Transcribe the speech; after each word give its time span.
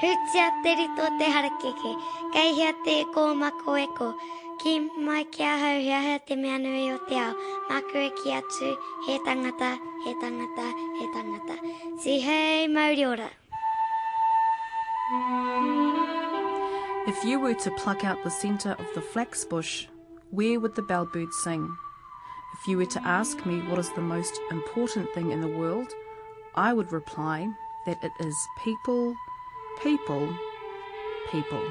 Kai. 0.00 0.16
Si 11.98 12.20
hei. 12.20 12.66
If 17.06 17.24
you 17.24 17.38
were 17.38 17.54
to 17.54 17.70
pluck 17.72 18.04
out 18.04 18.24
the 18.24 18.30
centre 18.30 18.74
of 18.78 18.86
the 18.94 19.02
flax 19.02 19.44
bush, 19.44 19.86
where 20.30 20.58
would 20.60 20.76
the 20.76 20.82
bell 20.82 21.06
bellbird 21.06 21.32
sing? 21.32 21.76
If 22.54 22.68
you 22.68 22.78
were 22.78 22.86
to 22.86 23.06
ask 23.06 23.44
me 23.44 23.60
what 23.68 23.78
is 23.78 23.92
the 23.92 24.00
most 24.00 24.40
important 24.50 25.12
thing 25.12 25.30
in 25.30 25.42
the 25.42 25.58
world, 25.58 25.88
I 26.54 26.72
would 26.72 26.90
reply 26.90 27.48
that 27.86 28.02
it 28.02 28.12
is 28.20 28.36
people, 28.64 29.14
people, 29.82 30.28
people. 31.30 31.64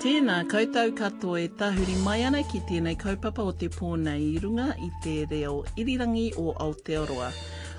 Tēnā 0.00 0.40
koutou 0.50 0.90
katoa 0.96 1.42
e 1.44 1.48
tahuri 1.60 1.94
mai 2.02 2.22
ana 2.26 2.40
ki 2.42 2.62
tēnei 2.66 2.96
kaupapa 2.98 3.44
o 3.46 3.52
te 3.52 3.68
pōna 3.70 4.16
i 4.18 4.40
runga 4.42 4.72
i 4.80 4.88
te 5.04 5.14
reo 5.30 5.60
irirangi 5.76 6.30
o 6.40 6.54
Aotearoa. 6.64 7.28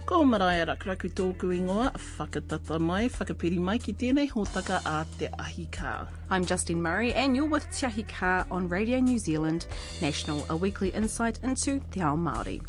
Ko 0.05 0.21
maraia 0.23 0.68
rakuraku 0.70 1.12
tōku 1.18 1.49
ingoa, 1.57 1.90
whakatata 2.18 2.79
mai, 2.79 3.09
whakapiri 3.09 3.59
mai 3.59 3.79
ki 3.79 3.98
tēnei 3.99 4.29
hōtaka 4.32 4.79
a 4.85 5.02
te 5.18 5.27
ahi 5.40 5.68
kā. 5.71 6.07
I'm 6.29 6.45
Justine 6.45 6.82
Murray, 6.82 7.12
and 7.13 7.35
you're 7.35 7.49
with 7.49 7.68
Te 7.71 7.88
Ahi 7.88 8.04
Ka 8.04 8.45
on 8.49 8.70
Radio 8.70 8.99
New 8.99 9.18
Zealand 9.18 9.66
National, 10.01 10.45
a 10.49 10.55
weekly 10.55 10.90
insight 10.90 11.40
into 11.43 11.82
Te 11.91 12.01
Ao 12.01 12.16
Māori. 12.16 12.62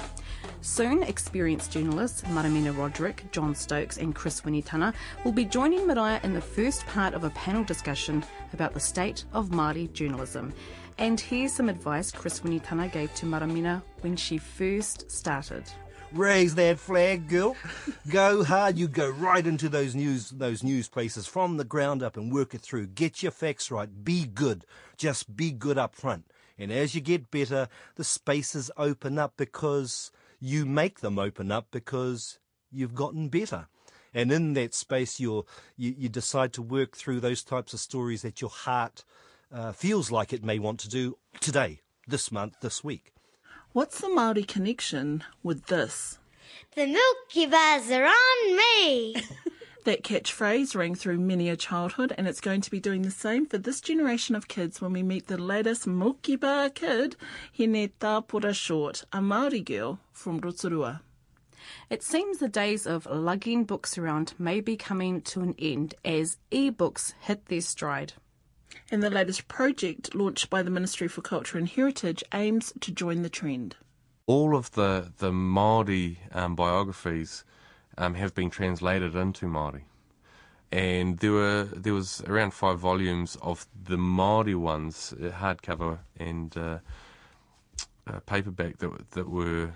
Soon, 0.62 1.02
experienced 1.02 1.72
journalists 1.72 2.22
Maramena 2.22 2.76
Roderick, 2.78 3.24
Jon 3.32 3.52
Stokes, 3.52 3.98
and 3.98 4.14
Chris 4.14 4.42
Winitana 4.42 4.94
will 5.24 5.32
be 5.32 5.44
joining 5.44 5.80
Maraea 5.80 6.22
in 6.22 6.34
the 6.34 6.40
first 6.40 6.86
part 6.86 7.14
of 7.14 7.24
a 7.24 7.30
panel 7.30 7.64
discussion 7.64 8.24
about 8.52 8.72
the 8.72 8.78
state 8.78 9.24
of 9.32 9.48
Māori 9.48 9.92
journalism. 9.92 10.54
And 10.98 11.18
here's 11.18 11.52
some 11.52 11.68
advice 11.68 12.12
Chris 12.12 12.40
Winitana 12.44 12.92
gave 12.92 13.12
to 13.16 13.26
Maramena 13.26 13.82
when 14.02 14.14
she 14.14 14.38
first 14.38 15.10
started. 15.10 15.64
Raise 16.12 16.54
that 16.54 16.78
flag, 16.78 17.28
girl. 17.28 17.56
go 18.08 18.44
hard. 18.44 18.78
You 18.78 18.86
go 18.86 19.10
right 19.10 19.44
into 19.44 19.68
those 19.68 19.96
news 19.96 20.30
those 20.30 20.62
news 20.62 20.88
places 20.88 21.26
from 21.26 21.56
the 21.56 21.64
ground 21.64 22.04
up 22.04 22.16
and 22.16 22.32
work 22.32 22.54
it 22.54 22.60
through. 22.60 22.86
Get 22.86 23.20
your 23.20 23.32
facts 23.32 23.72
right. 23.72 24.04
Be 24.04 24.26
good. 24.26 24.64
Just 24.96 25.34
be 25.34 25.50
good 25.50 25.76
up 25.76 25.96
front. 25.96 26.26
And 26.56 26.70
as 26.70 26.94
you 26.94 27.00
get 27.00 27.32
better, 27.32 27.66
the 27.96 28.04
spaces 28.04 28.70
open 28.76 29.18
up 29.18 29.32
because 29.36 30.12
you 30.42 30.66
make 30.66 30.98
them 31.00 31.20
open 31.20 31.52
up 31.52 31.68
because 31.70 32.40
you've 32.72 32.96
gotten 32.96 33.28
better. 33.28 33.68
And 34.12 34.32
in 34.32 34.54
that 34.54 34.74
space, 34.74 35.20
you're, 35.20 35.44
you, 35.76 35.94
you 35.96 36.08
decide 36.08 36.52
to 36.54 36.62
work 36.62 36.96
through 36.96 37.20
those 37.20 37.44
types 37.44 37.72
of 37.72 37.78
stories 37.78 38.22
that 38.22 38.40
your 38.40 38.50
heart 38.50 39.04
uh, 39.54 39.70
feels 39.70 40.10
like 40.10 40.32
it 40.32 40.42
may 40.42 40.58
want 40.58 40.80
to 40.80 40.88
do 40.88 41.16
today, 41.40 41.80
this 42.08 42.32
month, 42.32 42.56
this 42.60 42.82
week. 42.82 43.12
What's 43.72 44.00
the 44.00 44.08
Māori 44.08 44.46
connection 44.46 45.22
with 45.44 45.66
this? 45.66 46.18
The 46.74 46.86
Milky 46.86 47.46
Bars 47.46 47.88
are 47.92 48.06
on 48.06 48.56
me! 48.56 49.14
That 49.84 50.04
catchphrase 50.04 50.76
rang 50.76 50.94
through 50.94 51.18
many 51.18 51.48
a 51.48 51.56
childhood, 51.56 52.14
and 52.16 52.28
it's 52.28 52.40
going 52.40 52.60
to 52.60 52.70
be 52.70 52.78
doing 52.78 53.02
the 53.02 53.10
same 53.10 53.46
for 53.46 53.58
this 53.58 53.80
generation 53.80 54.36
of 54.36 54.46
kids 54.46 54.80
when 54.80 54.92
we 54.92 55.02
meet 55.02 55.26
the 55.26 55.36
latest 55.36 55.88
Milky 55.88 56.36
Bar 56.36 56.70
kid, 56.70 57.16
Hine 57.56 57.90
Tāpura 58.00 58.54
Short, 58.54 59.04
a 59.12 59.18
Māori 59.18 59.64
girl 59.64 59.98
from 60.12 60.38
Rotorua. 60.38 61.02
It 61.90 62.04
seems 62.04 62.38
the 62.38 62.48
days 62.48 62.86
of 62.86 63.06
lugging 63.06 63.64
books 63.64 63.98
around 63.98 64.34
may 64.38 64.60
be 64.60 64.76
coming 64.76 65.20
to 65.22 65.40
an 65.40 65.56
end 65.58 65.96
as 66.04 66.36
e-books 66.52 67.14
hit 67.20 67.46
their 67.46 67.60
stride. 67.60 68.12
And 68.90 69.02
the 69.02 69.10
latest 69.10 69.48
project 69.48 70.14
launched 70.14 70.48
by 70.48 70.62
the 70.62 70.70
Ministry 70.70 71.08
for 71.08 71.22
Culture 71.22 71.58
and 71.58 71.68
Heritage 71.68 72.22
aims 72.32 72.72
to 72.80 72.92
join 72.92 73.22
the 73.22 73.28
trend. 73.28 73.76
all 74.26 74.56
of 74.56 74.70
the 74.72 75.12
the 75.18 75.32
Maori 75.32 76.18
um, 76.32 76.54
biographies 76.54 77.44
um, 77.98 78.14
have 78.14 78.34
been 78.34 78.50
translated 78.50 79.14
into 79.14 79.46
Maori, 79.46 79.84
and 80.70 81.18
there 81.18 81.32
were 81.32 81.64
there 81.64 81.94
was 81.94 82.22
around 82.26 82.54
five 82.54 82.78
volumes 82.78 83.36
of 83.42 83.66
the 83.84 83.96
Maori 83.96 84.54
ones, 84.54 85.14
uh, 85.20 85.30
hardcover 85.30 85.98
and 86.18 86.56
uh, 86.56 86.78
uh, 88.06 88.20
paperback 88.26 88.78
that 88.78 89.10
that 89.10 89.28
were 89.28 89.72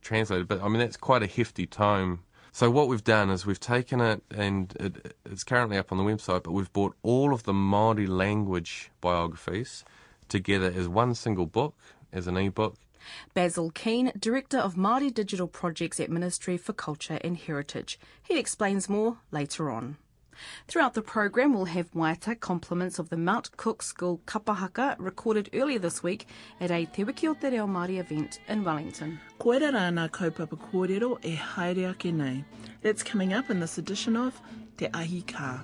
translated. 0.00 0.48
But 0.48 0.62
I 0.62 0.68
mean 0.68 0.78
that's 0.78 0.96
quite 0.96 1.22
a 1.22 1.26
hefty 1.26 1.66
tome. 1.66 2.24
So 2.54 2.70
what 2.70 2.88
we've 2.88 3.02
done 3.02 3.30
is 3.30 3.46
we've 3.46 3.58
taken 3.58 4.02
it 4.02 4.22
and 4.30 4.76
it, 4.78 5.16
it's 5.24 5.42
currently 5.42 5.78
up 5.78 5.90
on 5.90 5.96
the 5.96 6.04
website, 6.04 6.42
but 6.42 6.52
we've 6.52 6.72
brought 6.74 6.94
all 7.02 7.32
of 7.32 7.44
the 7.44 7.54
Maori 7.54 8.06
language 8.06 8.90
biographies 9.00 9.86
together 10.28 10.70
as 10.74 10.86
one 10.86 11.14
single 11.14 11.46
book, 11.46 11.74
as 12.12 12.26
an 12.26 12.36
e-book, 12.36 12.76
Basil 13.34 13.70
Keane, 13.70 14.12
Director 14.18 14.58
of 14.58 14.74
Māori 14.74 15.12
Digital 15.12 15.46
Projects 15.46 16.00
at 16.00 16.10
Ministry 16.10 16.56
for 16.56 16.72
Culture 16.72 17.18
and 17.22 17.36
Heritage. 17.36 17.98
He 18.22 18.38
explains 18.38 18.88
more 18.88 19.18
later 19.30 19.70
on. 19.70 19.96
Throughout 20.66 20.94
the 20.94 21.02
program, 21.02 21.52
we'll 21.52 21.66
have 21.66 21.92
Waita 21.92 22.40
compliments 22.40 22.98
of 22.98 23.10
the 23.10 23.16
Mount 23.16 23.56
Cook 23.56 23.82
School 23.82 24.20
kapahaka 24.26 24.96
recorded 24.98 25.50
earlier 25.52 25.78
this 25.78 26.02
week 26.02 26.26
at 26.60 26.70
a 26.70 26.86
Te 26.86 27.04
Wiki 27.04 27.28
o 27.28 27.34
Te 27.34 27.48
Reo 27.48 27.66
Māori 27.66 27.98
event 27.98 28.40
in 28.48 28.64
Wellington. 28.64 29.20
Koera 29.38 29.72
rāna 29.72 30.08
kaupapa 30.08 30.58
kōrero 30.72 31.18
e 31.24 31.36
haere 31.36 31.90
ake 31.90 32.12
nei. 32.12 32.44
That's 32.82 33.02
coming 33.02 33.32
up 33.32 33.50
in 33.50 33.60
this 33.60 33.78
edition 33.78 34.16
of 34.16 34.40
Te 34.76 34.88
Ahi. 34.92 35.22
Ko 35.22 35.60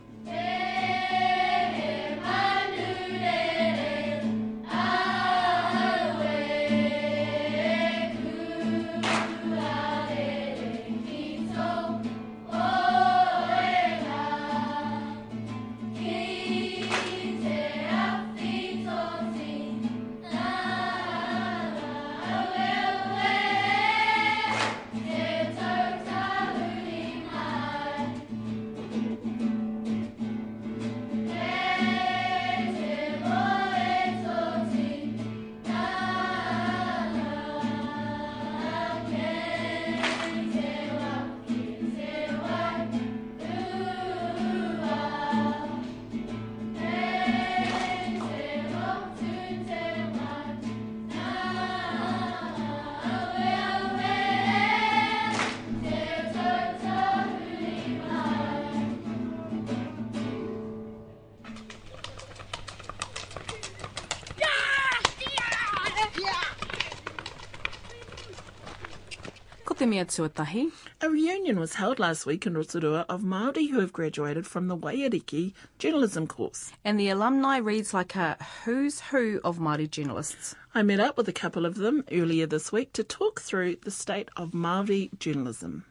te 70.06 70.22
mea 70.22 70.28
tuatahi. 70.28 70.70
A 71.00 71.08
reunion 71.08 71.58
was 71.58 71.74
held 71.74 71.98
last 71.98 72.26
week 72.26 72.46
in 72.46 72.54
Rotorua 72.54 73.04
of 73.08 73.22
Māori 73.22 73.70
who 73.70 73.80
have 73.80 73.92
graduated 73.92 74.46
from 74.46 74.68
the 74.68 74.76
Waiariki 74.76 75.54
journalism 75.78 76.26
course. 76.26 76.72
And 76.84 77.00
the 77.00 77.08
alumni 77.08 77.56
reads 77.56 77.94
like 77.94 78.14
a 78.14 78.36
who's 78.64 79.00
who 79.00 79.40
of 79.44 79.58
Māori 79.58 79.90
journalists. 79.90 80.54
I 80.74 80.82
met 80.82 81.00
up 81.00 81.16
with 81.16 81.28
a 81.28 81.32
couple 81.32 81.66
of 81.66 81.76
them 81.76 82.04
earlier 82.12 82.46
this 82.46 82.70
week 82.70 82.92
to 82.92 83.04
talk 83.04 83.40
through 83.40 83.76
the 83.82 83.90
state 83.90 84.28
of 84.36 84.52
Māori 84.52 85.16
journalism. 85.18 85.84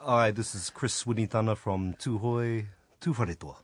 Hi, 0.00 0.30
this 0.30 0.54
is 0.54 0.70
Chris 0.70 1.04
Winitana 1.04 1.56
from 1.56 1.94
Tūhoe, 1.94 2.66
Tuwharetoa. 3.00 3.56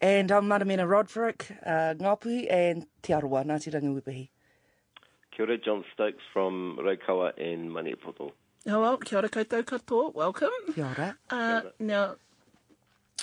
And 0.00 0.30
I'm 0.30 0.44
Maramena 0.44 0.88
Roderick, 0.88 1.56
uh, 1.64 1.94
Ngapuhi 1.94 2.50
and 2.50 2.86
Te 3.02 3.12
Aroa, 3.12 3.44
Ngāti 3.44 3.72
Rangiwewehi. 3.72 4.28
Kia 5.36 5.46
ora, 5.46 5.58
Jon 5.58 5.84
Stokes 5.92 6.22
from 6.32 6.78
Raukawa 6.80 7.36
in 7.38 7.68
Maniapoto. 7.68 8.32
Oh, 8.66 8.80
well, 8.80 8.98
kia 8.98 9.18
ora 9.18 9.28
koutou 9.30 9.62
katoa, 9.64 10.14
welcome. 10.14 10.50
Kia 10.74 10.84
ora. 10.84 11.16
Uh, 11.30 11.62
now, 11.78 12.16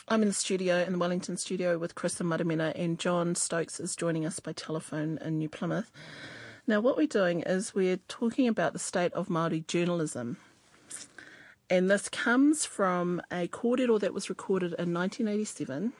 I'm 0.08 0.24
in 0.24 0.30
the 0.30 0.34
studio, 0.34 0.82
in 0.82 0.94
the 0.94 0.98
Wellington 0.98 1.38
studio 1.38 1.78
with 1.78 1.94
Chris 1.94 2.20
and 2.20 2.28
Maramena, 2.28 2.74
and 2.76 2.98
John 2.98 3.36
Stokes 3.36 3.80
is 3.80 3.96
joining 3.96 4.26
us 4.26 4.40
by 4.40 4.54
telephone 4.54 5.20
in 5.24 5.38
New 5.38 5.48
Plymouth. 5.48 5.92
Now, 6.66 6.80
what 6.80 6.98
we're 6.98 7.06
doing 7.06 7.42
is 7.42 7.76
we're 7.76 8.00
talking 8.08 8.48
about 8.48 8.74
the 8.74 8.80
state 8.80 9.14
of 9.14 9.28
Māori 9.28 9.66
journalism. 9.68 10.38
And 11.70 11.92
this 11.92 12.10
comes 12.10 12.66
from 12.66 13.22
a 13.30 13.48
kōrero 13.48 14.00
that 14.00 14.16
was 14.16 14.30
recorded 14.30 14.74
in 14.80 14.92
1987 14.92 15.94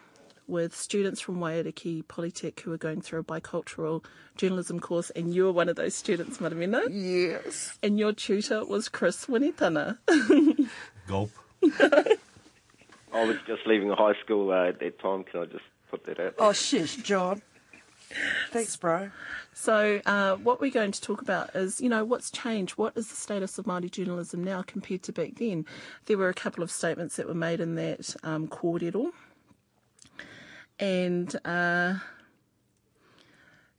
with 0.48 0.76
students 0.76 1.22
from 1.22 1.38
Waiariki 1.38 2.04
Polytech 2.04 2.60
who 2.62 2.72
were 2.72 2.78
going 2.78 3.02
through 3.02 3.20
a 3.20 3.24
bicultural 3.24 4.04
journalism 4.36 4.80
course, 4.80 5.10
and 5.12 5.34
you 5.34 5.46
were 5.46 5.52
one 5.52 5.70
of 5.70 5.76
those 5.76 5.96
students, 5.96 6.38
Maramena. 6.38 6.88
Yes. 6.90 7.78
And 7.84 8.00
your 8.00 8.14
tutor 8.14 8.66
was 8.66 8.90
Chris 8.90 9.26
Winitana. 9.26 9.98
Gulp. 11.08 11.32
I 11.64 13.24
was 13.26 13.38
just 13.48 13.66
leaving 13.66 13.90
high 13.90 14.14
school 14.24 14.52
uh, 14.52 14.70
at 14.70 14.80
that 14.80 15.00
time. 15.00 15.24
Can 15.24 15.42
I 15.42 15.46
just 15.46 15.64
put 15.90 16.06
that 16.06 16.20
out? 16.20 16.36
Oh, 16.38 16.54
shush, 16.54 16.98
John. 16.98 17.42
Thanks, 18.52 18.76
bro. 18.78 19.12
So, 19.54 20.02
uh, 20.06 20.36
what 20.36 20.62
we're 20.62 20.72
going 20.72 20.92
to 20.92 21.02
talk 21.02 21.22
about 21.22 21.56
is, 21.56 21.82
you 21.82 21.90
know, 21.90 22.06
what's 22.06 22.32
changed? 22.32 22.78
What 22.78 22.96
is 22.96 23.08
the 23.10 23.16
status 23.16 23.58
of 23.58 23.66
Māori 23.66 23.92
journalism 23.92 24.44
now 24.44 24.62
compared 24.62 25.04
to 25.04 25.12
back 25.12 25.36
then? 25.36 25.66
There 26.06 26.18
were 26.18 26.30
a 26.30 26.34
couple 26.34 26.64
of 26.64 26.72
statements 26.72 27.18
that 27.18 27.28
were 27.28 27.34
made 27.34 27.60
in 27.60 27.76
that 27.76 28.16
um, 28.24 28.48
kōrero. 28.48 29.12
And 30.80 31.36
uh, 31.44 31.96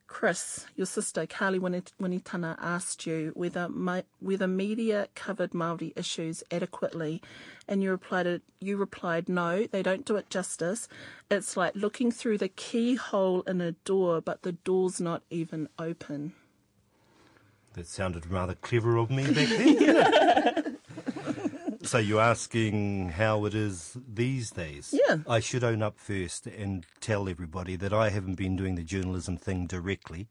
Chris, 0.09 0.67
your 0.75 0.87
sister, 0.87 1.27
Carly 1.27 1.61
Winit- 1.61 1.93
Winitana, 2.01 2.57
asked 2.61 3.07
you 3.07 3.31
whether 3.35 3.69
my, 3.69 4.05
whether 4.21 4.49
media 4.49 5.09
covered 5.15 5.53
Māori 5.53 5.93
issues 5.97 6.43
adequately, 6.51 7.23
and 7.69 7.83
you 7.83 7.91
replied, 7.91 8.41
you 8.59 8.77
replied, 8.77 9.29
no, 9.29 9.67
they 9.67 9.83
don't 9.83 10.05
do 10.05 10.17
it 10.17 10.29
justice. 10.31 10.89
It's 11.31 11.57
like 11.57 11.77
looking 11.77 12.11
through 12.11 12.39
the 12.39 12.49
keyhole 12.49 13.43
in 13.43 13.61
a 13.61 13.73
door, 13.73 14.21
but 14.21 14.43
the 14.43 14.53
door's 14.53 15.01
not 15.01 15.23
even 15.31 15.69
open. 15.79 16.33
That 17.75 17.87
sounded 17.87 18.27
rather 18.27 18.55
clever 18.55 18.97
of 18.97 19.11
me 19.11 19.25
back 19.33 19.49
then. 19.49 20.78
so 21.83 21.99
you're 21.99 22.21
asking 22.21 23.11
how 23.11 23.45
it 23.45 23.55
is 23.55 23.97
these 24.07 24.51
days? 24.51 24.93
Yeah. 24.93 25.19
I 25.27 25.41
should 25.41 25.65
own 25.65 25.83
up 25.83 25.99
first 25.99 26.47
and 26.47 26.85
tell 27.01 27.29
everybody 27.29 27.77
that 27.77 27.93
I 27.93 28.11
haven't 28.11 28.35
been 28.35 28.57
doing 28.57 28.75
the 28.75 28.83
journalism 28.83 29.37
thing 29.37 29.67
directly 29.67 30.29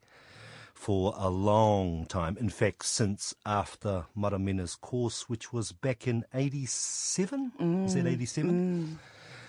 for 0.74 1.14
a 1.18 1.30
long 1.30 2.06
time. 2.06 2.38
In 2.40 2.50
fact, 2.50 2.86
since 2.86 3.34
after 3.46 4.06
Maramena's 4.16 4.76
course, 4.76 5.28
which 5.28 5.52
was 5.52 5.72
back 5.72 6.08
in 6.08 6.26
87? 6.34 7.52
Is 7.86 7.94
that 7.96 8.06
mm, 8.06 8.12
87? 8.12 8.52
Mm. 8.52 8.98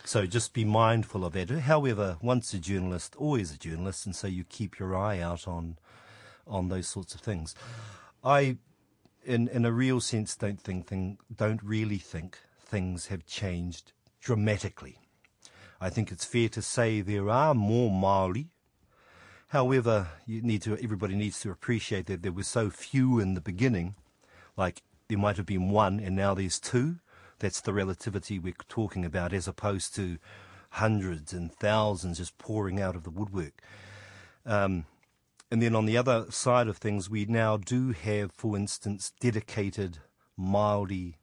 So 0.04 0.24
just 0.24 0.54
be 0.54 0.64
mindful 0.64 1.24
of 1.24 1.34
that. 1.34 1.50
However, 1.50 2.16
once 2.22 2.54
a 2.54 2.58
journalist, 2.58 3.14
always 3.16 3.52
a 3.52 3.58
journalist, 3.58 4.06
and 4.06 4.16
so 4.16 4.26
you 4.26 4.44
keep 4.44 4.78
your 4.78 4.96
eye 4.96 5.20
out 5.20 5.46
on 5.46 5.76
on 6.46 6.68
those 6.68 6.88
sorts 6.88 7.14
of 7.14 7.20
things. 7.20 7.54
I, 8.24 8.56
in 9.24 9.48
in 9.48 9.64
a 9.64 9.72
real 9.72 10.00
sense, 10.00 10.36
don't 10.36 10.60
think 10.60 10.86
thing, 10.86 11.18
don't 11.34 11.62
really 11.62 11.98
think 11.98 12.38
things 12.60 13.06
have 13.06 13.26
changed 13.26 13.92
dramatically. 14.20 14.98
I 15.80 15.90
think 15.90 16.10
it's 16.10 16.24
fair 16.24 16.48
to 16.50 16.62
say 16.62 17.00
there 17.00 17.30
are 17.30 17.54
more 17.54 17.90
Maori. 17.90 18.48
However, 19.48 20.08
you 20.26 20.42
need 20.42 20.62
to 20.62 20.76
everybody 20.82 21.14
needs 21.14 21.40
to 21.40 21.50
appreciate 21.50 22.06
that 22.06 22.22
there 22.22 22.32
were 22.32 22.42
so 22.42 22.70
few 22.70 23.18
in 23.18 23.34
the 23.34 23.40
beginning. 23.40 23.94
Like 24.56 24.82
there 25.08 25.18
might 25.18 25.36
have 25.36 25.46
been 25.46 25.70
one, 25.70 26.00
and 26.00 26.14
now 26.16 26.34
there's 26.34 26.58
two. 26.58 26.96
That's 27.38 27.60
the 27.60 27.72
relativity 27.72 28.38
we're 28.38 28.54
talking 28.68 29.04
about, 29.04 29.32
as 29.32 29.46
opposed 29.46 29.94
to 29.94 30.18
hundreds 30.70 31.32
and 31.32 31.52
thousands 31.52 32.18
just 32.18 32.36
pouring 32.38 32.80
out 32.80 32.96
of 32.96 33.04
the 33.04 33.10
woodwork. 33.10 33.62
Um, 34.44 34.84
and 35.50 35.62
then 35.62 35.74
on 35.74 35.86
the 35.86 35.96
other 35.96 36.26
side 36.30 36.68
of 36.68 36.76
things, 36.76 37.08
we 37.08 37.24
now 37.24 37.56
do 37.56 37.92
have, 37.92 38.32
for 38.32 38.56
instance, 38.56 39.12
dedicated 39.18 39.98
Māori 40.38 41.14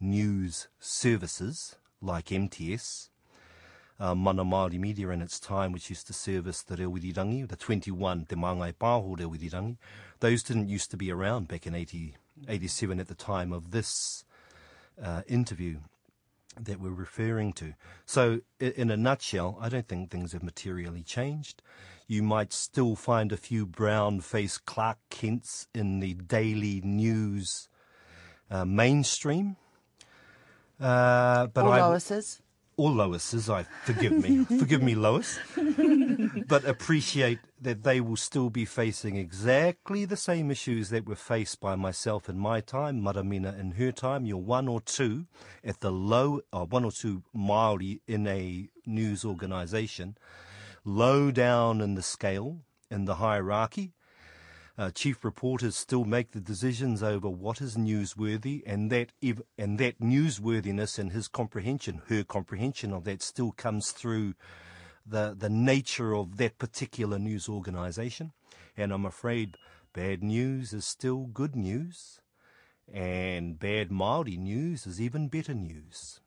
news 0.00 0.68
services 0.80 1.76
like 2.02 2.32
MTS, 2.32 3.10
uh, 4.00 4.14
Mana 4.14 4.44
Māori 4.44 4.78
Media 4.78 5.10
in 5.10 5.22
its 5.22 5.38
time, 5.38 5.72
which 5.72 5.90
used 5.90 6.06
to 6.08 6.12
service 6.12 6.62
the 6.62 6.76
Rewirirangi, 6.76 7.46
the 7.48 7.56
21 7.56 8.26
Te 8.26 8.34
Māngai 8.34 8.72
Pāho 8.72 9.16
Rewirirangi. 9.16 9.76
Those 10.18 10.42
didn't 10.42 10.68
used 10.68 10.90
to 10.90 10.96
be 10.96 11.12
around 11.12 11.46
back 11.46 11.66
in 11.66 11.74
80, 11.74 12.16
87 12.48 12.98
at 12.98 13.08
the 13.08 13.14
time 13.14 13.52
of 13.52 13.70
this 13.70 14.24
uh, 15.02 15.22
interview 15.28 15.78
that 16.58 16.80
we're 16.80 16.90
referring 16.90 17.52
to. 17.52 17.74
So, 18.04 18.40
in 18.58 18.90
a 18.90 18.96
nutshell, 18.96 19.58
I 19.60 19.68
don't 19.68 19.86
think 19.86 20.10
things 20.10 20.32
have 20.32 20.42
materially 20.42 21.02
changed. 21.02 21.62
You 22.10 22.24
might 22.24 22.52
still 22.52 22.96
find 22.96 23.30
a 23.30 23.36
few 23.36 23.64
brown 23.64 24.20
faced 24.20 24.66
Clark 24.66 24.98
Kents 25.10 25.68
in 25.72 26.00
the 26.00 26.14
daily 26.14 26.80
news 26.80 27.68
uh, 28.50 28.64
mainstream. 28.64 29.54
Uh, 30.80 31.46
but 31.46 31.64
Or 31.64 31.72
I, 31.72 31.86
Lois's. 31.86 32.42
or 32.76 32.90
Lois's, 32.90 33.48
I 33.48 33.62
forgive 33.84 34.10
me, 34.10 34.44
forgive 34.58 34.82
me, 34.82 34.96
Lois, 34.96 35.38
but 36.48 36.64
appreciate 36.64 37.38
that 37.60 37.84
they 37.84 38.00
will 38.00 38.16
still 38.16 38.50
be 38.50 38.64
facing 38.64 39.14
exactly 39.14 40.04
the 40.04 40.16
same 40.16 40.50
issues 40.50 40.90
that 40.90 41.06
were 41.06 41.14
faced 41.14 41.60
by 41.60 41.76
myself 41.76 42.28
in 42.28 42.36
my 42.36 42.60
time, 42.60 43.00
Maramena 43.02 43.56
in 43.56 43.70
her 43.72 43.92
time. 43.92 44.26
You're 44.26 44.38
one 44.38 44.66
or 44.66 44.80
two 44.80 45.26
at 45.62 45.78
the 45.78 45.92
low, 45.92 46.40
uh, 46.52 46.64
one 46.64 46.84
or 46.84 46.90
two 46.90 47.22
Maori 47.32 48.00
in 48.08 48.26
a 48.26 48.68
news 48.84 49.24
organisation, 49.24 50.16
low 50.84 51.30
down 51.30 51.80
in 51.80 51.94
the 51.94 52.02
scale 52.02 52.62
in 52.90 53.04
the 53.04 53.16
hierarchy. 53.16 53.92
Uh, 54.78 54.90
chief 54.90 55.24
reporters 55.24 55.76
still 55.76 56.04
make 56.04 56.30
the 56.30 56.40
decisions 56.40 57.02
over 57.02 57.28
what 57.28 57.60
is 57.60 57.76
newsworthy, 57.76 58.62
and 58.64 58.90
that 58.90 59.12
ev- 59.22 59.42
and 59.58 59.78
that 59.78 60.00
newsworthiness 60.00 60.98
and 60.98 61.12
his 61.12 61.28
comprehension, 61.28 62.00
her 62.08 62.24
comprehension 62.24 62.92
of 62.92 63.04
that, 63.04 63.20
still 63.20 63.52
comes 63.52 63.90
through 63.90 64.34
the 65.04 65.34
the 65.38 65.50
nature 65.50 66.14
of 66.14 66.38
that 66.38 66.58
particular 66.58 67.18
news 67.18 67.48
organisation. 67.48 68.32
And 68.76 68.92
I'm 68.92 69.04
afraid 69.04 69.58
bad 69.92 70.22
news 70.22 70.72
is 70.72 70.86
still 70.86 71.26
good 71.26 71.54
news, 71.54 72.20
and 72.90 73.58
bad 73.58 73.90
Maori 73.90 74.38
news 74.38 74.86
is 74.86 74.98
even 74.98 75.28
better 75.28 75.52
news. 75.52 76.19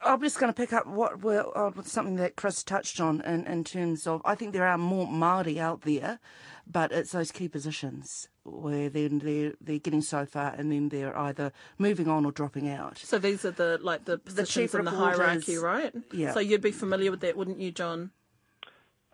I'm 0.00 0.20
just 0.20 0.38
going 0.38 0.52
to 0.52 0.56
pick 0.56 0.72
up 0.72 0.86
what 0.86 1.22
well, 1.22 1.52
uh, 1.54 1.82
something 1.82 2.16
that 2.16 2.36
Chris 2.36 2.62
touched 2.62 3.00
on 3.00 3.20
in, 3.22 3.46
in 3.46 3.64
terms 3.64 4.06
of 4.06 4.22
I 4.24 4.34
think 4.34 4.52
there 4.52 4.66
are 4.66 4.78
more 4.78 5.06
Maori 5.06 5.58
out 5.58 5.82
there, 5.82 6.20
but 6.66 6.92
it's 6.92 7.12
those 7.12 7.32
key 7.32 7.48
positions 7.48 8.28
where 8.44 8.88
then 8.88 9.18
they're 9.18 9.54
they're 9.60 9.78
getting 9.78 10.00
so 10.00 10.24
far 10.24 10.54
and 10.56 10.70
then 10.70 10.88
they're 10.90 11.16
either 11.18 11.52
moving 11.78 12.08
on 12.08 12.24
or 12.24 12.32
dropping 12.32 12.68
out. 12.68 12.98
So 12.98 13.18
these 13.18 13.44
are 13.44 13.50
the 13.50 13.78
like 13.82 14.04
the 14.04 14.18
positions 14.18 14.70
chief 14.70 14.74
in 14.78 14.84
the 14.84 14.92
hierarchy, 14.92 15.56
right? 15.56 15.92
Yeah. 16.12 16.32
So 16.32 16.40
you'd 16.40 16.62
be 16.62 16.72
familiar 16.72 17.10
with 17.10 17.20
that, 17.20 17.36
wouldn't 17.36 17.58
you, 17.58 17.72
John? 17.72 18.12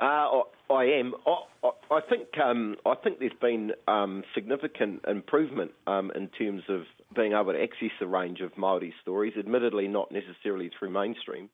Uh, 0.00 0.04
I, 0.04 0.42
I 0.70 0.84
am. 0.84 1.14
I, 1.26 1.36
I, 1.62 1.96
I 1.96 2.00
think 2.08 2.28
um, 2.42 2.76
I 2.84 2.94
think 2.96 3.20
there's 3.20 3.32
been 3.40 3.72
um, 3.88 4.22
significant 4.34 5.04
improvement 5.08 5.70
um, 5.86 6.10
in 6.14 6.28
terms 6.28 6.62
of 6.68 6.82
being 7.14 7.32
able 7.32 7.52
to 7.52 7.62
access 7.62 7.90
a 8.00 8.06
range 8.06 8.40
of 8.40 8.56
Maori 8.56 8.94
stories. 9.02 9.34
Admittedly, 9.38 9.88
not 9.88 10.10
necessarily 10.12 10.70
through 10.78 10.90
mainstream. 10.90 11.50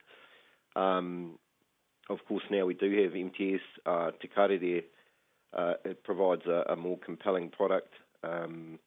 Um, 0.76 1.38
of 2.08 2.18
course, 2.26 2.44
now 2.50 2.66
we 2.66 2.74
do 2.74 3.02
have 3.02 3.14
MTS 3.14 3.60
uh, 3.86 4.10
Te 4.20 4.28
Kare 4.28 4.58
there. 4.58 4.82
Uh, 5.52 5.74
it 5.84 6.04
provides 6.04 6.46
a, 6.46 6.72
a 6.72 6.76
more 6.76 6.98
compelling 6.98 7.50
product. 7.50 7.92
Um, 8.22 8.78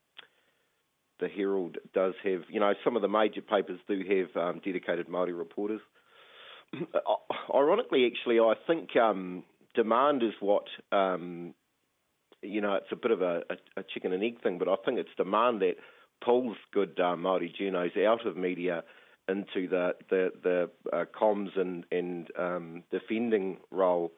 the 1.20 1.28
Herald 1.28 1.78
does 1.94 2.14
have, 2.24 2.42
you 2.50 2.60
know, 2.60 2.74
some 2.84 2.96
of 2.96 3.02
the 3.02 3.08
major 3.08 3.42
papers 3.42 3.80
do 3.88 4.02
have 4.10 4.42
um, 4.42 4.62
dedicated 4.64 5.08
Maori 5.08 5.34
reporters. 5.34 5.82
Ironically, 7.54 8.06
actually, 8.06 8.40
I 8.40 8.54
think 8.68 8.96
um, 8.96 9.44
demand 9.76 10.24
is 10.24 10.34
what 10.40 10.66
um, 10.92 11.54
you 12.42 12.62
know. 12.62 12.76
It's 12.76 12.92
a 12.92 12.96
bit 12.96 13.12
of 13.12 13.22
a, 13.22 13.42
a, 13.50 13.82
a 13.82 13.84
chicken 13.84 14.14
and 14.14 14.24
egg 14.24 14.42
thing, 14.42 14.58
but 14.58 14.68
I 14.68 14.76
think 14.84 15.00
it's 15.00 15.10
demand 15.16 15.62
that 15.62 15.76
pulls 16.24 16.58
good 16.74 17.00
uh, 17.00 17.16
Maori 17.16 17.54
journos 17.60 17.98
out 18.06 18.26
of 18.26 18.38
media 18.38 18.84
into 19.28 19.68
the 19.68 19.96
the, 20.10 20.32
the 20.44 20.70
uh, 20.92 21.06
comms 21.20 21.58
and 21.60 21.86
and 21.92 22.30
um, 22.38 22.84
defending 22.92 23.58
role. 23.72 24.12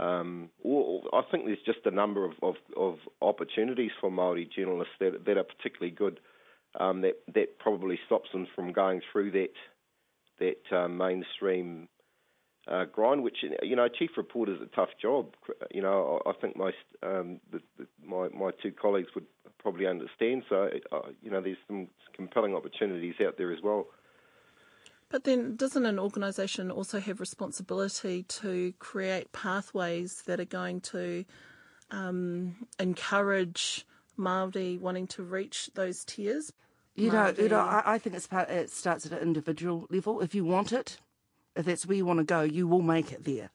Um, 0.00 0.50
I 0.64 1.20
think 1.30 1.44
there's 1.46 1.58
just 1.64 1.86
a 1.86 1.90
number 1.90 2.24
of, 2.24 2.32
of, 2.42 2.56
of 2.76 2.96
opportunities 3.22 3.92
for 4.00 4.10
Maori 4.10 4.48
journalists 4.54 4.94
that 5.00 5.24
that 5.24 5.38
are 5.38 5.44
particularly 5.44 5.94
good. 5.94 6.20
Um, 6.80 7.02
that 7.02 7.20
that 7.34 7.58
probably 7.60 7.98
stops 8.06 8.30
them 8.32 8.48
from 8.54 8.72
going 8.72 9.00
through 9.12 9.30
that 9.32 9.52
that 10.40 10.76
uh, 10.76 10.88
mainstream 10.88 11.88
uh, 12.66 12.84
grind, 12.84 13.22
which 13.22 13.38
you 13.62 13.76
know, 13.76 13.88
chief 13.88 14.10
reporter 14.16 14.54
is 14.54 14.60
a 14.60 14.76
tough 14.76 14.90
job. 15.00 15.34
You 15.70 15.82
know, 15.82 16.20
I, 16.26 16.30
I 16.30 16.32
think 16.40 16.56
most 16.56 16.76
um, 17.02 17.40
the, 17.52 17.60
the, 17.78 17.86
my 18.04 18.28
my 18.28 18.50
two 18.62 18.72
colleagues 18.72 19.08
would 19.14 19.26
probably 19.64 19.86
understand. 19.86 20.44
So, 20.48 20.68
uh, 20.92 21.08
you 21.22 21.30
know, 21.30 21.40
there's 21.40 21.56
some 21.66 21.88
compelling 22.14 22.54
opportunities 22.54 23.14
out 23.26 23.36
there 23.38 23.50
as 23.50 23.58
well. 23.62 23.86
But 25.08 25.24
then, 25.24 25.56
doesn't 25.56 25.86
an 25.86 25.98
organisation 25.98 26.70
also 26.70 27.00
have 27.00 27.18
responsibility 27.18 28.24
to 28.24 28.74
create 28.78 29.32
pathways 29.32 30.22
that 30.26 30.38
are 30.38 30.44
going 30.44 30.80
to 30.82 31.24
um, 31.90 32.66
encourage 32.78 33.86
Māori 34.18 34.78
wanting 34.78 35.06
to 35.08 35.22
reach 35.22 35.70
those 35.74 36.04
tiers? 36.04 36.52
You 36.94 37.10
know, 37.10 37.34
you 37.36 37.48
know, 37.48 37.58
I, 37.58 37.94
I 37.94 37.98
think 37.98 38.14
it's 38.14 38.26
part, 38.26 38.50
it 38.50 38.70
starts 38.70 39.06
at 39.06 39.12
an 39.12 39.18
individual 39.18 39.86
level. 39.90 40.20
If 40.20 40.34
you 40.34 40.44
want 40.44 40.72
it, 40.72 40.98
if 41.56 41.64
that's 41.64 41.86
where 41.86 41.96
you 41.96 42.04
want 42.04 42.20
to 42.20 42.24
go, 42.24 42.42
you 42.42 42.68
will 42.68 42.82
make 42.82 43.12
it 43.12 43.24
there. 43.24 43.50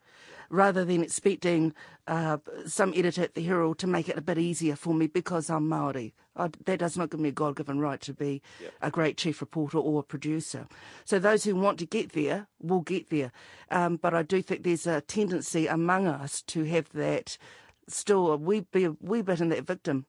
Rather 0.50 0.84
than 0.84 1.04
expecting 1.04 1.74
uh, 2.08 2.38
some 2.66 2.92
editor 2.96 3.24
at 3.24 3.36
the 3.36 3.44
Herald 3.44 3.78
to 3.80 3.88
make 3.88 4.10
it 4.10 4.18
a 4.18 4.22
bit 4.22 4.38
easier 4.40 4.76
for 4.76 4.94
me 4.94 5.08
because 5.08 5.50
I'm 5.50 5.70
Maori, 5.70 6.14
I, 6.36 6.50
that 6.66 6.80
does 6.80 6.98
not 6.98 7.12
give 7.12 7.20
me 7.20 7.30
a 7.30 7.34
God-given 7.34 7.80
right 7.80 8.02
to 8.02 8.14
be 8.14 8.42
a 8.82 8.90
great 8.90 9.18
chief 9.18 9.42
reporter 9.42 9.78
or 9.78 10.00
a 10.00 10.04
producer. 10.04 10.68
So 11.06 11.20
those 11.20 11.44
who 11.44 11.56
want 11.56 11.78
to 11.80 11.86
get 11.86 12.14
there 12.14 12.48
will 12.60 12.82
get 12.82 13.10
there. 13.10 13.32
Um, 13.70 13.98
but 13.98 14.14
I 14.14 14.24
do 14.24 14.42
think 14.42 14.64
there's 14.64 14.88
a 14.88 15.02
tendency 15.02 15.68
among 15.68 16.08
us 16.08 16.42
to 16.44 16.64
have 16.64 16.90
that 16.94 17.38
still 17.88 18.36
we 18.38 18.62
be 18.62 18.86
a 18.86 18.96
wee 19.02 19.22
bit 19.22 19.42
in 19.42 19.50
that 19.50 19.68
victim 19.68 20.06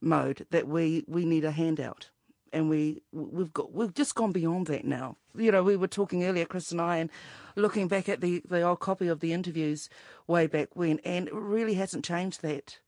mode 0.00 0.46
that 0.50 0.66
we, 0.66 1.04
we 1.06 1.24
need 1.24 1.44
a 1.44 1.50
handout 1.50 2.10
and 2.56 2.70
we 2.70 3.02
we've 3.12 3.52
got 3.52 3.72
we've 3.72 3.94
just 3.94 4.14
gone 4.14 4.32
beyond 4.32 4.66
that 4.68 4.84
now. 4.86 5.16
You 5.36 5.52
know, 5.52 5.62
we 5.62 5.76
were 5.76 5.86
talking 5.86 6.24
earlier, 6.24 6.46
Chris 6.46 6.72
and 6.72 6.80
I, 6.80 6.96
and 6.96 7.10
looking 7.54 7.86
back 7.86 8.08
at 8.08 8.22
the 8.22 8.42
the 8.48 8.62
old 8.62 8.80
copy 8.80 9.08
of 9.08 9.20
the 9.20 9.34
interviews 9.34 9.90
way 10.26 10.46
back 10.46 10.70
when, 10.74 10.98
and 11.00 11.28
it 11.28 11.34
really 11.34 11.74
hasn't 11.74 12.04
changed 12.04 12.40
that 12.40 12.78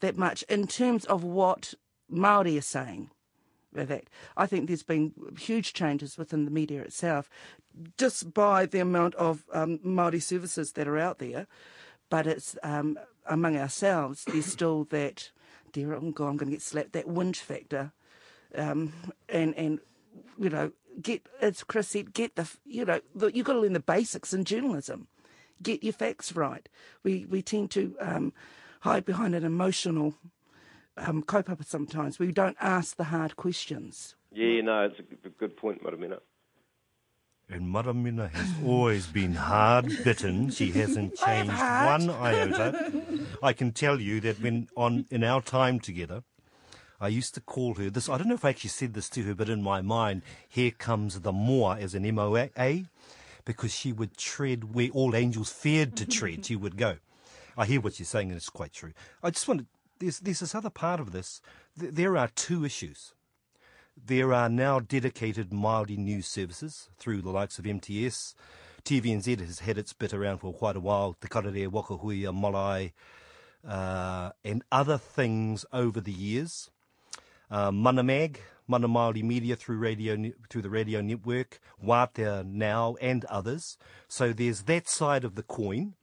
that 0.00 0.16
much 0.16 0.44
in 0.44 0.66
terms 0.66 1.04
of 1.04 1.22
what 1.22 1.74
Maori 2.08 2.56
are 2.56 2.62
saying. 2.62 3.10
That 3.74 4.04
I 4.34 4.46
think 4.46 4.66
there's 4.66 4.82
been 4.82 5.12
huge 5.38 5.74
changes 5.74 6.16
within 6.16 6.46
the 6.46 6.50
media 6.50 6.80
itself, 6.80 7.28
just 7.98 8.32
by 8.32 8.64
the 8.64 8.80
amount 8.80 9.14
of 9.16 9.44
um, 9.52 9.78
Maori 9.82 10.20
services 10.20 10.72
that 10.72 10.88
are 10.88 10.98
out 10.98 11.18
there. 11.18 11.46
But 12.08 12.26
it's 12.26 12.56
um, 12.62 12.98
among 13.26 13.58
ourselves, 13.58 14.24
there's 14.24 14.46
still 14.46 14.84
that. 14.84 15.30
Dear, 15.70 15.92
oh 15.92 16.10
God, 16.12 16.28
I'm 16.28 16.36
going 16.38 16.48
to 16.50 16.56
get 16.56 16.62
slapped. 16.62 16.92
That 16.94 17.06
whinge 17.06 17.36
factor 17.36 17.92
um, 18.54 18.92
and 19.28 19.54
and 19.56 19.80
you 20.38 20.50
know 20.50 20.72
get 21.00 21.26
as 21.40 21.62
Chris 21.64 21.88
said, 21.88 22.12
get 22.12 22.36
the 22.36 22.48
you 22.64 22.84
know 22.84 23.00
the, 23.14 23.34
you 23.34 23.42
got 23.42 23.54
to 23.54 23.60
learn 23.60 23.72
the 23.72 23.80
basics 23.80 24.32
in 24.32 24.44
journalism. 24.44 25.08
Get 25.62 25.82
your 25.82 25.92
facts 25.92 26.34
right. 26.36 26.68
We 27.02 27.26
we 27.26 27.42
tend 27.42 27.70
to 27.72 27.96
um, 28.00 28.32
hide 28.80 29.04
behind 29.04 29.34
an 29.34 29.44
emotional 29.44 30.14
um, 30.96 31.22
cope 31.22 31.50
up 31.50 31.62
sometimes. 31.64 32.18
We 32.18 32.32
don't 32.32 32.56
ask 32.60 32.96
the 32.96 33.04
hard 33.04 33.36
questions. 33.36 34.14
Yeah, 34.32 34.60
no, 34.60 34.82
it's 34.84 34.98
a 34.98 35.02
good- 35.02 35.38
good 35.38 35.56
point, 35.56 35.82
Maramena. 35.82 36.18
And 37.50 37.74
Maramena 37.74 38.30
has 38.30 38.50
always 38.62 39.06
been 39.06 39.32
hard 39.34 39.86
bitten. 40.04 40.50
She 40.50 40.70
hasn't 40.72 41.14
changed 41.16 41.50
one 41.52 42.10
iota. 42.10 42.92
I 43.42 43.54
can 43.54 43.72
tell 43.72 43.98
you 44.00 44.20
that 44.20 44.38
when 44.42 44.68
on 44.76 45.06
in 45.10 45.24
our 45.24 45.40
time 45.40 45.80
together, 45.80 46.24
I 47.00 47.08
used 47.08 47.34
to 47.34 47.40
call 47.40 47.74
her 47.74 47.90
this. 47.90 48.08
I 48.08 48.18
don't 48.18 48.28
know 48.28 48.34
if 48.34 48.44
I 48.44 48.50
actually 48.50 48.70
said 48.70 48.94
this 48.94 49.08
to 49.10 49.22
her, 49.24 49.34
but 49.34 49.48
in 49.48 49.62
my 49.62 49.80
mind, 49.82 50.22
here 50.48 50.72
comes 50.72 51.20
the 51.20 51.32
moa 51.32 51.78
as 51.78 51.94
an 51.94 52.04
M 52.04 52.18
O 52.18 52.36
A, 52.36 52.86
because 53.44 53.72
she 53.72 53.92
would 53.92 54.16
tread 54.16 54.74
where 54.74 54.88
all 54.90 55.14
angels 55.14 55.50
feared 55.52 55.96
to 55.96 56.06
tread. 56.18 56.44
She 56.46 56.56
would 56.56 56.76
go. 56.76 56.96
I 57.56 57.66
hear 57.66 57.80
what 57.80 57.98
you're 57.98 58.06
saying, 58.06 58.28
and 58.28 58.36
it's 58.36 58.50
quite 58.50 58.72
true. 58.72 58.92
I 59.22 59.30
just 59.30 59.46
want 59.48 59.60
to. 59.60 59.66
There's 60.00 60.20
there's 60.20 60.40
this 60.40 60.54
other 60.54 60.70
part 60.70 61.00
of 61.00 61.12
this. 61.12 61.40
Th- 61.78 61.92
There 61.92 62.16
are 62.16 62.28
two 62.34 62.64
issues. 62.64 63.14
There 63.96 64.32
are 64.32 64.48
now 64.48 64.78
dedicated 64.78 65.50
Māori 65.50 65.98
news 65.98 66.26
services 66.28 66.88
through 66.98 67.22
the 67.22 67.30
likes 67.30 67.58
of 67.58 67.66
MTS. 67.66 68.34
TVNZ 68.84 69.40
has 69.40 69.58
had 69.60 69.76
its 69.76 69.92
bit 69.92 70.14
around 70.14 70.38
for 70.38 70.52
quite 70.54 70.76
a 70.76 70.80
while. 70.80 71.16
Te 71.20 71.26
Karere, 71.28 71.66
Waka 71.66 71.94
Huia, 71.98 72.32
Molai, 72.32 72.92
uh, 73.68 74.30
and 74.44 74.62
other 74.70 74.98
things 74.98 75.66
over 75.72 76.00
the 76.00 76.12
years. 76.12 76.70
Uh, 77.50 77.70
Mana 77.72 78.02
Mag, 78.02 78.40
Mana 78.66 78.88
Māori 78.88 79.22
Media 79.22 79.56
through 79.56 79.78
radio 79.78 80.32
through 80.50 80.62
the 80.62 80.70
radio 80.70 81.00
network, 81.00 81.60
Wātea 81.82 82.44
Now, 82.44 82.96
and 83.00 83.24
others. 83.26 83.78
So 84.08 84.32
there's 84.32 84.62
that 84.62 84.88
side 84.88 85.24
of 85.24 85.34
the 85.34 85.42
coin. 85.42 85.94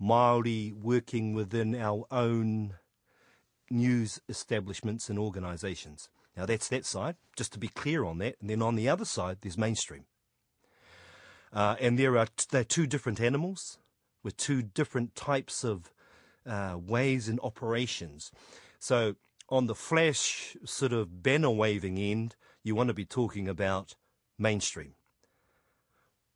Māori 0.00 0.72
working 0.72 1.32
within 1.32 1.76
our 1.76 2.06
own 2.10 2.74
news 3.70 4.20
establishments 4.28 5.08
and 5.08 5.18
organisations. 5.18 6.08
Now 6.36 6.46
that's 6.46 6.68
that 6.68 6.84
side, 6.84 7.16
just 7.36 7.52
to 7.52 7.58
be 7.58 7.68
clear 7.68 8.04
on 8.04 8.18
that. 8.18 8.36
And 8.40 8.48
then 8.50 8.62
on 8.62 8.76
the 8.76 8.88
other 8.88 9.04
side, 9.04 9.38
there's 9.40 9.58
mainstream. 9.58 10.04
Uh, 11.52 11.76
and 11.80 11.98
there 11.98 12.16
are 12.16 12.26
t- 12.26 12.46
they're 12.50 12.64
two 12.64 12.86
different 12.86 13.20
animals 13.20 13.78
with 14.22 14.36
two 14.36 14.62
different 14.62 15.14
types 15.14 15.64
of 15.64 15.92
uh, 16.46 16.76
ways 16.78 17.28
and 17.28 17.38
operations. 17.42 18.32
So 18.78 19.16
on 19.52 19.66
the 19.66 19.74
flash 19.74 20.56
sort 20.64 20.94
of 20.94 21.22
banner 21.22 21.50
waving 21.50 21.98
end, 21.98 22.34
you 22.64 22.74
want 22.74 22.88
to 22.88 22.94
be 22.94 23.04
talking 23.04 23.46
about 23.46 23.94
mainstream. 24.38 24.94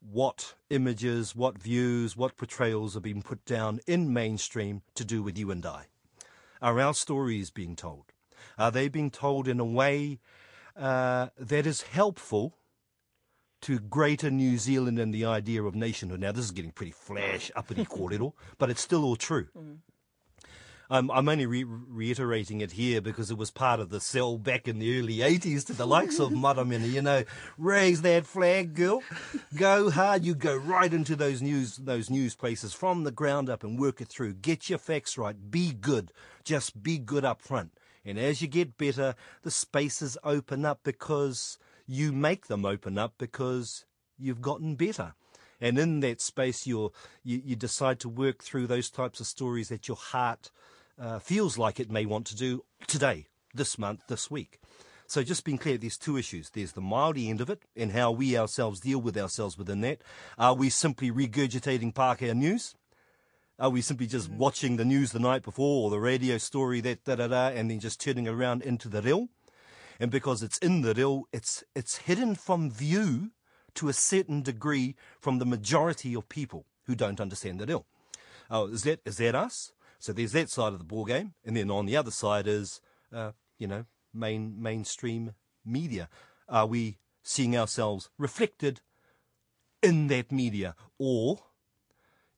What 0.00 0.54
images, 0.68 1.34
what 1.34 1.56
views, 1.56 2.14
what 2.14 2.36
portrayals 2.36 2.94
are 2.94 3.00
being 3.00 3.22
put 3.22 3.42
down 3.46 3.80
in 3.86 4.12
mainstream 4.12 4.82
to 4.94 5.04
do 5.04 5.22
with 5.22 5.38
you 5.38 5.50
and 5.50 5.64
I? 5.64 5.86
Are 6.60 6.78
our 6.78 6.92
stories 6.92 7.50
being 7.50 7.74
told? 7.74 8.12
Are 8.58 8.70
they 8.70 8.86
being 8.86 9.10
told 9.10 9.48
in 9.48 9.60
a 9.60 9.64
way 9.64 10.18
uh, 10.76 11.28
that 11.38 11.66
is 11.66 11.82
helpful 11.82 12.58
to 13.62 13.78
greater 13.78 14.30
New 14.30 14.58
Zealand 14.58 14.98
and 14.98 15.14
the 15.14 15.24
idea 15.24 15.62
of 15.62 15.74
nationhood? 15.74 16.20
Now, 16.20 16.32
this 16.32 16.44
is 16.44 16.50
getting 16.50 16.70
pretty 16.70 16.92
flash, 16.92 17.50
uppity 17.56 17.86
kōrero, 17.86 18.34
but 18.58 18.68
it's 18.68 18.82
still 18.82 19.04
all 19.04 19.16
true. 19.16 19.48
I'm, 20.88 21.10
I'm 21.10 21.28
only 21.28 21.46
re- 21.46 21.64
reiterating 21.64 22.60
it 22.60 22.72
here 22.72 23.00
because 23.00 23.30
it 23.30 23.38
was 23.38 23.50
part 23.50 23.80
of 23.80 23.90
the 23.90 24.00
sell 24.00 24.38
back 24.38 24.68
in 24.68 24.78
the 24.78 24.98
early 24.98 25.16
80s 25.16 25.66
to 25.66 25.72
the 25.72 25.86
likes 25.86 26.18
of 26.18 26.30
Maramena. 26.30 26.90
You 26.90 27.02
know, 27.02 27.24
raise 27.58 28.02
that 28.02 28.26
flag, 28.26 28.74
girl. 28.74 29.02
Go 29.56 29.90
hard. 29.90 30.24
You 30.24 30.34
go 30.34 30.56
right 30.56 30.92
into 30.92 31.16
those 31.16 31.42
news, 31.42 31.76
those 31.76 32.08
news 32.08 32.34
places 32.34 32.72
from 32.72 33.04
the 33.04 33.10
ground 33.10 33.50
up 33.50 33.64
and 33.64 33.78
work 33.78 34.00
it 34.00 34.08
through. 34.08 34.34
Get 34.34 34.70
your 34.70 34.78
facts 34.78 35.18
right. 35.18 35.50
Be 35.50 35.72
good. 35.72 36.12
Just 36.44 36.82
be 36.82 36.98
good 36.98 37.24
up 37.24 37.42
front. 37.42 37.72
And 38.04 38.18
as 38.18 38.40
you 38.40 38.46
get 38.46 38.78
better, 38.78 39.16
the 39.42 39.50
spaces 39.50 40.16
open 40.22 40.64
up 40.64 40.80
because 40.84 41.58
you 41.88 42.12
make 42.12 42.46
them 42.46 42.64
open 42.64 42.96
up 42.96 43.14
because 43.18 43.84
you've 44.18 44.40
gotten 44.40 44.76
better. 44.76 45.14
And 45.60 45.78
in 45.78 46.00
that 46.00 46.20
space, 46.20 46.66
you're, 46.66 46.92
you, 47.24 47.40
you 47.44 47.56
decide 47.56 47.98
to 48.00 48.08
work 48.08 48.42
through 48.42 48.66
those 48.66 48.90
types 48.90 49.20
of 49.20 49.26
stories 49.26 49.68
that 49.68 49.88
your 49.88 49.96
heart 49.96 50.50
uh, 50.98 51.18
feels 51.18 51.58
like 51.58 51.80
it 51.80 51.90
may 51.90 52.06
want 52.06 52.26
to 52.26 52.36
do 52.36 52.64
today, 52.86 53.26
this 53.54 53.78
month, 53.78 54.02
this 54.08 54.30
week. 54.30 54.60
So 55.06 55.22
just 55.22 55.44
being 55.44 55.58
clear, 55.58 55.78
there's 55.78 55.96
two 55.96 56.16
issues. 56.16 56.50
There's 56.50 56.72
the 56.72 56.80
Māori 56.80 57.28
end 57.28 57.40
of 57.40 57.48
it 57.48 57.62
and 57.76 57.92
how 57.92 58.10
we 58.10 58.36
ourselves 58.36 58.80
deal 58.80 59.00
with 59.00 59.16
ourselves 59.16 59.56
within 59.56 59.80
that. 59.82 60.02
Are 60.36 60.54
we 60.54 60.68
simply 60.68 61.10
regurgitating 61.10 61.94
Pākehā 61.94 62.34
news? 62.34 62.74
Are 63.58 63.70
we 63.70 63.80
simply 63.80 64.06
just 64.06 64.28
watching 64.28 64.76
the 64.76 64.84
news 64.84 65.12
the 65.12 65.18
night 65.18 65.42
before 65.42 65.84
or 65.84 65.90
the 65.90 66.00
radio 66.00 66.38
story 66.38 66.80
that 66.82 67.04
da 67.04 67.14
da 67.14 67.28
da 67.28 67.48
and 67.48 67.70
then 67.70 67.80
just 67.80 68.00
turning 68.00 68.28
around 68.28 68.62
into 68.62 68.88
the 68.88 69.00
reel? 69.00 69.28
And 69.98 70.10
because 70.10 70.42
it's 70.42 70.58
in 70.58 70.82
the 70.82 70.92
reel, 70.92 71.24
it's 71.32 71.64
it's 71.74 71.96
hidden 71.98 72.34
from 72.34 72.70
view 72.70 73.30
to 73.76 73.88
a 73.88 73.94
certain 73.94 74.42
degree 74.42 74.94
from 75.20 75.38
the 75.38 75.46
majority 75.46 76.14
of 76.14 76.28
people 76.28 76.66
who 76.84 76.94
don't 76.94 77.20
understand 77.20 77.58
the 77.60 77.66
reel. 77.66 77.86
Oh, 78.50 78.66
is 78.66 78.82
that 78.82 79.00
is 79.06 79.16
that 79.18 79.34
us? 79.34 79.72
So 79.98 80.12
there's 80.12 80.32
that 80.32 80.50
side 80.50 80.72
of 80.72 80.78
the 80.78 80.84
ball 80.84 81.04
game, 81.04 81.34
and 81.44 81.56
then 81.56 81.70
on 81.70 81.86
the 81.86 81.96
other 81.96 82.10
side 82.10 82.46
is, 82.46 82.80
uh, 83.12 83.32
you 83.58 83.66
know, 83.66 83.86
main 84.12 84.60
mainstream 84.60 85.34
media. 85.64 86.08
Are 86.48 86.66
we 86.66 86.98
seeing 87.22 87.56
ourselves 87.56 88.10
reflected 88.18 88.80
in 89.82 90.06
that 90.08 90.30
media, 90.30 90.74
or, 90.98 91.38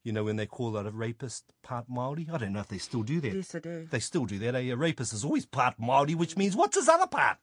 you 0.03 0.13
know, 0.13 0.25
when 0.25 0.37
they 0.37 0.47
call 0.47 0.77
out 0.77 0.87
a 0.87 0.91
rapist 0.91 1.53
part 1.63 1.87
Maori? 1.89 2.27
I 2.33 2.39
don't 2.39 2.53
know 2.53 2.61
if 2.61 2.69
they 2.69 2.79
still 2.79 3.03
do 3.03 3.21
that. 3.21 3.35
Yes, 3.35 3.55
I 3.55 3.59
do. 3.61 3.87
They 3.91 4.01
still 4.01 4.25
do 4.25 4.39
that. 4.39 4.55
Eh? 4.55 4.71
A 4.71 4.77
rapist 4.77 5.13
is 5.13 5.25
always 5.25 5.47
part 5.47 5.75
Maori, 5.79 6.15
which 6.15 6.37
means 6.37 6.57
what's 6.57 6.77
his 6.77 6.89
other 6.89 7.07
part? 7.07 7.39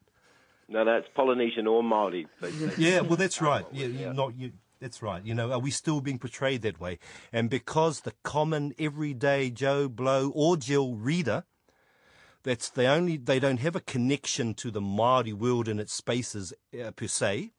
No, 0.68 0.84
that's 0.84 1.06
Polynesian 1.14 1.66
or 1.66 1.82
Māori. 1.82 2.26
They, 2.40 2.50
they, 2.50 2.74
Yeah, 2.76 3.00
well, 3.00 3.16
that's 3.16 3.40
right. 3.40 3.64
Yeah, 3.72 3.86
you 3.86 4.12
not 4.12 4.36
you. 4.36 4.52
That's 4.80 5.00
right. 5.02 5.24
You 5.24 5.34
know, 5.34 5.52
are 5.52 5.58
we 5.58 5.70
still 5.70 6.00
being 6.00 6.18
portrayed 6.18 6.62
that 6.62 6.78
way? 6.80 6.98
And 7.32 7.48
because 7.48 8.00
the 8.00 8.12
common, 8.22 8.74
everyday 8.78 9.50
Joe 9.50 9.88
Blow 9.88 10.30
or 10.34 10.56
Jill 10.56 10.94
reader, 10.94 11.44
that's 12.42 12.68
they 12.68 12.86
only 12.86 13.16
they 13.16 13.40
don't 13.40 13.58
have 13.60 13.74
a 13.74 13.80
connection 13.80 14.54
to 14.54 14.70
the 14.70 14.80
Māori 14.80 15.32
world 15.32 15.66
and 15.66 15.80
its 15.80 15.92
spaces 15.92 16.52
uh, 16.78 16.90
per 16.92 17.06
se. 17.08 17.52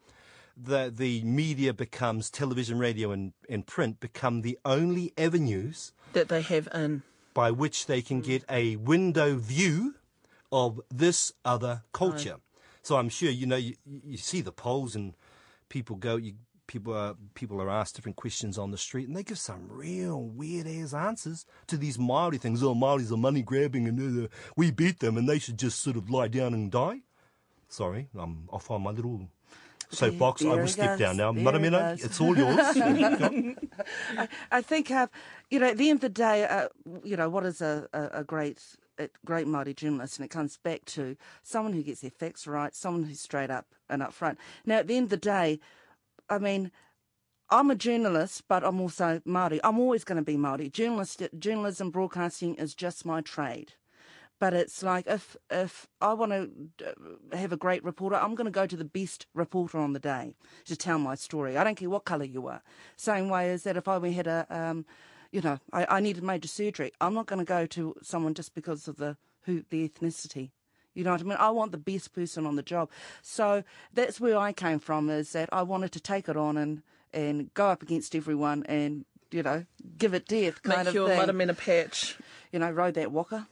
The 0.55 0.91
the 0.95 1.23
media 1.23 1.73
becomes 1.73 2.29
television, 2.29 2.79
radio, 2.79 3.11
and, 3.11 3.33
and 3.49 3.65
print 3.65 3.99
become 3.99 4.41
the 4.41 4.57
only 4.63 5.11
avenues 5.17 5.91
that 6.13 6.29
they 6.29 6.41
have 6.41 6.67
in. 6.73 7.01
by 7.33 7.51
which 7.51 7.85
they 7.85 8.01
can 8.01 8.21
get 8.21 8.43
a 8.49 8.75
window 8.77 9.35
view 9.37 9.95
of 10.51 10.79
this 10.89 11.33
other 11.43 11.83
culture. 11.91 12.37
So 12.81 12.95
I'm 12.95 13.09
sure 13.09 13.29
you 13.29 13.45
know 13.45 13.57
you, 13.57 13.75
you 13.85 14.17
see 14.17 14.41
the 14.41 14.53
polls 14.53 14.95
and 14.95 15.13
people 15.69 15.97
go 15.97 16.15
you 16.15 16.33
people 16.67 16.93
are 16.93 17.15
people 17.33 17.61
are 17.61 17.69
asked 17.69 17.95
different 17.95 18.17
questions 18.17 18.57
on 18.57 18.71
the 18.71 18.77
street 18.77 19.07
and 19.07 19.15
they 19.15 19.23
give 19.23 19.39
some 19.39 19.67
real 19.69 20.21
weird 20.21 20.67
ass 20.67 20.93
answers 20.93 21.45
to 21.67 21.77
these 21.77 21.97
Maori 21.97 22.37
things. 22.37 22.61
Oh, 22.61 22.75
Maoris 22.75 23.11
are 23.11 23.17
money 23.17 23.41
grabbing 23.41 23.87
and 23.87 24.25
uh, 24.25 24.27
we 24.55 24.71
beat 24.71 24.99
them 24.99 25.17
and 25.17 25.27
they 25.27 25.39
should 25.39 25.57
just 25.57 25.79
sort 25.79 25.97
of 25.97 26.09
lie 26.09 26.27
down 26.27 26.53
and 26.53 26.71
die. 26.71 27.01
Sorry, 27.69 28.09
I'm 28.17 28.47
off 28.49 28.69
on 28.71 28.83
my 28.83 28.91
little 28.91 29.27
soapbox. 29.89 30.43
I 30.43 30.55
will 30.55 30.67
step 30.67 30.99
down 30.99 31.17
now. 31.17 31.31
Maramena, 31.31 32.03
it's 32.03 32.21
all 32.21 32.37
yours. 32.37 32.57
I 34.51 34.61
think, 34.61 34.91
uh, 34.91 35.07
you 35.49 35.59
know, 35.59 35.67
at 35.67 35.77
the 35.77 35.89
end 35.89 35.97
of 35.97 36.01
the 36.01 36.09
day, 36.09 36.45
uh, 36.45 36.67
you 37.03 37.17
know, 37.17 37.29
what 37.29 37.45
is 37.45 37.61
a, 37.61 37.87
a, 37.93 38.19
a 38.19 38.23
great 38.23 38.61
a 38.99 39.09
great 39.25 39.45
Māori 39.45 39.75
journalist, 39.75 40.17
and 40.17 40.25
it 40.25 40.29
comes 40.29 40.57
back 40.57 40.83
to 40.85 41.15
someone 41.43 41.73
who 41.73 41.83
gets 41.83 42.01
their 42.01 42.09
facts 42.09 42.47
right, 42.47 42.73
someone 42.73 43.03
who's 43.03 43.19
straight 43.19 43.51
up 43.51 43.67
and 43.89 44.01
up 44.01 44.11
front. 44.11 44.39
Now, 44.65 44.77
at 44.77 44.87
the 44.87 44.97
end 44.97 45.05
of 45.05 45.09
the 45.11 45.17
day, 45.17 45.59
I 46.29 46.37
mean, 46.39 46.71
I'm 47.49 47.71
a 47.71 47.75
journalist, 47.75 48.43
but 48.47 48.63
I'm 48.63 48.81
also 48.81 49.21
Māori. 49.25 49.59
I'm 49.63 49.79
always 49.79 50.03
going 50.03 50.17
to 50.17 50.23
be 50.23 50.37
Māori. 50.37 50.71
Journalist, 50.71 51.23
journalism, 51.39 51.91
broadcasting 51.91 52.55
is 52.55 52.75
just 52.75 53.05
my 53.05 53.21
trade. 53.21 53.73
But 54.39 54.53
it's 54.53 54.83
like 54.83 55.07
if 55.07 55.35
if 55.49 55.87
I 55.99 56.13
want 56.13 56.31
to 56.31 56.95
have 57.35 57.51
a 57.51 57.57
great 57.57 57.83
reporter, 57.83 58.17
I'm 58.17 58.35
going 58.35 58.45
to 58.45 58.51
go 58.51 58.67
to 58.67 58.75
the 58.75 58.85
best 58.85 59.25
reporter 59.33 59.79
on 59.79 59.93
the 59.93 59.99
day 59.99 60.35
to 60.65 60.75
tell 60.75 60.99
my 60.99 61.15
story. 61.15 61.57
I 61.57 61.63
don't 61.63 61.75
care 61.75 61.89
what 61.89 62.05
colour 62.05 62.25
you 62.25 62.45
are. 62.47 62.61
Same 62.97 63.29
way 63.29 63.51
as 63.51 63.63
that 63.63 63.77
if 63.77 63.87
I 63.87 64.09
had 64.09 64.27
a, 64.27 64.45
um, 64.49 64.85
you 65.31 65.41
know, 65.41 65.57
I, 65.73 65.97
I 65.97 65.99
needed 66.01 66.23
major 66.23 66.47
surgery, 66.47 66.91
I'm 67.01 67.15
not 67.15 67.25
going 67.25 67.39
to 67.39 67.45
go 67.45 67.65
to 67.65 67.95
someone 68.03 68.35
just 68.35 68.53
because 68.53 68.87
of 68.87 68.97
the 68.97 69.17
who 69.43 69.63
the 69.69 69.87
ethnicity. 69.89 70.51
You 70.97 71.03
know 71.03 71.11
what 71.11 71.21
I 71.21 71.23
mean? 71.25 71.37
I 71.39 71.49
want 71.51 71.71
the 71.71 71.77
best 71.77 72.13
person 72.13 72.45
on 72.47 72.55
the 72.55 72.63
job. 72.63 72.89
So 73.21 73.63
that's 73.93 74.19
where 74.19 74.37
I 74.37 74.51
came 74.51 74.79
from. 74.79 75.09
Is 75.11 75.31
that 75.33 75.47
I 75.51 75.61
wanted 75.61 75.91
to 75.91 75.99
take 75.99 76.27
it 76.27 76.35
on 76.35 76.57
and 76.57 76.81
and 77.13 77.53
go 77.53 77.67
up 77.69 77.83
against 77.83 78.15
everyone 78.15 78.63
and 78.67 79.05
you 79.31 79.43
know 79.43 79.65
give 79.97 80.13
it 80.13 80.27
death 80.27 80.61
kind 80.63 80.87
of 80.87 80.93
thing 80.93 81.03
Make 81.03 81.11
of 81.11 81.19
your 81.19 81.25
thing 81.27 81.47
Maramena 81.47 81.57
patch. 81.57 82.17
you 82.51 82.59
know, 82.59 82.71
rode 82.71 82.95
that 82.95 83.11
waka 83.11 83.47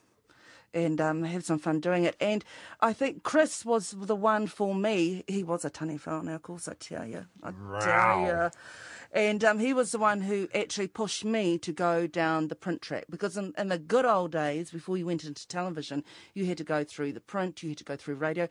and 0.73 0.99
um, 0.99 1.23
have 1.23 1.45
some 1.45 1.59
fun 1.59 1.79
doing 1.79 2.03
it. 2.03 2.15
And 2.19 2.43
I 2.81 2.91
think 2.93 3.23
Chris 3.23 3.63
was 3.63 3.91
the 3.97 4.15
one 4.15 4.47
for 4.47 4.75
me. 4.75 5.23
He 5.27 5.43
was 5.43 5.63
a 5.63 5.69
tani 5.69 5.97
whānau, 5.97 6.35
of 6.35 6.41
course, 6.41 6.67
I 6.67 6.73
tell 6.73 7.05
you. 7.05 7.25
I 7.43 7.51
tell 7.79 8.19
you. 8.21 8.51
And 9.12 9.43
um, 9.43 9.59
he 9.59 9.74
was 9.74 9.91
the 9.91 10.00
one 10.00 10.21
who 10.21 10.47
actually 10.53 10.88
pushed 10.88 11.24
me 11.24 11.57
to 11.59 11.71
go 11.71 12.07
down 12.07 12.47
the 12.47 12.55
print 12.55 12.81
track 12.81 13.05
because 13.09 13.38
in, 13.38 13.53
in 13.57 13.69
the 13.69 13.77
good 13.77 14.05
old 14.05 14.31
days, 14.31 14.71
before 14.71 14.97
you 14.97 15.05
went 15.05 15.24
into 15.24 15.47
television, 15.47 16.03
you 16.33 16.45
had 16.45 16.57
to 16.57 16.63
go 16.63 16.83
through 16.83 17.13
the 17.13 17.19
print, 17.21 17.63
you 17.63 17.69
had 17.69 17.77
to 17.79 17.83
go 17.83 17.95
through 17.95 18.15
radio 18.15 18.47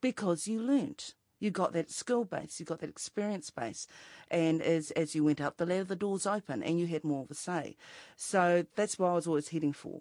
because 0.00 0.46
you 0.48 0.60
learnt. 0.60 1.14
You 1.40 1.52
got 1.52 1.72
that 1.72 1.88
skill 1.88 2.24
base, 2.24 2.58
you 2.58 2.66
got 2.66 2.80
that 2.80 2.90
experience 2.90 3.48
base, 3.50 3.86
and 4.28 4.60
as 4.60 4.90
as 4.92 5.14
you 5.14 5.22
went 5.22 5.40
up 5.40 5.56
the 5.56 5.66
ladder, 5.66 5.84
the 5.84 5.94
doors 5.94 6.26
open, 6.26 6.64
and 6.64 6.80
you 6.80 6.88
had 6.88 7.04
more 7.04 7.22
of 7.22 7.30
a 7.30 7.34
say. 7.34 7.76
So 8.16 8.66
that's 8.74 8.98
what 8.98 9.10
I 9.10 9.12
was 9.14 9.28
always 9.28 9.50
heading 9.50 9.72
for. 9.72 10.00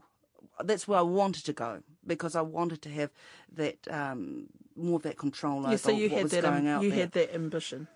That's 0.64 0.88
where 0.88 0.98
I 0.98 1.04
wanted 1.04 1.46
to 1.46 1.54
go 1.54 1.84
because 2.08 2.36
I 2.36 2.42
wanted 2.42 2.82
to 2.82 2.90
have 2.90 3.12
that 3.54 3.78
um, 3.92 4.48
more 4.76 4.96
of 4.96 5.04
that 5.04 5.20
control 5.20 5.60
over 5.60 5.70
Yeah, 5.72 5.78
so 5.78 5.92
you 5.92 6.10
what 6.10 6.16
had 6.16 6.24
was 6.24 6.32
that. 6.32 6.42
going 6.42 6.68
am- 6.68 6.78
out 6.78 6.82
you 6.84 6.90
there. 6.90 7.00
had 7.02 7.12
that 7.12 7.36
ambition. 7.36 7.88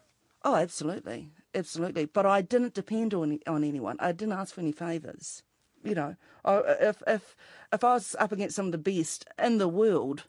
Oh, 0.43 0.55
absolutely, 0.55 1.29
absolutely. 1.53 2.05
But 2.05 2.25
I 2.25 2.41
didn't 2.41 2.73
depend 2.73 3.13
on 3.13 3.39
on 3.47 3.63
anyone. 3.63 3.97
I 3.99 4.11
didn't 4.11 4.33
ask 4.33 4.55
for 4.55 4.61
any 4.61 4.71
favours. 4.71 5.43
You 5.83 5.95
know, 5.95 6.15
I, 6.45 6.57
if 6.79 7.01
if 7.07 7.35
if 7.73 7.83
I 7.83 7.93
was 7.93 8.15
up 8.19 8.31
against 8.31 8.55
some 8.55 8.67
of 8.67 8.71
the 8.71 8.77
best 8.77 9.25
in 9.41 9.57
the 9.57 9.67
world, 9.67 10.25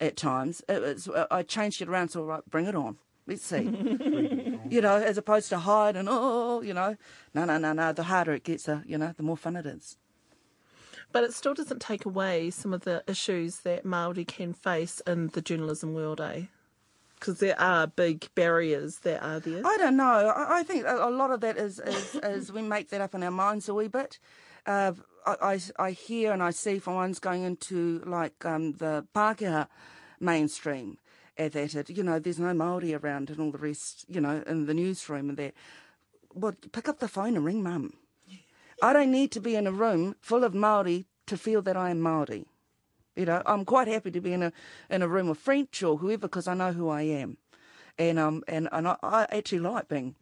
at 0.00 0.16
times 0.16 0.62
it 0.68 0.80
was, 0.80 1.08
I 1.30 1.42
changed 1.42 1.82
it 1.82 1.88
around. 1.88 2.08
So 2.08 2.24
right, 2.24 2.44
bring 2.48 2.66
it 2.66 2.74
on. 2.74 2.98
Let's 3.26 3.42
see. 3.42 3.62
you 4.70 4.80
know, 4.80 4.96
as 4.96 5.18
opposed 5.18 5.48
to 5.48 5.58
hide 5.58 5.96
and 5.96 6.08
oh, 6.10 6.62
you 6.62 6.72
know, 6.72 6.96
no, 7.34 7.44
no, 7.44 7.58
no, 7.58 7.72
no. 7.72 7.92
The 7.92 8.04
harder 8.04 8.34
it 8.34 8.44
gets, 8.44 8.68
uh, 8.68 8.82
you 8.86 8.96
know, 8.98 9.12
the 9.16 9.22
more 9.22 9.36
fun 9.36 9.56
it 9.56 9.66
is. 9.66 9.96
But 11.12 11.24
it 11.24 11.32
still 11.32 11.54
doesn't 11.54 11.80
take 11.80 12.04
away 12.04 12.50
some 12.50 12.72
of 12.72 12.82
the 12.82 13.02
issues 13.06 13.60
that 13.60 13.84
Māori 13.84 14.26
can 14.26 14.52
face 14.52 15.00
in 15.06 15.28
the 15.28 15.40
journalism 15.40 15.94
world, 15.94 16.20
eh? 16.20 16.42
Because 17.18 17.38
there 17.38 17.58
are 17.58 17.86
big 17.86 18.28
barriers 18.34 18.98
that 19.00 19.22
are 19.22 19.40
there. 19.40 19.62
I 19.64 19.76
don't 19.78 19.96
know. 19.96 20.04
I, 20.04 20.58
I 20.58 20.62
think 20.62 20.84
a, 20.84 21.08
a 21.08 21.10
lot 21.10 21.30
of 21.30 21.40
that 21.40 21.56
is, 21.56 21.80
is, 21.80 22.14
is 22.22 22.52
we 22.52 22.62
make 22.62 22.90
that 22.90 23.00
up 23.00 23.14
in 23.14 23.22
our 23.22 23.30
minds 23.30 23.68
a 23.68 23.74
wee 23.74 23.88
bit. 23.88 24.18
Uh, 24.66 24.92
I, 25.26 25.36
I, 25.42 25.60
I 25.78 25.90
hear 25.92 26.32
and 26.32 26.42
I 26.42 26.50
see 26.50 26.78
from 26.78 26.94
ones 26.94 27.18
going 27.18 27.42
into 27.42 28.02
like 28.04 28.44
um, 28.44 28.72
the 28.72 29.06
Pākehā 29.14 29.68
mainstream 30.20 30.98
uh, 31.38 31.48
that 31.48 31.74
it, 31.74 31.90
you 31.90 32.02
know, 32.02 32.18
there's 32.18 32.38
no 32.38 32.52
Māori 32.52 32.98
around 33.02 33.30
and 33.30 33.40
all 33.40 33.50
the 33.50 33.58
rest, 33.58 34.04
you 34.08 34.20
know, 34.20 34.42
in 34.46 34.66
the 34.66 34.74
newsroom 34.74 35.28
and 35.28 35.38
that. 35.38 35.54
Well, 36.34 36.54
pick 36.72 36.88
up 36.88 36.98
the 36.98 37.08
phone 37.08 37.36
and 37.36 37.44
ring 37.44 37.62
mum. 37.62 37.94
I 38.82 38.92
don't 38.92 39.10
need 39.10 39.32
to 39.32 39.40
be 39.40 39.56
in 39.56 39.66
a 39.66 39.72
room 39.72 40.16
full 40.20 40.44
of 40.44 40.52
Māori 40.52 41.06
to 41.26 41.36
feel 41.36 41.62
that 41.62 41.76
I 41.78 41.90
am 41.90 42.00
Māori. 42.00 42.44
You 43.16 43.24
know, 43.24 43.42
I'm 43.46 43.64
quite 43.64 43.88
happy 43.88 44.10
to 44.10 44.20
be 44.20 44.32
in 44.32 44.42
a 44.42 44.52
in 44.90 45.02
a 45.02 45.08
room 45.08 45.28
of 45.28 45.38
French 45.38 45.82
or 45.82 45.96
whoever 45.96 46.28
because 46.28 46.46
I 46.46 46.54
know 46.54 46.72
who 46.72 46.88
I 46.88 47.02
am, 47.02 47.38
and 47.98 48.18
um 48.18 48.44
and 48.46 48.68
and 48.70 48.86
I, 48.88 48.96
I 49.02 49.26
actually 49.30 49.60
like 49.60 49.88
being 49.88 50.14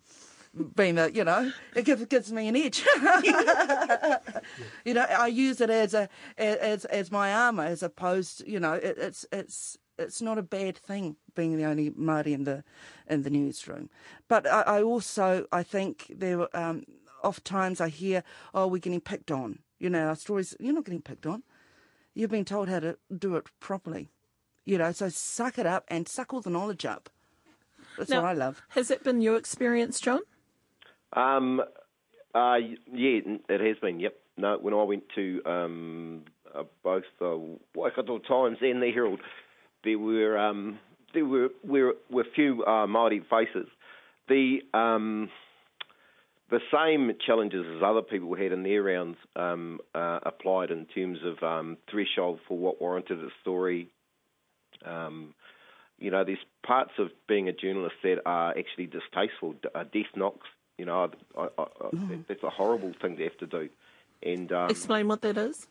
being 0.76 0.98
a 0.98 1.08
you 1.08 1.24
know 1.24 1.52
it 1.74 1.84
gives, 1.84 2.04
gives 2.06 2.32
me 2.32 2.48
an 2.48 2.56
edge. 2.56 2.84
you 4.84 4.94
know, 4.94 5.02
I 5.02 5.26
use 5.26 5.60
it 5.60 5.70
as 5.70 5.94
a 5.94 6.08
as 6.38 6.84
as 6.86 7.10
my 7.10 7.32
armor 7.32 7.64
as 7.64 7.82
opposed 7.82 8.46
you 8.46 8.60
know 8.60 8.74
it, 8.74 8.96
it's 8.98 9.26
it's 9.32 9.76
it's 9.98 10.22
not 10.22 10.38
a 10.38 10.42
bad 10.42 10.76
thing 10.76 11.16
being 11.34 11.56
the 11.56 11.64
only 11.64 11.90
Māori 11.90 12.32
in 12.32 12.44
the 12.44 12.64
in 13.08 13.22
the 13.22 13.30
newsroom, 13.30 13.90
but 14.28 14.46
I, 14.46 14.62
I 14.62 14.82
also 14.82 15.46
I 15.52 15.62
think 15.62 16.12
there 16.14 16.54
um 16.56 16.84
oft 17.22 17.44
times 17.44 17.80
I 17.80 17.88
hear 17.88 18.22
oh 18.54 18.66
we're 18.66 18.78
getting 18.78 19.00
picked 19.00 19.30
on. 19.30 19.60
You 19.80 19.90
know, 19.90 20.06
our 20.06 20.16
stories 20.16 20.54
you're 20.60 20.74
not 20.74 20.84
getting 20.84 21.02
picked 21.02 21.26
on. 21.26 21.42
You've 22.14 22.30
been 22.30 22.44
told 22.44 22.68
how 22.68 22.80
to 22.80 22.96
do 23.16 23.36
it 23.36 23.46
properly. 23.60 24.08
You 24.64 24.78
know, 24.78 24.92
so 24.92 25.08
suck 25.08 25.58
it 25.58 25.66
up 25.66 25.84
and 25.88 26.08
suck 26.08 26.32
all 26.32 26.40
the 26.40 26.50
knowledge 26.50 26.86
up. 26.86 27.10
That's 27.98 28.10
Now- 28.10 28.22
what 28.22 28.30
I 28.30 28.32
love. 28.32 28.62
Has 28.70 28.90
it 28.90 29.04
been 29.04 29.20
your 29.20 29.36
experience, 29.36 30.00
John? 30.00 30.20
Um, 31.12 31.60
uh, 32.34 32.58
yeah, 32.92 33.20
it 33.48 33.60
has 33.60 33.78
been. 33.78 34.00
Yep. 34.00 34.14
No, 34.36 34.58
when 34.60 34.74
I 34.74 34.82
went 34.82 35.04
to 35.14 35.40
um, 35.46 36.24
uh, 36.52 36.64
both 36.82 37.04
the 37.20 37.56
Waikato 37.74 38.18
Times 38.18 38.58
and 38.62 38.82
the 38.82 38.90
Herald, 38.90 39.20
there 39.84 39.98
were 39.98 40.36
um, 40.36 40.78
there 41.12 41.24
were 41.24 41.50
were, 41.62 41.94
were 42.10 42.24
few 42.34 42.64
uh, 42.64 42.86
Maori 42.88 43.22
faces. 43.30 43.68
The 44.28 44.58
um, 44.72 45.30
the 46.50 46.60
same 46.72 47.12
challenges 47.24 47.64
as 47.76 47.82
other 47.82 48.02
people 48.02 48.34
had 48.34 48.52
in 48.52 48.62
their 48.62 48.82
rounds 48.82 49.16
um, 49.36 49.80
uh, 49.94 50.20
applied 50.22 50.70
in 50.70 50.86
terms 50.86 51.18
of 51.24 51.42
um, 51.42 51.76
threshold 51.90 52.40
for 52.46 52.58
what 52.58 52.80
warranted 52.80 53.18
a 53.20 53.28
story. 53.40 53.88
Um, 54.84 55.34
you 55.98 56.10
know, 56.10 56.24
there's 56.24 56.44
parts 56.66 56.92
of 56.98 57.10
being 57.26 57.48
a 57.48 57.52
journalist 57.52 57.96
that 58.02 58.20
are 58.26 58.50
actually 58.56 58.86
distasteful. 58.86 59.54
Uh, 59.74 59.84
death 59.84 60.14
knocks. 60.16 60.48
You 60.76 60.84
know, 60.86 61.10
I, 61.36 61.40
I, 61.40 61.62
I, 61.62 62.18
that's 62.28 62.42
a 62.42 62.50
horrible 62.50 62.92
thing 63.00 63.16
to 63.16 63.22
have 63.24 63.38
to 63.38 63.46
do. 63.46 63.68
And 64.22 64.50
um, 64.52 64.70
Explain 64.70 65.08
what 65.08 65.22
that 65.22 65.38
is. 65.38 65.66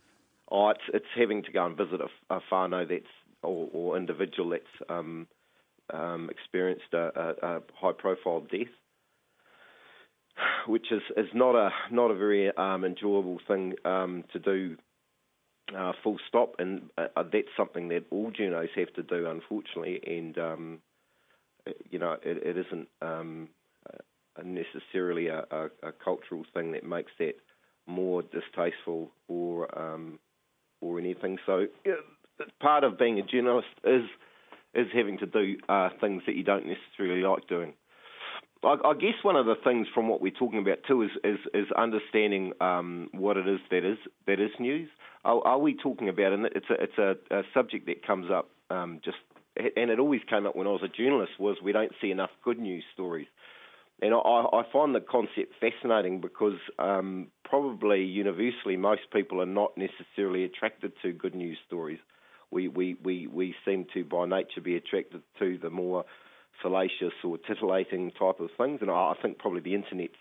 Oh, 0.50 0.70
it's 0.70 0.84
it's 0.94 1.06
having 1.16 1.44
to 1.44 1.52
go 1.52 1.66
and 1.66 1.76
visit 1.78 2.00
a, 2.02 2.36
a 2.36 2.42
whānau 2.52 2.88
that's 2.88 3.06
or, 3.42 3.70
or 3.74 3.98
individual 3.98 4.50
that's 4.50 4.90
um, 4.90 5.28
um, 5.92 6.30
experienced 6.30 6.94
a, 6.94 7.12
a, 7.44 7.56
a 7.56 7.62
high 7.74 7.92
profile 7.92 8.42
death, 8.42 8.68
which 10.67 10.91
is, 10.91 11.02
is 11.17 11.28
not 11.34 11.56
a 11.56 11.69
not 11.91 12.12
a 12.12 12.15
very 12.15 12.56
um, 12.56 12.84
enjoyable 12.86 13.39
thing 13.48 13.74
um, 13.86 14.24
to 14.34 14.39
do. 14.39 14.78
Uh, 15.76 15.93
full 16.04 16.17
stop, 16.28 16.56
and 16.60 16.89
uh, 16.98 17.06
uh, 17.15 17.24
that's 17.32 17.48
something 17.56 17.88
that 17.88 18.04
all 18.12 18.30
journos 18.32 18.67
have 18.76 18.93
to 18.93 19.02
do, 19.02 19.26
unfortunately. 19.28 20.00
And 20.06 20.38
um, 20.38 20.80
you 21.89 22.00
know, 22.00 22.17
it, 22.22 22.38
it 22.46 22.58
isn't 22.58 22.89
um, 23.02 23.48
uh, 23.89 24.43
necessarily 24.43 25.28
a, 25.28 25.46
a, 25.50 25.65
a 25.82 25.91
cultural 26.04 26.43
thing 26.54 26.74
that 26.74 26.84
makes 26.84 27.12
that 27.17 27.36
more 27.88 28.24
distasteful 28.24 29.12
or 29.28 29.67
um, 29.80 30.19
or 30.82 31.00
anything. 31.00 31.38
So 31.46 31.67
yeah, 31.86 31.93
part 32.60 32.84
of 32.84 32.98
being 32.98 33.19
a 33.19 33.24
journalist 33.24 33.67
is 33.84 34.04
is 34.74 34.88
having 34.93 35.17
to 35.19 35.26
do 35.26 35.58
uh, 35.69 35.89
things 36.02 36.24
that 36.26 36.36
you 36.36 36.43
don't 36.43 36.65
necessarily 36.65 37.22
like 37.22 37.48
doing. 37.48 37.74
I, 38.63 38.76
I 38.89 38.93
guess 38.93 39.15
one 39.23 39.36
of 39.36 39.45
the 39.45 39.56
things 39.63 39.88
from 39.93 40.08
what 40.08 40.21
we're 40.21 40.32
talking 40.32 40.60
about 40.60 40.80
too 40.88 41.02
is 41.02 41.12
is, 41.23 41.39
is 41.54 41.67
understanding 41.78 42.54
um, 42.62 43.10
what 43.12 43.38
it 43.38 43.47
is 43.47 43.60
that 43.71 43.86
is 43.86 43.97
that 44.28 44.39
is 44.39 44.52
news. 44.60 44.89
Are, 45.26 45.41
are 45.45 45.60
we 45.60 45.76
talking 45.76 46.10
about? 46.10 46.34
And 46.34 46.45
it's 46.47 46.69
a 46.69 46.73
it's 46.73 46.97
a, 46.97 47.15
a 47.36 47.43
subject 47.54 47.86
that 47.88 48.06
comes 48.06 48.30
up 48.32 48.49
um, 48.69 48.99
just, 49.04 49.17
and 49.58 49.89
it 49.89 49.99
always 49.99 50.21
came 50.30 50.45
up 50.45 50.56
when 50.56 50.67
I 50.67 50.71
was 50.71 50.82
a 50.84 50.88
journalist. 50.88 51.34
Was 51.39 51.58
we 51.63 51.71
don't 51.71 51.91
see 52.02 52.12
enough 52.12 52.32
good 52.43 52.60
news 52.60 52.84
stories. 52.93 53.28
And 54.02 54.13
I, 54.13 54.17
I 54.17 54.63
find 54.73 54.93
the 54.93 54.99
concept 54.99 55.54
fascinating 55.62 56.19
because 56.19 56.60
um, 56.78 57.28
probably 57.45 58.04
universally 58.04 58.76
most 58.76 59.02
people 59.13 59.41
are 59.41 59.45
not 59.45 59.78
necessarily 59.78 60.43
attracted 60.43 60.91
to 61.04 61.13
good 61.13 61.36
news 61.36 61.58
stories. 61.67 61.99
We, 62.52 62.67
we, 62.67 62.95
we, 63.04 63.28
we 63.28 63.56
seem 63.65 63.86
to, 63.93 64.04
by 64.04 64.26
nature, 64.26 64.62
be 64.62 64.76
attracted 64.76 65.21
to 65.39 65.58
the 65.58 65.69
more 65.69 66.06
salacious 66.62 67.13
or 67.24 67.38
titillating 67.38 68.12
type 68.12 68.39
of 68.39 68.50
things. 68.58 68.80
And 68.82 68.89
I, 68.89 69.13
think 69.22 69.39
probably 69.39 69.62
the 69.62 69.76
internet's 69.76 70.13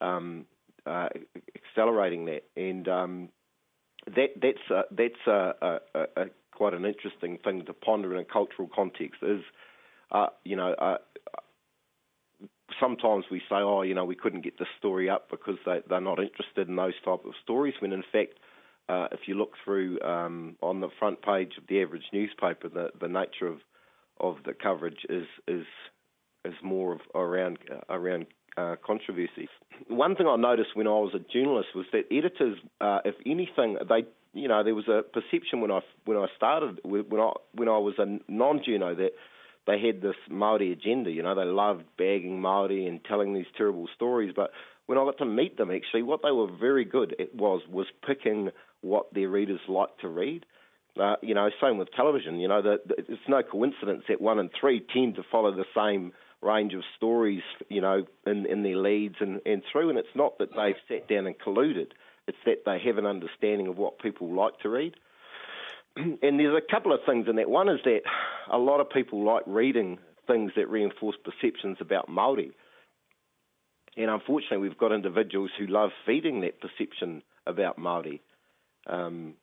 um, 0.00 0.46
uh, 0.86 1.08
accelerating 1.54 2.26
that. 2.26 2.44
And 2.56 2.88
um, 2.88 3.28
that, 4.06 4.30
that's, 4.40 4.70
a, 4.70 4.82
that's 4.90 5.26
a, 5.26 5.80
a, 5.94 6.00
a 6.16 6.24
quite 6.52 6.74
an 6.74 6.84
interesting 6.84 7.38
thing 7.42 7.64
to 7.66 7.72
ponder 7.72 8.14
in 8.14 8.20
a 8.20 8.24
cultural 8.24 8.68
context. 8.74 9.22
Is 9.22 9.42
uh, 10.12 10.26
you 10.44 10.56
know. 10.56 10.72
Uh, 10.72 10.98
sometimes 12.78 13.24
we 13.30 13.40
say, 13.40 13.56
oh, 13.56 13.82
you 13.82 13.94
know, 13.94 14.04
we 14.04 14.14
couldn't 14.14 14.42
get 14.42 14.58
this 14.58 14.68
story 14.78 15.10
up 15.10 15.28
because 15.30 15.56
they, 15.66 15.80
they're 15.88 16.00
not 16.00 16.18
interested 16.18 16.68
in 16.68 16.76
those 16.76 16.94
type 17.04 17.24
of 17.24 17.32
stories. 17.42 17.74
When 17.80 17.92
in 17.92 18.04
fact, 18.12 18.34
uh, 18.88 19.08
if 19.12 19.20
you 19.26 19.34
look 19.34 19.54
through 19.64 20.00
um, 20.00 20.56
on 20.62 20.80
the 20.80 20.88
front 20.98 21.22
page 21.22 21.52
of 21.58 21.64
the 21.68 21.82
average 21.82 22.04
newspaper, 22.12 22.68
the, 22.68 22.90
the 23.00 23.08
nature 23.08 23.46
of 23.46 23.58
of 24.20 24.36
the 24.44 24.52
coverage 24.54 25.06
is 25.08 25.26
is 25.48 25.66
is 26.44 26.54
more 26.62 26.92
of 26.94 27.00
around 27.14 27.58
around 27.88 28.26
uh, 28.56 28.76
controversies. 28.84 29.48
One 29.88 30.16
thing 30.16 30.26
I 30.26 30.36
noticed 30.36 30.70
when 30.74 30.86
I 30.86 30.90
was 30.90 31.14
a 31.14 31.32
journalist 31.32 31.68
was 31.74 31.86
that 31.92 32.04
editors, 32.10 32.58
uh, 32.80 32.98
if 33.04 33.14
anything, 33.26 33.76
they 33.88 34.04
you 34.32 34.48
know 34.48 34.62
there 34.62 34.74
was 34.74 34.88
a 34.88 35.02
perception 35.02 35.60
when 35.60 35.70
I 35.70 35.80
when 36.04 36.16
I 36.16 36.26
started 36.36 36.80
when 36.84 37.20
I 37.20 37.32
when 37.54 37.68
I 37.68 37.78
was 37.78 37.94
a 37.98 38.18
non-journo 38.28 38.96
that 38.96 39.12
they 39.66 39.78
had 39.78 40.00
this 40.00 40.16
Maori 40.28 40.72
agenda. 40.72 41.10
You 41.10 41.22
know, 41.22 41.34
they 41.34 41.44
loved 41.44 41.84
bagging 41.98 42.40
Maori 42.40 42.86
and 42.86 43.04
telling 43.04 43.34
these 43.34 43.46
terrible 43.56 43.88
stories. 43.94 44.32
But 44.34 44.50
when 44.86 44.98
I 44.98 45.04
got 45.04 45.18
to 45.18 45.26
meet 45.26 45.56
them, 45.58 45.70
actually, 45.70 46.02
what 46.02 46.20
they 46.22 46.32
were 46.32 46.48
very 46.50 46.84
good 46.84 47.14
at 47.20 47.34
was 47.34 47.62
was 47.68 47.86
picking 48.06 48.50
what 48.80 49.12
their 49.14 49.28
readers 49.28 49.60
liked 49.68 50.00
to 50.00 50.08
read. 50.08 50.46
Uh, 50.98 51.16
you 51.22 51.34
know, 51.34 51.50
same 51.60 51.78
with 51.78 51.92
television. 51.92 52.40
You 52.40 52.48
know, 52.48 52.62
that 52.62 52.80
it's 52.88 53.28
no 53.28 53.42
coincidence 53.42 54.04
that 54.08 54.20
one 54.20 54.38
and 54.38 54.50
three 54.58 54.80
tend 54.80 55.16
to 55.16 55.22
follow 55.30 55.52
the 55.52 55.66
same 55.74 56.12
range 56.42 56.74
of 56.74 56.82
stories. 56.96 57.42
You 57.68 57.80
know, 57.80 58.06
in 58.26 58.46
in 58.46 58.62
their 58.62 58.76
leads 58.76 59.16
and 59.20 59.40
and 59.46 59.62
through. 59.70 59.90
And 59.90 59.98
it's 59.98 60.14
not 60.14 60.38
that 60.38 60.54
they've 60.56 60.76
sat 60.88 61.08
down 61.08 61.26
and 61.26 61.38
colluded. 61.38 61.92
It's 62.26 62.38
that 62.44 62.64
they 62.64 62.78
have 62.80 62.98
an 62.98 63.06
understanding 63.06 63.66
of 63.66 63.76
what 63.78 63.98
people 63.98 64.32
like 64.32 64.58
to 64.60 64.68
read. 64.68 64.94
and 65.96 66.18
there's 66.22 66.56
a 66.56 66.72
couple 66.72 66.92
of 66.92 67.00
things 67.06 67.26
in 67.28 67.36
that. 67.36 67.50
One 67.50 67.68
is 67.68 67.80
that 67.84 68.02
a 68.50 68.58
lot 68.58 68.80
of 68.80 68.90
people 68.90 69.24
like 69.24 69.42
reading 69.46 69.98
things 70.26 70.52
that 70.56 70.68
reinforce 70.68 71.16
perceptions 71.24 71.78
about 71.80 72.08
Maori. 72.08 72.52
And 73.96 74.10
unfortunately, 74.10 74.58
we've 74.58 74.78
got 74.78 74.92
individuals 74.92 75.50
who 75.58 75.66
love 75.66 75.90
feeding 76.06 76.42
that 76.42 76.60
perception 76.60 77.22
about 77.46 77.78
Maori. 77.78 78.22
Um, 78.86 79.34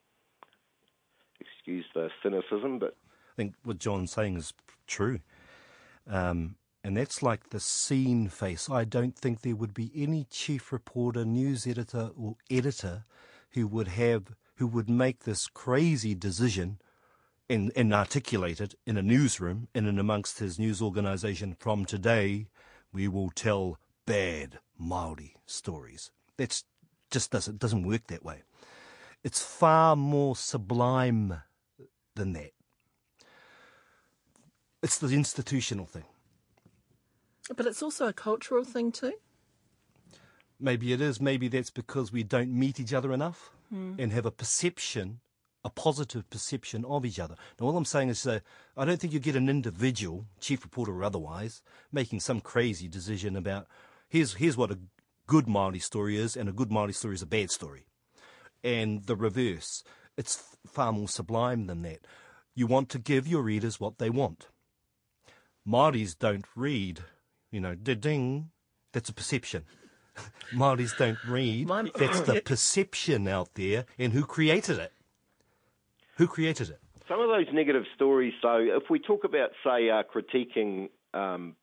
excuse 1.67 1.85
the 1.93 2.09
cynicism, 2.23 2.79
but 2.79 2.95
I 3.33 3.35
think 3.35 3.55
what 3.63 3.77
John's 3.77 4.11
saying 4.11 4.37
is 4.37 4.53
true. 4.87 5.19
Um, 6.09 6.55
and 6.83 6.95
that's 6.95 7.21
like 7.21 7.49
the 7.49 7.59
scene 7.59 8.29
face. 8.29 8.69
I 8.69 8.85
don't 8.85 9.17
think 9.17 9.41
there 9.41 9.55
would 9.55 9.73
be 9.73 9.91
any 9.93 10.25
chief 10.29 10.71
reporter, 10.71 11.25
news 11.25 11.67
editor, 11.67 12.11
or 12.17 12.37
editor 12.49 13.03
who 13.51 13.67
would 13.67 13.89
have 13.89 14.35
who 14.55 14.67
would 14.67 14.89
make 14.89 15.23
this 15.23 15.47
crazy 15.47 16.15
decision 16.15 16.79
and, 17.49 17.71
and 17.75 17.93
articulate 17.93 18.59
it 18.59 18.73
in 18.85 18.97
a 18.97 19.03
newsroom 19.03 19.67
in 19.75 19.85
and 19.85 19.99
amongst 19.99 20.39
his 20.39 20.57
news 20.57 20.81
organisation 20.81 21.55
from 21.59 21.85
today, 21.85 22.47
we 22.91 23.07
will 23.07 23.29
tell 23.29 23.77
bad 24.05 24.57
Maori 24.79 25.35
stories. 25.45 26.11
That's 26.37 26.63
just 27.11 27.31
doesn't 27.31 27.59
doesn't 27.59 27.85
work 27.85 28.07
that 28.07 28.23
way. 28.23 28.43
It's 29.23 29.43
far 29.43 29.97
more 29.97 30.35
sublime 30.35 31.41
than 32.17 32.33
that. 32.33 32.51
It's 34.83 34.97
the 34.97 35.07
institutional 35.07 35.85
thing. 35.85 36.05
But 37.55 37.65
it's 37.65 37.81
also 37.81 38.07
a 38.07 38.13
cultural 38.13 38.63
thing 38.63 38.91
too. 38.91 39.13
Maybe 40.59 40.91
it 40.91 41.01
is. 41.01 41.21
Maybe 41.21 41.47
that's 41.47 41.69
because 41.69 42.11
we 42.11 42.23
don't 42.23 42.51
meet 42.51 42.79
each 42.79 42.93
other 42.93 43.13
enough 43.13 43.51
mm. 43.73 43.97
and 43.99 44.11
have 44.11 44.25
a 44.25 44.31
perception, 44.31 45.19
a 45.63 45.69
positive 45.69 46.29
perception 46.29 46.83
of 46.85 47.05
each 47.05 47.19
other. 47.19 47.35
Now, 47.59 47.67
all 47.67 47.77
I'm 47.77 47.85
saying 47.85 48.09
is, 48.09 48.25
uh, 48.25 48.39
I 48.75 48.85
don't 48.85 48.99
think 48.99 49.13
you 49.13 49.19
get 49.19 49.35
an 49.35 49.49
individual, 49.49 50.25
chief 50.39 50.63
reporter 50.63 50.93
or 50.93 51.03
otherwise, 51.03 51.61
making 51.91 52.19
some 52.21 52.41
crazy 52.41 52.87
decision 52.87 53.35
about 53.35 53.67
here's 54.09 54.35
here's 54.35 54.57
what 54.57 54.71
a 54.71 54.79
good 55.27 55.45
Māori 55.45 55.81
story 55.81 56.17
is, 56.17 56.35
and 56.35 56.49
a 56.49 56.53
good 56.53 56.69
Māori 56.69 56.95
story 56.95 57.15
is 57.15 57.21
a 57.21 57.27
bad 57.27 57.51
story, 57.51 57.85
and 58.63 59.05
the 59.05 59.15
reverse. 59.15 59.83
It's 60.17 60.57
far 60.65 60.91
more 60.91 61.07
sublime 61.07 61.67
than 61.67 61.83
that. 61.83 61.99
You 62.55 62.67
want 62.67 62.89
to 62.89 62.99
give 62.99 63.27
your 63.27 63.43
readers 63.43 63.79
what 63.79 63.99
they 63.99 64.09
want. 64.09 64.47
Māoris 65.67 66.17
don't 66.17 66.45
read, 66.55 67.01
you 67.51 67.59
know, 67.59 67.75
ding. 67.75 68.49
That's 68.93 69.09
a 69.09 69.13
perception. 69.13 69.65
Māoris 70.53 70.97
don't 70.97 71.23
read. 71.27 71.67
That's 71.95 72.21
the 72.21 72.41
perception 72.43 73.27
out 73.27 73.49
there, 73.53 73.85
and 73.99 74.13
who 74.13 74.23
created 74.23 74.79
it? 74.79 74.93
Who 76.15 76.27
created 76.27 76.69
it? 76.69 76.79
Some 77.07 77.21
of 77.21 77.27
those 77.27 77.45
negative 77.53 77.83
stories. 77.95 78.33
So, 78.41 78.57
if 78.57 78.89
we 78.89 78.99
talk 78.99 79.23
about, 79.23 79.51
say, 79.63 79.89
uh, 79.89 80.03
critiquing, 80.03 80.89
um, 81.13 81.55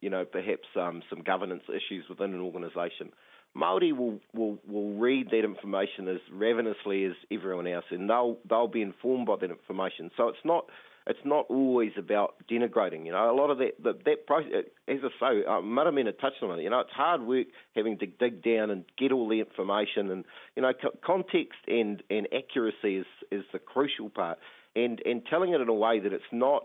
you 0.00 0.10
know, 0.10 0.24
perhaps 0.24 0.68
um, 0.78 1.02
some 1.08 1.22
governance 1.22 1.64
issues 1.68 2.04
within 2.08 2.34
an 2.34 2.40
organisation, 2.40 3.10
Maori 3.54 3.92
will, 3.92 4.18
will 4.32 4.58
will 4.66 4.94
read 4.94 5.28
that 5.30 5.44
information 5.44 6.08
as 6.08 6.20
ravenously 6.32 7.04
as 7.04 7.12
everyone 7.30 7.66
else, 7.66 7.84
and 7.90 8.08
they'll 8.08 8.38
they'll 8.48 8.68
be 8.68 8.82
informed 8.82 9.26
by 9.26 9.36
that 9.40 9.50
information. 9.50 10.10
So 10.16 10.28
it's 10.28 10.44
not 10.44 10.66
it's 11.06 11.18
not 11.24 11.46
always 11.48 11.92
about 11.98 12.34
denigrating. 12.50 13.04
You 13.06 13.12
know, 13.12 13.30
a 13.30 13.36
lot 13.36 13.50
of 13.50 13.58
that 13.58 13.82
that, 13.82 14.04
that 14.04 14.26
process, 14.26 14.64
as 14.88 14.98
I 15.02 15.08
say, 15.20 15.44
uh, 15.44 15.60
Maramena 15.60 16.18
touched 16.18 16.42
on 16.42 16.58
it. 16.58 16.62
You 16.62 16.70
know, 16.70 16.80
it's 16.80 16.92
hard 16.92 17.22
work 17.22 17.48
having 17.74 17.98
to 17.98 18.06
dig 18.06 18.42
down 18.42 18.70
and 18.70 18.84
get 18.98 19.12
all 19.12 19.28
the 19.28 19.40
information, 19.40 20.10
and 20.10 20.24
you 20.56 20.62
know, 20.62 20.72
co- 20.72 20.96
context 21.04 21.58
and 21.66 22.02
and 22.10 22.28
accuracy 22.32 22.98
is 22.98 23.06
is 23.30 23.44
the 23.52 23.58
crucial 23.58 24.08
part, 24.08 24.38
and 24.74 25.02
and 25.04 25.26
telling 25.26 25.52
it 25.52 25.60
in 25.60 25.68
a 25.68 25.74
way 25.74 26.00
that 26.00 26.12
it's 26.12 26.24
not. 26.32 26.64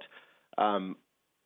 Um, 0.57 0.95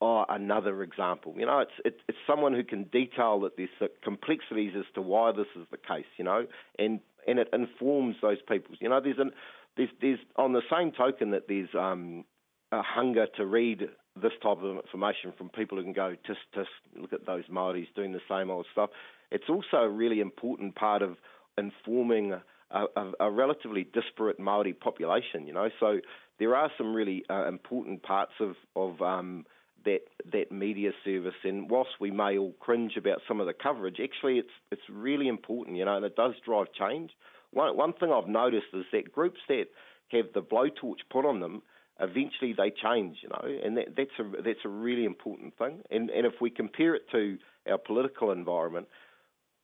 oh, 0.02 0.26
another 0.28 0.84
example. 0.84 1.36
You 1.38 1.46
know, 1.46 1.60
it's 1.60 1.72
it, 1.86 2.00
it's 2.08 2.18
someone 2.28 2.54
who 2.54 2.64
can 2.64 2.84
detail 2.86 3.40
that 3.42 3.58
there's 3.58 3.92
complexities 4.04 4.74
as 4.78 4.86
to 4.96 5.02
why 5.02 5.32
this 5.32 5.48
is 5.56 5.68
the 5.72 5.78
case. 5.78 6.06
You 6.18 6.26
know, 6.26 6.46
and 6.80 7.00
and 7.28 7.40
it 7.40 7.50
informs 7.54 8.16
those 8.22 8.40
people. 8.48 8.76
You 8.80 8.90
know, 8.90 9.00
there's 9.02 9.20
an 9.20 9.32
there's 9.78 9.90
there's 10.02 10.20
on 10.36 10.54
the 10.54 10.64
same 10.72 10.92
token 10.92 11.32
that 11.32 11.48
there's 11.48 11.70
um 11.78 12.26
a 12.72 12.82
hunger 12.82 13.28
to 13.38 13.46
read 13.46 13.90
this 14.22 14.32
type 14.42 14.58
of 14.62 14.78
information 14.78 15.34
from 15.38 15.50
people 15.50 15.78
who 15.78 15.84
can 15.84 15.94
go 15.94 16.16
just 16.26 16.40
just 16.54 16.70
look 16.96 17.14
at 17.14 17.26
those 17.26 17.44
Maoris 17.50 17.88
doing 17.96 18.12
the 18.12 18.22
same 18.30 18.50
old 18.50 18.66
stuff. 18.72 18.90
It's 19.32 19.50
also 19.50 19.78
a 19.78 19.90
really 19.90 20.20
important 20.20 20.76
part 20.76 21.02
of 21.02 21.16
informing 21.58 22.34
a, 22.34 22.86
a, 22.96 23.12
a 23.22 23.32
relatively 23.32 23.84
disparate 23.84 24.40
Maori 24.40 24.74
population. 24.74 25.48
You 25.48 25.54
know, 25.54 25.70
so 25.80 26.00
there 26.40 26.56
are 26.56 26.72
some 26.78 26.94
really 26.94 27.24
uh, 27.30 27.48
important 27.48 28.04
parts 28.04 28.34
of 28.40 28.56
of 28.76 29.02
um, 29.02 29.46
that 29.86 30.02
that 30.32 30.52
media 30.52 30.92
service. 31.04 31.36
And 31.44 31.70
whilst 31.70 31.92
we 32.00 32.12
may 32.12 32.38
all 32.38 32.54
cringe 32.60 32.94
about 32.98 33.22
some 33.28 33.40
of 33.40 33.48
the 33.48 33.54
coverage, 33.54 34.00
actually 34.02 34.40
it's 34.40 34.54
it's 34.72 34.82
really 34.90 35.28
important. 35.28 35.78
You 35.78 35.86
know, 35.86 35.98
and 35.98 36.06
it 36.06 36.16
does 36.16 36.34
drive 36.46 36.68
change. 36.78 37.12
One 37.52 37.76
one 37.78 37.94
thing 37.94 38.12
I've 38.12 38.28
noticed 38.28 38.68
is 38.74 38.86
that 38.92 39.12
groups 39.12 39.40
that 39.48 39.66
have 40.12 40.26
the 40.34 40.42
blowtorch 40.42 41.00
put 41.10 41.26
on 41.26 41.40
them 41.40 41.62
eventually 42.02 42.54
they 42.54 42.72
change, 42.72 43.18
you 43.22 43.30
know, 43.30 43.42
and 43.64 43.78
that, 43.78 43.96
that's 43.96 44.18
a 44.20 44.42
that's 44.42 44.66
a 44.66 44.70
really 44.70 45.06
important 45.06 45.58
thing. 45.58 45.82
And 45.92 46.10
and 46.10 46.26
if 46.26 46.34
we 46.42 46.50
compare 46.50 46.96
it 46.96 47.04
to 47.12 47.38
our 47.70 47.78
political 47.78 48.32
environment, 48.32 48.88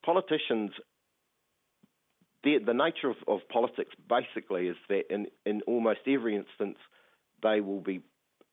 politicians, 0.06 0.72
the 2.44 2.60
the 2.64 2.74
nature 2.74 3.10
of, 3.10 3.18
of 3.28 3.40
politics 3.50 3.92
basically 4.08 4.68
is 4.68 4.78
that 4.90 5.04
in 5.10 5.28
in 5.46 5.62
almost 5.68 6.02
every 6.08 6.36
instance, 6.36 6.78
they 7.42 7.62
will 7.62 7.82
be 7.82 8.02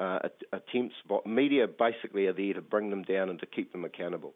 uh, 0.00 0.18
attempts. 0.52 0.96
But 1.08 1.26
media 1.26 1.66
basically 1.66 2.26
are 2.26 2.32
there 2.32 2.54
to 2.54 2.62
bring 2.62 2.90
them 2.90 3.02
down 3.02 3.28
and 3.30 3.38
to 3.40 3.46
keep 3.46 3.72
them 3.72 3.84
accountable, 3.84 4.34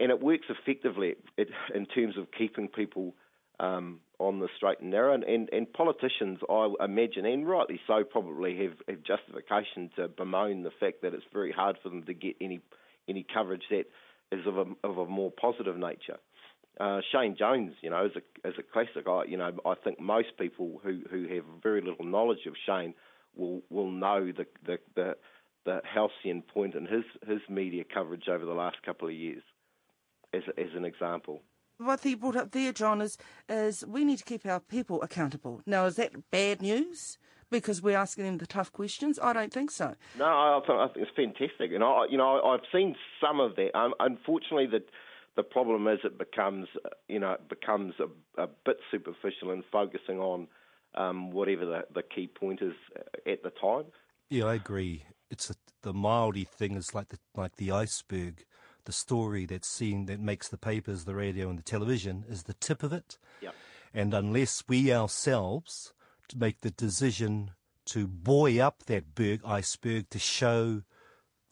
and 0.00 0.10
it 0.10 0.22
works 0.22 0.46
effectively 0.48 1.14
in 1.74 1.86
terms 1.86 2.16
of 2.16 2.26
keeping 2.36 2.68
people 2.68 3.14
um, 3.60 4.00
on 4.18 4.40
the 4.40 4.48
straight 4.56 4.80
and 4.80 4.90
narrow. 4.90 5.14
And, 5.14 5.24
and, 5.24 5.48
and, 5.52 5.72
politicians, 5.72 6.38
I 6.48 6.72
imagine, 6.84 7.26
and 7.26 7.48
rightly 7.48 7.80
so, 7.86 8.04
probably 8.04 8.56
have, 8.58 8.74
have 8.88 9.02
justification 9.02 9.90
to 9.96 10.08
bemoan 10.08 10.62
the 10.62 10.70
fact 10.78 11.02
that 11.02 11.14
it's 11.14 11.24
very 11.32 11.52
hard 11.52 11.76
for 11.82 11.88
them 11.88 12.04
to 12.04 12.14
get 12.14 12.36
any 12.40 12.60
any 13.08 13.26
coverage 13.32 13.62
that 13.70 13.84
is 14.30 14.46
of 14.46 14.58
a, 14.58 14.64
of 14.84 14.98
a 14.98 15.06
more 15.06 15.32
positive 15.32 15.78
nature. 15.78 16.18
Uh, 16.78 17.00
Shane 17.10 17.36
Jones, 17.36 17.72
you 17.80 17.90
know, 17.90 18.04
is 18.04 18.12
a 18.16 18.46
as 18.46 18.54
a 18.58 18.62
classic. 18.62 19.08
I, 19.08 19.24
you 19.24 19.36
know, 19.36 19.50
I 19.64 19.74
think 19.82 19.98
most 19.98 20.28
people 20.38 20.80
who, 20.84 21.00
who 21.10 21.26
have 21.34 21.44
very 21.62 21.80
little 21.80 22.04
knowledge 22.04 22.46
of 22.46 22.54
Shane 22.66 22.94
will 23.38 23.62
will 23.70 23.90
know 23.90 24.26
the 24.26 24.46
the 24.66 24.78
the, 24.94 25.16
the 25.64 25.80
halcyon 25.84 26.42
point 26.42 26.74
in 26.74 26.84
his 26.84 27.04
his 27.26 27.40
media 27.48 27.84
coverage 27.84 28.28
over 28.28 28.44
the 28.44 28.52
last 28.52 28.76
couple 28.84 29.08
of 29.08 29.14
years, 29.14 29.42
as 30.34 30.42
as 30.58 30.74
an 30.76 30.84
example 30.84 31.42
what 31.78 32.00
he 32.00 32.14
brought 32.14 32.36
up 32.36 32.50
there, 32.50 32.72
John, 32.72 33.00
is, 33.00 33.16
is 33.48 33.84
we 33.86 34.04
need 34.04 34.18
to 34.18 34.24
keep 34.24 34.44
our 34.44 34.60
people 34.60 35.00
accountable. 35.02 35.62
Now, 35.64 35.86
is 35.86 35.96
that 35.96 36.30
bad 36.30 36.60
news? 36.60 37.18
Because 37.50 37.80
we're 37.80 37.96
asking 37.96 38.24
them 38.24 38.38
the 38.38 38.46
tough 38.46 38.70
questions? 38.72 39.18
I 39.22 39.32
don't 39.32 39.52
think 39.52 39.70
so. 39.70 39.94
No, 40.18 40.26
I 40.26 40.60
think, 40.66 40.78
I 40.78 40.88
think 40.88 41.06
it's 41.06 41.16
fantastic, 41.16 41.72
and 41.72 41.82
I, 41.82 42.04
you 42.10 42.18
know, 42.18 42.42
I've 42.42 42.66
seen 42.70 42.94
some 43.22 43.40
of 43.40 43.56
that. 43.56 43.74
Um, 43.78 43.94
unfortunately, 44.00 44.66
the 44.66 44.84
the 45.34 45.42
problem 45.44 45.86
is 45.86 46.00
it 46.02 46.18
becomes, 46.18 46.66
you 47.06 47.20
know, 47.20 47.32
it 47.32 47.48
becomes 47.48 47.94
a, 48.00 48.42
a 48.42 48.48
bit 48.66 48.78
superficial 48.90 49.52
and 49.52 49.62
focusing 49.70 50.18
on 50.18 50.48
um, 50.94 51.30
whatever 51.30 51.64
the, 51.64 51.84
the 51.94 52.02
key 52.02 52.26
point 52.26 52.62
is 52.62 52.74
at 53.26 53.42
the 53.42 53.50
time. 53.50 53.84
Yeah, 54.28 54.44
I 54.44 54.54
agree. 54.54 55.04
It's 55.30 55.50
a, 55.50 55.54
the 55.82 55.92
Maori 55.92 56.44
thing 56.44 56.76
is 56.76 56.94
like 56.94 57.08
the 57.08 57.18
like 57.34 57.56
the 57.56 57.70
iceberg. 57.70 58.44
The 58.84 58.92
story 58.92 59.44
that's 59.44 59.68
seen 59.68 60.06
that 60.06 60.18
makes 60.18 60.48
the 60.48 60.56
papers, 60.56 61.04
the 61.04 61.14
radio, 61.14 61.50
and 61.50 61.58
the 61.58 61.62
television 61.62 62.24
is 62.26 62.44
the 62.44 62.54
tip 62.54 62.82
of 62.82 62.92
it. 62.92 63.18
Yep. 63.42 63.54
And 63.92 64.14
unless 64.14 64.64
we 64.66 64.92
ourselves 64.92 65.92
to 66.28 66.38
make 66.38 66.62
the 66.62 66.70
decision 66.70 67.50
to 67.86 68.06
buoy 68.06 68.60
up 68.60 68.84
that 68.86 69.14
berg 69.14 69.40
iceberg 69.44 70.08
to 70.10 70.18
show 70.18 70.82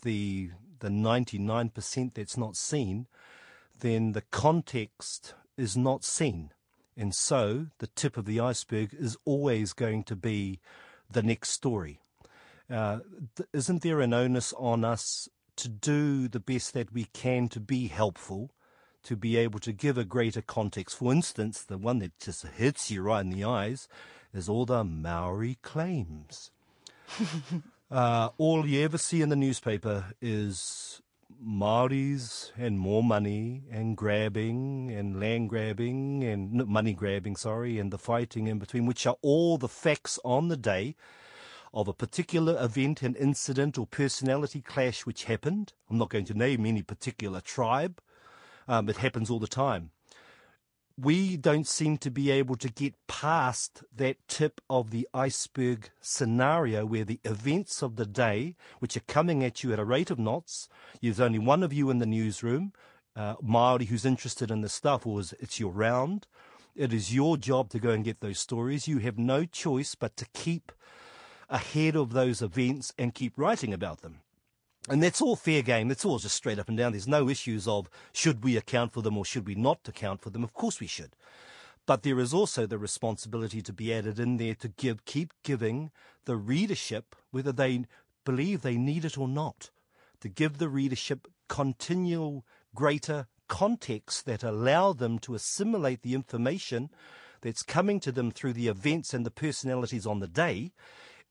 the 0.03 0.51
the 0.81 0.89
99% 0.89 2.15
that's 2.15 2.37
not 2.37 2.55
seen, 2.55 3.07
then 3.81 4.13
the 4.13 4.23
context 4.31 5.35
is 5.57 5.77
not 5.77 6.05
seen. 6.05 6.51
And 6.97 7.15
so 7.15 7.67
the 7.79 7.89
tip 7.89 8.17
of 8.17 8.25
the 8.25 8.41
iceberg 8.41 8.95
is 8.99 9.17
always 9.25 9.73
going 9.73 10.05
to 10.05 10.17
be 10.17 10.61
the 11.11 11.23
next 11.23 11.51
story. 11.51 12.01
Uh, 12.71 13.01
th- 13.37 13.49
isn't 13.53 13.83
there 13.83 14.01
an 14.01 14.13
onus 14.13 14.53
on 14.59 14.85
us 14.85 15.29
to 15.57 15.69
do 15.69 16.27
the 16.29 16.41
best 16.41 16.75
that 16.75 16.93
we 16.93 17.05
can 17.13 17.49
to 17.49 17.61
be 17.61 17.89
helpful, 17.89 18.51
to 19.05 19.15
be 19.15 19.37
able 19.37 19.61
to 19.61 19.73
give 19.73 19.99
a 19.99 20.05
greater 20.05 20.43
context? 20.43 20.97
For 20.97 21.13
instance, 21.13 21.63
the 21.63 21.79
one 21.79 21.99
that 22.01 22.19
just 22.19 22.47
hits 22.47 22.91
you 22.91 23.03
right 23.03 23.21
in 23.21 23.31
the 23.31 23.45
eyes 23.45 23.89
is 24.33 24.49
all 24.49 24.67
the 24.67 24.83
Maori 24.83 25.59
claims. 25.63 26.51
uh, 27.91 28.31
all 28.39 28.67
you 28.67 28.83
ever 28.83 28.99
see 28.99 29.23
in 29.23 29.29
the 29.29 29.37
newspaper 29.37 30.07
is 30.21 31.03
Maoris 31.43 32.53
and 32.57 32.79
more 32.79 33.03
money 33.03 33.65
and 33.71 33.97
grabbing 33.97 34.91
and 34.91 35.21
land 35.21 35.49
grabbing 35.49 36.25
and 36.25 36.67
money 36.67 36.93
grabbing, 36.93 37.37
sorry, 37.37 37.79
and 37.79 37.93
the 37.93 37.99
fighting 37.99 38.47
in 38.47 38.59
between, 38.59 38.87
which 38.87 39.07
are 39.07 39.17
all 39.23 39.59
the 39.59 39.69
facts 39.69 40.19
on 40.25 40.49
the 40.49 40.57
day 40.57 40.97
of 41.73 41.89
a 41.89 41.93
particular 41.93 42.57
event 42.63 43.03
and 43.03 43.17
incident 43.17 43.77
or 43.79 43.87
personality 43.87 44.61
clash 44.61 45.05
which 45.05 45.25
happened. 45.25 45.73
I'm 45.91 45.99
not 45.99 46.11
going 46.11 46.25
to 46.27 46.35
name 46.35 46.65
any 46.65 46.83
particular 46.83 47.41
tribe. 47.41 48.01
Um, 48.67 48.89
it 48.89 48.97
happens 48.97 49.31
all 49.31 49.39
the 49.39 49.47
time. 49.47 49.91
We 50.99 51.37
don't 51.37 51.67
seem 51.67 51.99
to 51.99 52.11
be 52.11 52.31
able 52.31 52.57
to 52.57 52.71
get 52.71 52.95
past 53.07 53.85
that 53.95 54.17
tip 54.29 54.63
of 54.71 54.91
the 54.91 55.07
iceberg 55.13 55.91
scenario 56.01 56.87
where 56.87 57.05
the 57.05 57.21
events 57.23 57.83
of 57.83 57.97
the 57.97 58.07
day, 58.07 58.57
which 58.79 58.97
are 58.97 59.01
coming 59.01 59.45
at 59.45 59.63
you 59.63 59.75
at 59.75 59.79
a 59.79 59.85
rate 59.85 60.11
of 60.11 60.19
knots, 60.19 60.71
there's 61.03 61.21
only 61.21 61.39
one 61.39 61.63
of 61.63 61.71
you 61.71 61.91
in 61.91 61.99
the 61.99 62.07
newsroom, 62.07 62.73
uh, 63.15 63.35
Maori 63.43 63.85
who's 63.85 64.07
interested 64.07 64.51
in 64.51 64.63
the 64.63 64.71
stuff, 64.71 65.07
or 65.07 65.21
it's 65.39 65.61
your 65.61 65.73
round. 65.73 66.27
It 66.75 66.95
is 66.95 67.15
your 67.15 67.37
job 67.37 67.69
to 67.71 67.79
go 67.79 67.91
and 67.91 68.03
get 68.03 68.21
those 68.21 68.39
stories. 68.39 68.89
You 68.89 68.99
have 68.99 69.19
no 69.19 69.45
choice 69.45 69.95
but 69.95 70.17
to 70.17 70.27
keep 70.33 70.73
ahead 71.51 71.95
of 71.95 72.15
those 72.15 72.41
events 72.41 72.95
and 72.99 73.15
keep 73.15 73.35
writing 73.37 73.75
about 73.75 74.01
them. 74.01 74.21
And 74.89 75.03
that's 75.03 75.21
all 75.21 75.37
fair 75.37 75.63
game. 75.63 75.89
That's 75.89 76.05
all 76.05 76.19
just 76.19 76.37
straight 76.37 76.59
up 76.59 76.69
and 76.69 76.79
down. 76.79 76.93
There's 76.93 77.09
no 77.09 77.29
issues 77.29 77.67
of 77.67 77.91
should 78.13 78.45
we 78.45 78.57
account 78.57 78.93
for 78.93 79.03
them 79.03 79.17
or 79.17 79.25
should 79.25 79.47
we 79.47 79.55
not 79.55 79.89
account 79.89 80.21
for 80.21 80.31
them. 80.31 80.45
Of 80.45 80.55
course 80.55 80.81
we 80.81 80.87
should. 80.87 81.17
But 81.87 82.03
there 82.03 82.19
is 82.19 82.35
also 82.35 82.67
the 82.67 82.79
responsibility 82.79 83.63
to 83.63 83.73
be 83.73 83.93
added 83.93 84.19
in 84.19 84.37
there 84.37 84.55
to 84.57 84.69
give, 84.69 85.05
keep 85.05 85.33
giving 85.43 85.91
the 86.25 86.37
readership, 86.37 87.15
whether 87.31 87.53
they 87.53 87.85
believe 88.25 88.63
they 88.63 88.77
need 88.77 89.05
it 89.05 89.19
or 89.19 89.29
not, 89.29 89.71
to 90.21 90.29
give 90.29 90.59
the 90.59 90.69
readership 90.69 91.29
continual 91.49 92.45
greater 92.75 93.27
context 93.49 94.27
that 94.27 94.43
allow 94.43 94.93
them 94.93 95.19
to 95.21 95.35
assimilate 95.35 96.03
the 96.03 96.15
information 96.15 96.91
that's 97.41 97.63
coming 97.63 98.01
to 98.01 98.11
them 98.11 98.31
through 98.33 98.53
the 98.53 98.67
events 98.67 99.15
and 99.15 99.25
the 99.25 99.31
personalities 99.31 100.07
on 100.07 100.19
the 100.19 100.27
day 100.27 100.73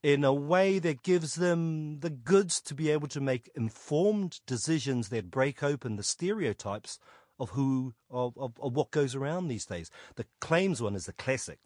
in 0.06 0.22
a 0.22 0.32
way 0.32 0.78
that 0.78 1.02
gives 1.02 1.34
them 1.34 1.98
the 1.98 2.10
goods 2.10 2.60
to 2.60 2.76
be 2.76 2.90
able 2.90 3.08
to 3.08 3.20
make 3.20 3.50
informed 3.56 4.38
decisions 4.46 5.08
that 5.08 5.32
break 5.32 5.64
open 5.64 5.96
the 5.96 6.02
stereotypes 6.04 7.00
of 7.40 7.50
who 7.50 7.92
of, 8.08 8.38
of, 8.38 8.52
of, 8.62 8.76
what 8.76 8.92
goes 8.92 9.16
around 9.16 9.48
these 9.48 9.66
days. 9.66 9.90
The 10.14 10.24
claims 10.40 10.80
one 10.80 10.94
is 10.94 11.06
the 11.06 11.12
classic. 11.12 11.58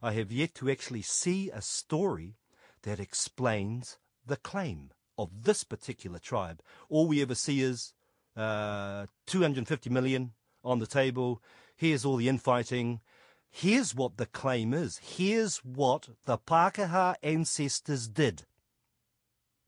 I 0.00 0.12
have 0.12 0.30
yet 0.30 0.54
to 0.54 0.70
actually 0.70 1.02
see 1.02 1.50
a 1.50 1.60
story 1.60 2.36
that 2.82 3.00
explains 3.00 3.98
the 4.24 4.36
claim 4.36 4.90
of 5.18 5.42
this 5.42 5.64
particular 5.64 6.20
tribe. 6.20 6.62
All 6.88 7.08
we 7.08 7.20
ever 7.20 7.34
see 7.34 7.62
is 7.62 7.94
uh, 8.36 9.06
250 9.26 9.90
million 9.90 10.34
on 10.62 10.78
the 10.78 10.86
table. 10.86 11.42
Here's 11.74 12.04
all 12.04 12.14
the 12.14 12.28
infighting. 12.28 13.00
Here's 13.50 13.94
what 13.94 14.16
the 14.16 14.26
claim 14.26 14.72
is. 14.74 14.98
Here's 14.98 15.58
what 15.58 16.08
the 16.26 16.38
Pākehā 16.38 17.16
ancestors 17.22 18.08
did. 18.08 18.44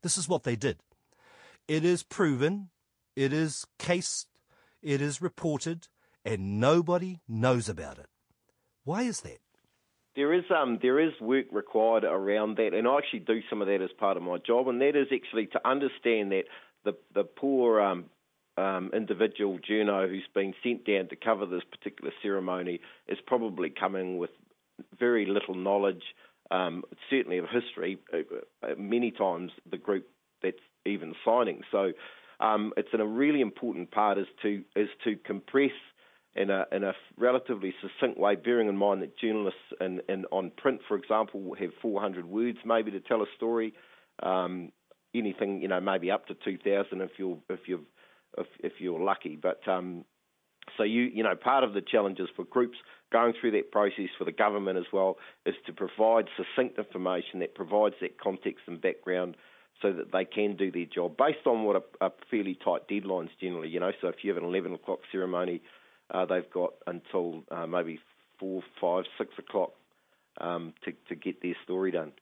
This 0.02 0.16
is 0.16 0.28
what 0.28 0.44
they 0.44 0.56
did. 0.56 0.78
It 1.68 1.84
is 1.84 2.02
proven, 2.02 2.70
it 3.16 3.32
is 3.32 3.66
cased, 3.78 4.28
it 4.82 5.00
is 5.00 5.22
reported, 5.22 5.88
and 6.24 6.60
nobody 6.60 7.20
knows 7.28 7.68
about 7.68 7.98
it. 7.98 8.08
Why 8.84 9.02
is 9.02 9.20
that? 9.22 9.38
There 10.16 10.34
is 10.34 10.44
um 10.50 10.78
there 10.82 10.98
is 10.98 11.12
work 11.20 11.46
required 11.52 12.04
around 12.04 12.56
that, 12.56 12.74
and 12.74 12.88
I 12.88 12.98
actually 12.98 13.20
do 13.20 13.40
some 13.48 13.62
of 13.62 13.68
that 13.68 13.80
as 13.80 13.90
part 13.98 14.16
of 14.16 14.22
my 14.22 14.38
job, 14.38 14.68
and 14.68 14.80
that 14.80 14.96
is 14.96 15.06
actually 15.14 15.46
to 15.46 15.68
understand 15.68 16.32
that 16.32 16.44
the 16.84 16.94
the 17.14 17.24
poor 17.24 17.80
um, 17.80 18.06
um, 18.60 18.90
individual 18.94 19.58
Juno 19.58 20.08
who's 20.08 20.28
been 20.34 20.54
sent 20.62 20.84
down 20.84 21.08
to 21.08 21.16
cover 21.16 21.46
this 21.46 21.62
particular 21.70 22.12
ceremony 22.22 22.80
is 23.08 23.18
probably 23.26 23.70
coming 23.70 24.18
with 24.18 24.30
very 24.98 25.26
little 25.26 25.54
knowledge, 25.54 26.02
um, 26.50 26.84
certainly 27.08 27.38
of 27.38 27.46
history. 27.48 27.98
Uh, 28.12 28.66
uh, 28.66 28.74
many 28.76 29.10
times 29.10 29.52
the 29.70 29.78
group 29.78 30.06
that's 30.42 30.56
even 30.84 31.14
signing. 31.24 31.62
So 31.70 31.92
um, 32.40 32.72
it's 32.76 32.88
a 32.92 33.06
really 33.06 33.40
important 33.40 33.90
part 33.90 34.18
is 34.18 34.26
to 34.42 34.62
is 34.76 34.88
to 35.04 35.16
compress 35.16 35.70
in 36.34 36.50
a 36.50 36.64
in 36.72 36.84
a 36.84 36.92
relatively 37.18 37.74
succinct 37.80 38.18
way, 38.18 38.36
bearing 38.36 38.68
in 38.68 38.76
mind 38.76 39.02
that 39.02 39.18
journalists 39.18 39.60
in, 39.80 40.00
in 40.08 40.24
on 40.26 40.50
print, 40.56 40.80
for 40.86 40.96
example, 40.96 41.54
have 41.58 41.70
400 41.82 42.26
words 42.26 42.58
maybe 42.64 42.90
to 42.90 43.00
tell 43.00 43.22
a 43.22 43.26
story. 43.36 43.74
Um, 44.22 44.72
anything 45.14 45.60
you 45.60 45.68
know, 45.68 45.80
maybe 45.80 46.10
up 46.10 46.26
to 46.28 46.34
2,000 46.34 47.00
if 47.00 47.10
you're 47.18 47.38
if 47.48 47.60
you've 47.66 47.86
if, 48.38 48.46
if 48.60 48.72
you're 48.78 49.00
lucky. 49.00 49.36
But 49.40 49.66
um, 49.68 50.04
so 50.76 50.82
you 50.82 51.02
you 51.02 51.22
know 51.22 51.34
part 51.34 51.64
of 51.64 51.74
the 51.74 51.80
challenges 51.80 52.28
for 52.34 52.44
groups 52.44 52.78
going 53.12 53.34
through 53.40 53.50
that 53.52 53.72
process 53.72 54.08
for 54.16 54.24
the 54.24 54.32
government 54.32 54.78
as 54.78 54.84
well 54.92 55.16
is 55.44 55.54
to 55.66 55.72
provide 55.72 56.26
succinct 56.36 56.78
information 56.78 57.40
that 57.40 57.54
provides 57.54 57.96
that 58.00 58.20
context 58.20 58.62
and 58.66 58.80
background 58.80 59.36
so 59.82 59.92
that 59.92 60.12
they 60.12 60.24
can 60.24 60.56
do 60.56 60.70
their 60.70 60.84
job 60.84 61.16
based 61.16 61.46
on 61.46 61.64
what 61.64 61.90
are, 62.00 62.12
fairly 62.30 62.56
tight 62.62 62.86
deadlines 62.88 63.30
generally. 63.40 63.68
You 63.68 63.80
know, 63.80 63.92
so 64.00 64.08
if 64.08 64.16
you 64.22 64.32
have 64.32 64.42
an 64.42 64.48
11 64.48 64.74
o'clock 64.74 65.00
ceremony, 65.10 65.62
uh, 66.12 66.26
they've 66.26 66.50
got 66.52 66.74
until 66.86 67.42
uh, 67.50 67.66
maybe 67.66 67.98
four, 68.38 68.62
five, 68.80 69.04
six 69.18 69.30
o'clock 69.38 69.72
um, 70.40 70.74
to 70.84 70.92
to 71.08 71.14
get 71.14 71.42
their 71.42 71.56
story 71.64 71.90
done. 71.90 72.12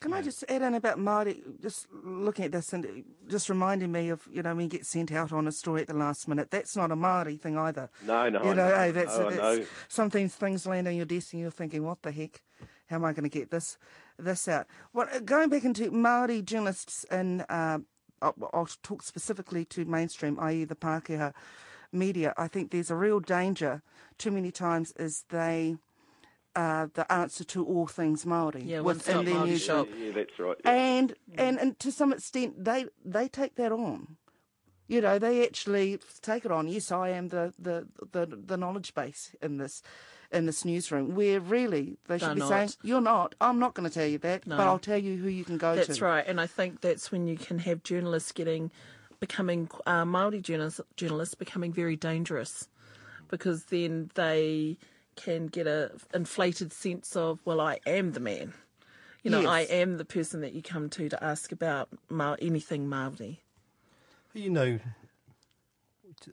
Can 0.00 0.12
I 0.12 0.22
just 0.22 0.44
add 0.48 0.62
in 0.62 0.74
about 0.74 0.98
Māori, 0.98 1.60
just 1.60 1.88
looking 2.04 2.44
at 2.44 2.52
this 2.52 2.72
and 2.72 3.04
just 3.26 3.48
reminding 3.48 3.90
me 3.90 4.10
of, 4.10 4.28
you 4.30 4.42
know, 4.42 4.54
when 4.54 4.66
you 4.66 4.70
get 4.70 4.86
sent 4.86 5.10
out 5.10 5.32
on 5.32 5.48
a 5.48 5.52
story 5.52 5.82
at 5.82 5.88
the 5.88 5.94
last 5.94 6.28
minute, 6.28 6.52
that's 6.52 6.76
not 6.76 6.92
a 6.92 6.96
Māori 6.96 7.40
thing 7.40 7.58
either. 7.58 7.90
No, 8.06 8.28
no, 8.28 8.38
You 8.44 8.54
know, 8.54 8.68
no, 8.68 8.76
hey, 8.76 8.90
that's, 8.92 9.18
no, 9.18 9.30
that's 9.30 9.68
sometimes 9.88 10.36
things 10.36 10.66
land 10.66 10.86
on 10.86 10.94
your 10.94 11.04
desk 11.04 11.32
and 11.32 11.42
you're 11.42 11.50
thinking, 11.50 11.82
what 11.82 12.02
the 12.02 12.12
heck? 12.12 12.42
How 12.86 12.96
am 12.96 13.04
I 13.04 13.12
going 13.12 13.24
to 13.24 13.28
get 13.28 13.50
this 13.50 13.76
this 14.18 14.48
out? 14.48 14.66
Well, 14.92 15.08
uh, 15.12 15.18
going 15.18 15.48
back 15.48 15.64
into 15.64 15.90
Māori 15.90 16.44
journalists 16.44 17.04
and 17.10 17.44
uh, 17.48 17.78
I'll, 18.22 18.34
I'll 18.52 18.68
talk 18.82 19.02
specifically 19.02 19.64
to 19.66 19.84
mainstream, 19.84 20.38
i.e. 20.40 20.64
the 20.64 20.74
Pākehā 20.76 21.34
media, 21.92 22.34
I 22.36 22.48
think 22.48 22.70
there's 22.70 22.90
a 22.90 22.94
real 22.94 23.20
danger 23.20 23.82
too 24.16 24.30
many 24.30 24.50
times 24.50 24.92
is 24.92 25.24
they 25.30 25.76
uh, 26.62 26.86
the 26.98 27.04
answer 27.20 27.44
to 27.54 27.64
all 27.72 27.86
things 27.86 28.26
Maori 28.26 28.62
Yeah, 28.64 28.80
within 28.80 29.24
their 29.24 29.34
Māori 29.34 29.46
news 29.50 29.62
shop. 29.62 29.86
Yeah, 29.96 30.12
that's 30.18 30.36
right. 30.38 30.56
and 30.64 31.08
and 31.36 31.54
and 31.62 31.78
to 31.84 31.90
some 31.92 32.12
extent 32.12 32.50
they 32.64 32.80
they 33.04 33.26
take 33.28 33.54
that 33.56 33.72
on. 33.72 34.16
You 34.94 35.00
know, 35.02 35.18
they 35.18 35.44
actually 35.46 35.98
take 36.22 36.44
it 36.46 36.50
on. 36.50 36.66
Yes, 36.66 36.90
I 36.90 37.10
am 37.10 37.28
the 37.28 37.52
the 37.58 37.76
the, 38.14 38.24
the 38.50 38.56
knowledge 38.56 38.90
base 38.94 39.34
in 39.46 39.58
this 39.58 39.82
in 40.36 40.46
this 40.46 40.64
newsroom. 40.64 41.14
Where 41.14 41.40
really 41.40 41.98
they 42.08 42.18
should 42.18 42.28
They're 42.28 42.34
be 42.34 42.40
not. 42.40 42.48
saying, 42.48 42.70
"You're 42.82 43.02
not. 43.14 43.34
I'm 43.40 43.58
not 43.58 43.74
going 43.74 43.88
to 43.88 43.94
tell 43.98 44.06
you 44.14 44.18
that, 44.18 44.46
No. 44.46 44.56
but 44.56 44.66
I'll 44.66 44.78
tell 44.90 44.98
you 44.98 45.14
who 45.22 45.28
you 45.28 45.44
can 45.44 45.58
go 45.58 45.74
That's 45.74 45.86
to." 45.88 45.92
That's 45.92 46.00
right, 46.00 46.24
and 46.26 46.40
I 46.40 46.46
think 46.46 46.80
that's 46.80 47.12
when 47.12 47.26
you 47.28 47.36
can 47.36 47.58
have 47.68 47.82
journalists 47.82 48.32
getting 48.32 48.70
becoming 49.20 49.68
uh, 49.86 50.04
Maori 50.06 50.40
journalists, 50.40 50.80
journalists 50.96 51.34
becoming 51.34 51.72
very 51.72 51.96
dangerous 51.96 52.68
because 53.28 53.64
then 53.66 54.10
they 54.14 54.78
can 55.18 55.48
get 55.48 55.66
a 55.66 55.90
inflated 56.14 56.72
sense 56.72 57.14
of 57.16 57.40
well, 57.44 57.60
I 57.60 57.80
am 57.86 58.12
the 58.12 58.20
man. 58.20 58.54
You 59.22 59.30
know, 59.32 59.40
Yes. 59.40 59.50
I 59.50 59.60
am 59.62 59.98
the 59.98 60.04
person 60.04 60.40
that 60.40 60.52
you 60.54 60.62
come 60.62 60.88
to 60.90 61.08
to 61.08 61.22
ask 61.22 61.52
about 61.52 61.88
Ma- 62.08 62.36
anything 62.40 62.88
Maori. 62.88 63.42
You 64.32 64.50
know, 64.50 64.78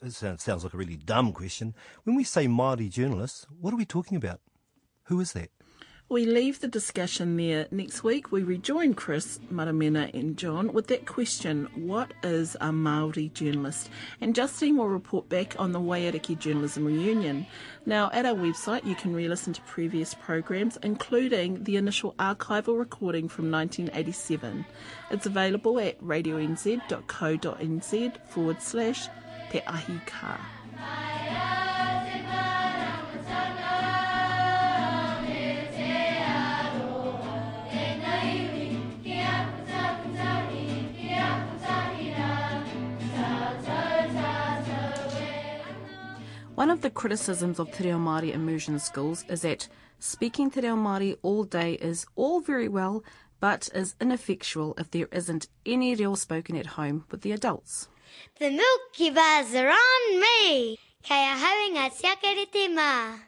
it 0.02 0.14
sounds, 0.14 0.44
sounds 0.44 0.64
like 0.64 0.74
a 0.74 0.78
really 0.78 0.96
dumb 0.96 1.34
question. 1.34 1.74
When 2.04 2.16
we 2.16 2.24
say 2.24 2.48
Māori 2.48 2.90
journalists, 2.90 3.48
what 3.60 3.74
are 3.74 3.78
we 3.78 3.86
talking 3.86 4.18
about? 4.18 4.40
Who 5.06 5.20
is 5.20 5.34
that? 5.34 5.50
We 6.08 6.28
leave 6.28 6.60
the 6.60 6.68
discussion 6.68 7.36
there. 7.36 7.66
Next 7.72 8.04
week, 8.04 8.32
we 8.32 8.44
rejoin 8.44 8.94
Chris, 8.94 9.40
Maramena, 9.52 10.14
and 10.14 10.38
Jon 10.38 10.72
with 10.72 10.86
that 10.88 11.08
question 11.08 11.68
What 11.74 12.14
is 12.22 12.54
a 12.62 12.70
Māori 12.70 13.34
journalist? 13.34 13.90
And 14.22 14.36
Justine 14.36 14.78
will 14.78 14.88
report 14.88 15.30
back 15.30 15.60
on 15.60 15.72
the 15.72 15.80
Waiariki 15.80 16.38
Journalism 16.38 16.86
Reunion. 16.86 17.48
Now, 17.88 18.12
at 18.14 18.28
our 18.28 18.36
website, 18.36 18.86
you 18.86 18.94
can 18.94 19.16
re 19.16 19.28
listen 19.28 19.54
to 19.54 19.62
previous 19.62 20.14
programs, 20.14 20.78
including 20.84 21.64
the 21.64 21.76
initial 21.76 22.14
archival 22.20 22.78
recording 22.78 23.28
from 23.28 23.50
1987. 23.50 24.64
It's 25.10 25.26
available 25.26 25.80
at 25.80 26.00
radionz.co.nz 26.04 28.28
forward 28.28 28.62
slash 28.62 29.08
Te 29.50 29.62
Ahi 29.62 30.00
Kaa. 30.06 31.65
One 46.56 46.70
of 46.70 46.80
the 46.80 46.90
criticisms 46.90 47.60
of 47.60 47.70
Te 47.74 47.84
Reo 47.84 47.98
Māori 47.98 48.34
immersion 48.34 48.80
schools 48.80 49.26
is 49.28 49.42
that 49.42 49.68
speaking 50.00 50.50
Te 50.50 50.62
Reo 50.62 50.78
Māori 50.78 51.18
all 51.22 51.44
day 51.44 51.74
is 51.74 52.06
all 52.16 52.40
very 52.40 52.70
well, 52.70 53.04
but 53.42 53.68
is 53.76 53.94
ineffectual 54.00 54.74
if 54.78 54.90
there 54.90 55.10
isn't 55.12 55.50
any 55.66 55.94
real 55.96 56.16
spoken 56.16 56.56
at 56.56 56.78
home 56.78 57.04
with 57.12 57.24
the 57.24 57.34
adults. 57.34 57.90
The 58.40 58.52
milky 58.52 59.10
bars 59.10 59.54
are 59.54 59.68
on 59.70 60.22
me. 60.22 60.78
Kei 61.04 61.28
ahau 61.36 61.90
tiakere 61.90 62.50
te 62.50 62.70
mā. 62.70 63.20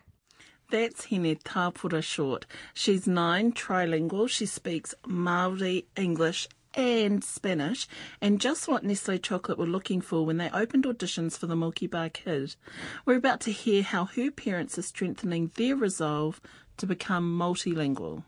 That's 0.71 1.05
Hine 1.09 1.35
Tāpura 1.35 2.01
Short. 2.01 2.45
She's 2.73 3.07
nine, 3.07 3.51
trilingual. 3.51 4.29
She 4.29 4.45
speaks 4.45 4.95
Maori, 5.05 5.85
English, 5.97 6.47
and 6.77 7.23
Spanish, 7.23 7.87
and 8.21 8.39
just 8.39 8.67
what 8.67 8.83
Nestle 8.83 9.17
Chocolate 9.17 9.57
were 9.57 9.65
looking 9.65 9.99
for 9.99 10.23
when 10.25 10.37
they 10.37 10.51
opened 10.51 10.85
auditions 10.85 11.37
for 11.37 11.47
the 11.47 11.55
Milky 11.55 11.87
Bar 11.87 12.09
Kid. 12.09 12.55
We're 13.03 13.17
about 13.17 13.41
to 13.41 13.51
hear 13.51 13.81
how 13.81 14.05
her 14.05 14.29
parents 14.29 14.77
are 14.77 14.83
strengthening 14.83 15.51
their 15.55 15.75
resolve 15.75 16.39
to 16.77 16.85
become 16.85 17.37
multilingual. 17.37 18.23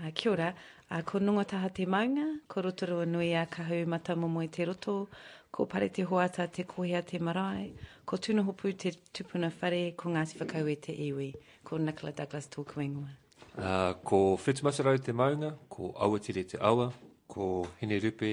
Uh, 0.00 0.12
kia 0.14 0.30
ora, 0.30 0.54
uh, 0.92 1.02
ko 1.02 1.18
nunga 1.18 1.44
taha 1.44 1.70
te 1.70 1.86
maunga, 1.86 2.38
ko 2.46 2.62
rotorua 2.62 3.04
nui 3.04 3.32
a 3.34 3.44
kahu 3.46 3.84
mata 3.84 4.14
momo 4.14 4.44
i 4.44 4.46
te 4.46 4.64
roto, 4.64 5.08
ko 5.50 5.66
pare 5.66 5.88
te 5.88 6.04
hoata 6.04 6.46
te 6.52 6.62
kohea 6.62 7.04
te 7.04 7.18
marae, 7.18 7.72
ko 8.06 8.16
tuna 8.16 8.44
hopu 8.44 8.78
te 8.78 8.92
tupuna 9.12 9.50
whare, 9.60 9.92
ko 9.96 10.10
Ngāti 10.10 10.38
Whakau 10.38 10.70
e 10.70 10.76
te 10.76 10.92
iwi, 10.92 11.34
ko 11.64 11.78
Nicola 11.78 12.12
Douglas 12.12 12.46
tōku 12.46 12.78
ingoa. 12.78 13.10
Uh, 13.58 13.94
ko 14.04 14.36
Whetumasarau 14.36 15.02
te 15.02 15.10
maunga, 15.10 15.56
ko 15.68 15.92
Awatire 15.98 16.46
te 16.46 16.58
awa, 16.60 16.92
ko 17.28 17.66
Hine 17.80 18.00
Rupe, 18.00 18.32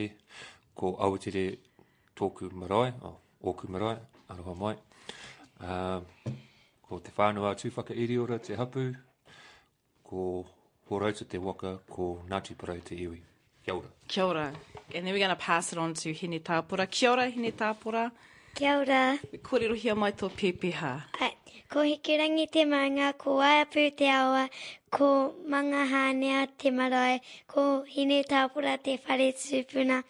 ko 0.75 0.95
Awatire 0.99 1.45
tōku 2.15 2.51
marae, 2.51 2.93
o 3.03 3.15
ōku 3.51 3.69
marae, 3.69 3.99
aroha 4.29 4.55
mai. 4.59 4.75
Uh, 5.59 6.01
ko 6.81 6.99
te 6.99 7.11
whānua 7.15 7.53
tūwhaka 7.59 7.95
iriora 7.95 8.39
te 8.39 8.55
hapu, 8.55 8.93
ko 10.03 10.45
Horauta 10.89 11.25
te 11.25 11.37
waka, 11.41 11.79
ko 11.89 12.21
Ngāti 12.29 12.53
Parau 12.55 12.81
te 12.85 12.95
iwi. 12.95 13.17
Kia 13.65 13.73
ora. 13.73 13.87
Kia 14.07 14.25
ora. 14.25 14.53
And 14.93 15.05
then 15.05 15.13
we're 15.13 15.17
going 15.17 15.29
to 15.29 15.35
pass 15.35 15.73
it 15.73 15.79
on 15.79 15.95
to 15.95 16.13
Hine 16.13 16.39
Tāpura. 16.39 16.89
Kia 16.89 17.11
ora, 17.11 17.27
Hine 17.27 17.51
Tāpura. 17.51 18.11
Kia 18.53 18.77
ora. 18.77 19.17
Kōrero 19.41 19.75
hia 19.75 19.95
mai 19.95 20.11
tō 20.11 20.29
pēpeha. 20.29 20.91
Ai, 21.19 21.31
ko 21.69 21.83
hikurangi 21.85 22.47
te 22.51 22.65
maunga, 22.65 23.13
ko 23.17 23.37
waiapu 23.41 23.89
te 23.97 24.09
awa, 24.11 24.47
ko 24.91 25.35
manga 25.47 25.85
hānea 25.89 26.47
te 26.57 26.71
marae, 26.71 27.19
ko 27.47 27.83
hine 27.89 28.23
tāpura 28.23 28.77
te 28.81 28.97
whare 29.07 29.31
tūpuna, 29.33 30.03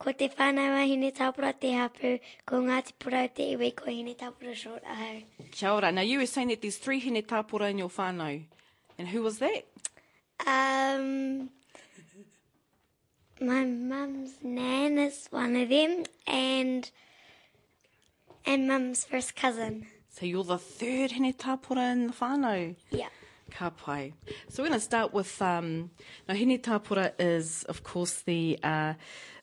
ko 0.00 0.12
te 0.12 0.30
whānaua 0.32 0.86
hine 0.88 1.10
tāpura 1.12 1.52
te 1.52 1.74
hapu, 1.76 2.16
ko 2.46 2.62
Ngāti 2.64 2.96
Porou 2.98 3.28
te 3.34 3.50
iwi, 3.56 3.74
ko 3.76 3.90
hine 3.90 4.14
tāpura 4.14 4.54
short 4.56 4.84
ahau. 4.84 5.22
Kia 5.50 5.74
ora. 5.74 5.92
Now, 5.92 6.02
you 6.02 6.18
were 6.18 6.26
saying 6.26 6.48
that 6.48 6.62
there's 6.62 6.78
three 6.78 7.00
Hine 7.00 7.22
Tāpura 7.22 7.70
in 7.70 7.78
your 7.78 7.90
whānau. 7.90 8.44
And 8.98 9.08
who 9.08 9.22
was 9.22 9.38
that? 9.38 9.64
Um, 10.46 11.50
my 13.40 13.64
mum's 13.64 14.32
nan 14.42 14.98
is 14.98 15.26
one 15.30 15.56
of 15.56 15.68
them, 15.68 16.04
and 16.26 16.90
and 18.46 18.68
mum's 18.68 19.04
first 19.04 19.36
cousin. 19.36 19.86
So 20.20 20.26
you're 20.26 20.44
the 20.44 20.58
third 20.58 21.12
Hine 21.12 21.32
Tāpura 21.32 21.92
in 21.92 22.08
the 22.08 22.12
whānau. 22.12 22.76
Yeah. 22.90 23.08
Ka 23.50 23.70
pai. 23.70 24.12
So 24.50 24.62
we're 24.62 24.68
going 24.68 24.78
to 24.78 24.84
start 24.84 25.14
with 25.14 25.40
um, 25.40 25.90
now 26.28 26.34
Hine 26.34 26.58
Tāpura 26.58 27.12
is 27.18 27.64
of 27.70 27.82
course 27.84 28.20
the 28.20 28.58
uh, 28.62 28.94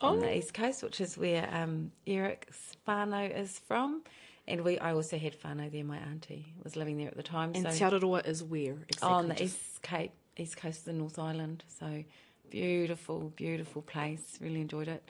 on 0.00 0.18
Oh. 0.18 0.20
the 0.20 0.36
east 0.36 0.54
coast, 0.54 0.82
which 0.84 1.00
is 1.00 1.18
where 1.18 1.48
um, 1.52 1.90
Eric's 2.06 2.76
whānau 2.86 3.36
is 3.36 3.58
from. 3.66 4.02
And 4.46 4.62
we, 4.62 4.78
I 4.78 4.92
also 4.92 5.16
had 5.18 5.40
whānau 5.40 5.70
there. 5.72 5.84
My 5.84 5.96
auntie 5.98 6.52
was 6.62 6.76
living 6.76 6.98
there 6.98 7.08
at 7.08 7.16
the 7.16 7.22
time. 7.22 7.52
And 7.54 7.64
so 7.72 7.90
Te 7.90 7.96
Araroa 7.96 8.26
is 8.26 8.42
where 8.42 8.74
exactly? 8.88 9.08
on 9.08 9.28
the 9.28 9.34
Just- 9.34 9.56
east 9.56 9.82
cape, 9.82 10.12
east 10.36 10.56
coast 10.58 10.80
of 10.80 10.84
the 10.86 10.92
North 10.92 11.18
Island. 11.18 11.64
So 11.80 12.04
beautiful, 12.50 13.32
beautiful 13.36 13.82
place. 13.82 14.38
Really 14.40 14.60
enjoyed 14.60 14.88
it. 14.88 15.02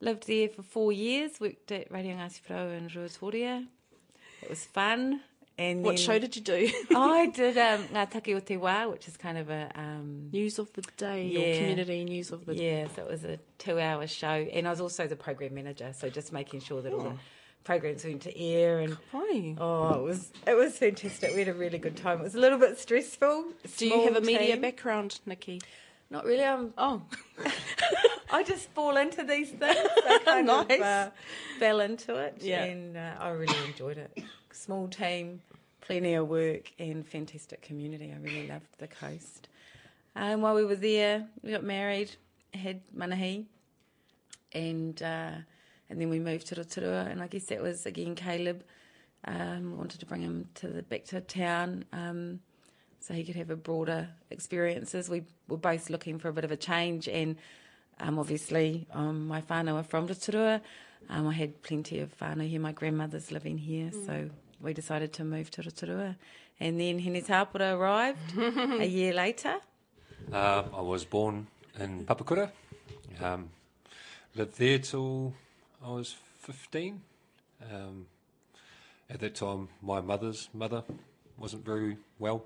Lived 0.00 0.26
there 0.26 0.48
for 0.48 0.62
four 0.62 0.92
years. 0.92 1.40
Worked 1.40 1.70
at 1.72 1.90
Radio 1.90 2.16
Ngāti 2.16 2.40
Whenau 2.48 2.76
in 2.76 2.88
Ruatoria. 2.88 3.66
It 4.42 4.50
was 4.50 4.64
fun. 4.64 5.20
And 5.56 5.84
What 5.84 5.96
then- 5.96 6.04
show 6.04 6.18
did 6.18 6.34
you 6.34 6.42
do? 6.42 6.68
I 6.96 7.26
did 7.34 7.56
um, 7.56 7.84
Ngā 7.84 8.10
Take 8.10 8.34
o 8.34 8.40
Te 8.40 8.56
Wā, 8.56 8.90
which 8.90 9.06
is 9.06 9.16
kind 9.16 9.38
of 9.38 9.50
a 9.50 9.70
um, 9.76 10.30
news 10.32 10.58
of 10.58 10.72
the 10.72 10.82
day 10.96 11.28
Yeah. 11.28 11.40
or 11.40 11.58
community 11.58 12.04
news 12.04 12.32
of 12.32 12.44
the 12.44 12.54
day. 12.56 12.80
yeah, 12.80 12.88
so 12.94 13.02
it 13.02 13.08
was 13.10 13.22
a 13.24 13.38
two-hour 13.58 14.08
show, 14.08 14.26
and 14.52 14.66
I 14.66 14.70
was 14.70 14.80
also 14.80 15.06
the 15.06 15.14
program 15.14 15.54
manager, 15.54 15.92
so 15.96 16.10
just 16.10 16.32
making 16.32 16.58
sure 16.60 16.82
that 16.82 16.92
all 16.92 17.02
Oh. 17.02 17.04
the 17.04 17.16
programs 17.64 18.04
went 18.04 18.22
to 18.22 18.38
air 18.38 18.80
and. 18.80 18.96
Hi. 19.12 19.54
Oh, 19.58 19.94
it 19.94 20.02
was 20.02 20.32
it 20.46 20.54
was 20.54 20.76
fantastic. 20.78 21.32
We 21.32 21.40
had 21.40 21.48
a 21.48 21.54
really 21.54 21.78
good 21.78 21.96
time. 21.96 22.20
It 22.20 22.24
was 22.24 22.34
a 22.34 22.40
little 22.40 22.58
bit 22.58 22.78
stressful. 22.78 23.46
Do 23.76 23.86
you 23.86 24.04
have 24.04 24.16
a 24.16 24.20
media 24.20 24.52
team. 24.54 24.60
background, 24.62 25.20
Nikki? 25.26 25.60
Not 26.10 26.24
really. 26.24 26.44
I'm 26.44 26.72
Oh, 26.78 27.02
I 28.30 28.42
just 28.42 28.68
fall 28.70 28.96
into 28.96 29.24
these 29.24 29.50
things. 29.50 29.60
I 30.06 30.20
kind 30.24 30.50
of 30.50 30.68
Nice. 30.68 30.80
uh, 30.80 31.10
fell 31.58 31.80
into 31.80 32.14
it, 32.16 32.38
Yeah. 32.40 32.64
and 32.64 32.96
uh, 32.96 33.14
I 33.18 33.30
really 33.30 33.56
enjoyed 33.66 33.98
it. 33.98 34.16
Small 34.52 34.86
team, 34.88 35.40
plenty 35.80 36.14
of 36.14 36.28
work, 36.28 36.70
and 36.78 37.06
fantastic 37.06 37.62
community. 37.62 38.12
I 38.14 38.18
really 38.22 38.46
loved 38.46 38.66
the 38.78 38.86
coast. 38.88 39.48
And 40.14 40.42
while 40.42 40.54
we 40.54 40.64
were 40.64 40.76
there, 40.76 41.26
we 41.42 41.50
got 41.50 41.64
married, 41.64 42.14
had 42.52 42.80
manahi, 42.96 43.46
and 44.52 45.02
uh, 45.02 45.30
and 45.90 46.00
then 46.00 46.08
we 46.10 46.18
moved 46.18 46.46
to 46.48 46.54
Rotorua. 46.56 47.06
And 47.10 47.22
I 47.22 47.26
guess 47.26 47.44
that 47.46 47.62
was 47.62 47.86
again 47.86 48.14
Caleb 48.14 48.62
um, 49.26 49.76
wanted 49.76 50.00
to 50.00 50.06
bring 50.06 50.22
him 50.22 50.48
to 50.56 50.68
the 50.68 50.82
back 50.82 51.04
to 51.06 51.20
town. 51.20 51.84
Um, 51.92 52.40
so 53.00 53.12
he 53.12 53.22
could 53.24 53.36
have 53.36 53.50
a 53.50 53.56
broader 53.56 54.08
experiences. 54.30 55.10
We 55.10 55.24
were 55.48 55.58
both 55.58 55.90
looking 55.90 56.18
for 56.18 56.28
a 56.28 56.32
bit 56.32 56.44
of 56.44 56.50
a 56.50 56.56
change, 56.56 57.06
and 57.06 57.36
um, 58.00 58.18
obviously 58.18 58.86
um, 58.92 59.28
my 59.28 59.42
whānau 59.42 59.74
are 59.74 59.82
from 59.82 60.06
Rotorua, 60.06 60.60
Um, 61.10 61.28
I 61.28 61.34
had 61.34 61.62
plenty 61.62 62.00
of 62.00 62.16
whānau 62.18 62.48
here. 62.48 62.60
My 62.60 62.72
grandmother's 62.72 63.30
living 63.30 63.58
here, 63.58 63.90
so 64.06 64.30
we 64.60 64.72
decided 64.72 65.12
to 65.14 65.24
move 65.24 65.50
to 65.50 65.62
Rotorua. 65.62 66.16
And 66.60 66.80
then 66.80 66.98
Hine 66.98 67.20
Tāpura 67.22 67.76
arrived 67.76 68.38
a 68.38 68.86
year 68.86 69.12
later. 69.24 69.56
Um, 70.32 70.64
I 70.74 70.80
was 70.80 71.04
born 71.04 71.46
in 71.78 72.06
Papakura. 72.06 72.50
Um, 73.20 73.50
lived 74.34 74.56
there 74.58 74.78
till 74.78 75.34
I 75.84 75.90
was 75.90 76.16
15. 76.40 77.00
Um, 77.70 78.06
at 79.10 79.20
that 79.20 79.34
time, 79.34 79.68
my 79.82 80.00
mother's 80.00 80.48
mother 80.54 80.82
wasn't 81.36 81.64
very 81.64 81.98
well, 82.18 82.44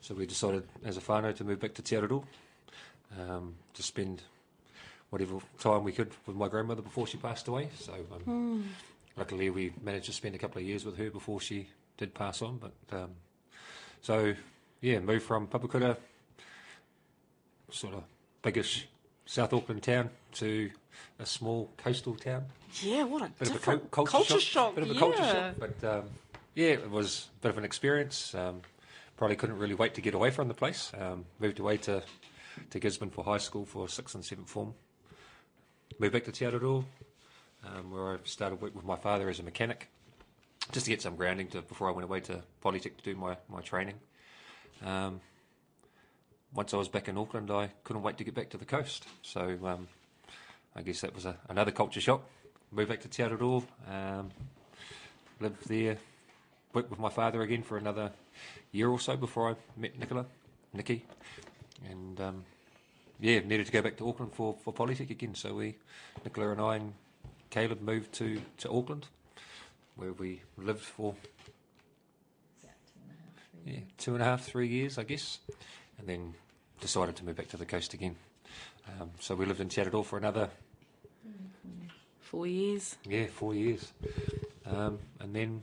so 0.00 0.14
we 0.14 0.26
decided 0.26 0.64
as 0.84 0.96
a 0.96 1.00
whānau 1.00 1.34
to 1.36 1.44
move 1.44 1.60
back 1.60 1.74
to 1.74 1.82
Te 1.82 1.94
Araroa 1.94 2.24
um, 3.20 3.54
to 3.74 3.82
spend 3.84 4.22
whatever 5.10 5.38
time 5.60 5.84
we 5.84 5.92
could 5.92 6.10
with 6.26 6.34
my 6.34 6.48
grandmother 6.48 6.82
before 6.82 7.06
she 7.06 7.18
passed 7.18 7.46
away. 7.46 7.68
So 7.78 7.94
um, 8.26 8.68
luckily, 9.16 9.50
we 9.50 9.72
managed 9.80 10.06
to 10.06 10.12
spend 10.12 10.34
a 10.34 10.38
couple 10.38 10.60
of 10.60 10.66
years 10.66 10.84
with 10.84 10.96
her 10.98 11.08
before 11.08 11.40
she 11.40 11.68
did 11.98 12.14
pass 12.14 12.42
on. 12.42 12.58
But 12.58 12.98
um, 12.98 13.10
so 14.00 14.34
yeah, 14.80 14.98
moved 14.98 15.24
from 15.24 15.46
Papakura 15.46 15.96
sort 17.70 17.94
of 17.94 18.02
biggish 18.42 18.88
South 19.24 19.52
Auckland 19.52 19.84
town 19.84 20.10
to 20.32 20.70
a 21.18 21.26
small 21.26 21.70
coastal 21.76 22.14
town. 22.14 22.44
Yeah, 22.82 23.04
what 23.04 23.22
a 23.22 23.28
Bit 23.38 23.50
of 23.50 23.56
a 23.56 23.78
co- 23.78 24.04
culture, 24.04 24.40
shock. 24.40 24.74
Bit 24.74 24.84
of 24.84 24.90
a 24.90 24.94
yeah. 24.94 25.00
culture 25.00 25.22
shock. 25.22 25.54
But 25.58 25.84
um, 25.84 26.04
yeah, 26.54 26.68
it 26.68 26.90
was 26.90 27.28
a 27.38 27.42
bit 27.42 27.50
of 27.50 27.58
an 27.58 27.64
experience. 27.64 28.34
Um, 28.34 28.62
probably 29.16 29.36
couldn't 29.36 29.58
really 29.58 29.74
wait 29.74 29.94
to 29.94 30.00
get 30.00 30.14
away 30.14 30.30
from 30.30 30.48
the 30.48 30.54
place. 30.54 30.90
Um, 30.98 31.24
moved 31.38 31.60
away 31.60 31.76
to, 31.78 32.02
to 32.70 32.80
Gisborne 32.80 33.10
for 33.10 33.24
high 33.24 33.38
school 33.38 33.64
for 33.64 33.88
sixth 33.88 34.14
and 34.14 34.24
seventh 34.24 34.48
form. 34.48 34.74
Moved 35.98 36.12
back 36.14 36.24
to 36.24 36.32
Te 36.32 36.44
Araroa, 36.46 36.84
um, 37.64 37.90
where 37.90 38.14
I 38.14 38.16
started 38.24 38.60
work 38.60 38.74
with 38.74 38.84
my 38.84 38.96
father 38.96 39.28
as 39.28 39.38
a 39.38 39.42
mechanic, 39.42 39.88
just 40.72 40.86
to 40.86 40.90
get 40.90 41.02
some 41.02 41.16
grounding 41.16 41.48
to, 41.48 41.62
before 41.62 41.88
I 41.88 41.92
went 41.92 42.04
away 42.04 42.20
to 42.20 42.42
Polytech 42.64 42.96
to 42.96 43.02
do 43.04 43.14
my, 43.14 43.36
my 43.48 43.60
training. 43.60 43.94
Um, 44.84 45.20
once 46.54 46.74
I 46.74 46.76
was 46.76 46.88
back 46.88 47.08
in 47.08 47.16
Auckland, 47.16 47.50
I 47.50 47.70
couldn't 47.84 48.02
wait 48.02 48.18
to 48.18 48.24
get 48.24 48.34
back 48.34 48.50
to 48.50 48.58
the 48.58 48.64
coast. 48.64 49.06
So 49.22 49.58
um, 49.64 49.88
I 50.74 50.82
guess 50.82 51.00
that 51.02 51.14
was 51.14 51.26
a, 51.26 51.36
another 51.48 51.70
culture 51.70 52.00
shock. 52.00 52.22
Moved 52.70 52.88
back 52.88 53.00
to 53.02 53.08
Te 53.08 53.22
Araroa, 53.22 53.62
um, 53.90 54.30
lived 55.40 55.68
there, 55.68 55.98
worked 56.72 56.90
with 56.90 56.98
my 56.98 57.10
father 57.10 57.42
again 57.42 57.62
for 57.62 57.76
another 57.76 58.12
year 58.70 58.88
or 58.88 58.98
so 58.98 59.16
before 59.16 59.50
I 59.50 59.54
met 59.76 59.98
Nicola, 59.98 60.24
Nikki, 60.72 61.04
and 61.90 62.18
um, 62.20 62.44
yeah, 63.20 63.40
needed 63.40 63.66
to 63.66 63.72
go 63.72 63.82
back 63.82 63.98
to 63.98 64.08
Auckland 64.08 64.32
for, 64.32 64.56
for 64.64 64.72
Polytech 64.72 65.10
again. 65.10 65.34
So 65.34 65.54
we, 65.54 65.76
Nicola 66.24 66.52
and 66.52 66.60
I 66.60 66.76
and 66.76 66.94
Caleb 67.50 67.82
moved 67.82 68.12
to, 68.14 68.40
to 68.58 68.70
Auckland, 68.70 69.06
where 69.96 70.12
we 70.14 70.40
lived 70.56 70.80
for 70.80 71.14
yeah, 73.66 73.80
two 73.98 74.14
and 74.14 74.22
a 74.22 74.24
half, 74.24 74.42
three 74.42 74.68
years, 74.68 74.96
I 74.96 75.02
guess, 75.02 75.38
and 75.98 76.08
then 76.08 76.34
decided 76.80 77.16
to 77.16 77.24
move 77.24 77.36
back 77.36 77.48
to 77.48 77.56
the 77.58 77.66
coast 77.66 77.92
again. 77.92 78.16
Um, 78.88 79.10
so 79.20 79.34
we 79.34 79.46
lived 79.46 79.60
in 79.60 79.68
Te 79.68 79.80
Araroa 79.82 80.04
for 80.04 80.18
another 80.18 80.50
Four 82.20 82.46
years. 82.46 82.96
yeah 83.06 83.26
four 83.26 83.54
years, 83.54 83.92
um, 84.64 84.98
and 85.20 85.34
then 85.36 85.62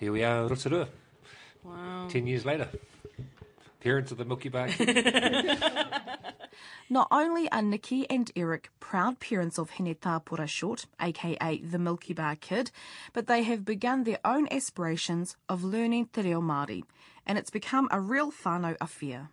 here 0.00 0.12
we 0.12 0.24
are, 0.24 0.46
Rotorua, 0.48 0.88
Wow. 1.62 2.06
ten 2.08 2.26
years 2.26 2.46
later. 2.46 2.68
Parents 3.80 4.10
of 4.10 4.16
the 4.16 4.24
Milky 4.24 4.48
Bar. 4.48 4.68
Not 6.88 7.08
only 7.10 7.50
are 7.52 7.60
Nikki 7.62 8.08
and 8.08 8.30
Eric 8.36 8.70
proud 8.80 9.20
parents 9.20 9.58
of 9.58 9.70
Hine 9.72 9.94
Tāpura 9.94 10.48
Short, 10.48 10.86
aka 11.00 11.58
the 11.58 11.78
Milky 11.78 12.14
Bar 12.14 12.36
Kid, 12.36 12.70
but 13.12 13.26
they 13.26 13.42
have 13.42 13.64
begun 13.66 14.04
their 14.04 14.20
own 14.24 14.48
aspirations 14.50 15.36
of 15.50 15.62
learning 15.64 16.08
Te 16.14 16.22
Reo 16.22 16.40
Māori, 16.40 16.82
and 17.26 17.36
it's 17.36 17.50
become 17.50 17.88
a 17.90 18.00
real 18.00 18.32
whānau 18.32 18.74
affair. 18.80 19.28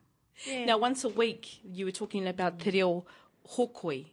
Now, 0.48 0.78
once 0.78 1.04
a 1.04 1.10
week, 1.10 1.60
you 1.64 1.86
were 1.86 1.92
talking 1.92 2.28
about 2.28 2.60
Te 2.60 2.72
Reo 2.72 3.06
Hokoi. 3.50 4.06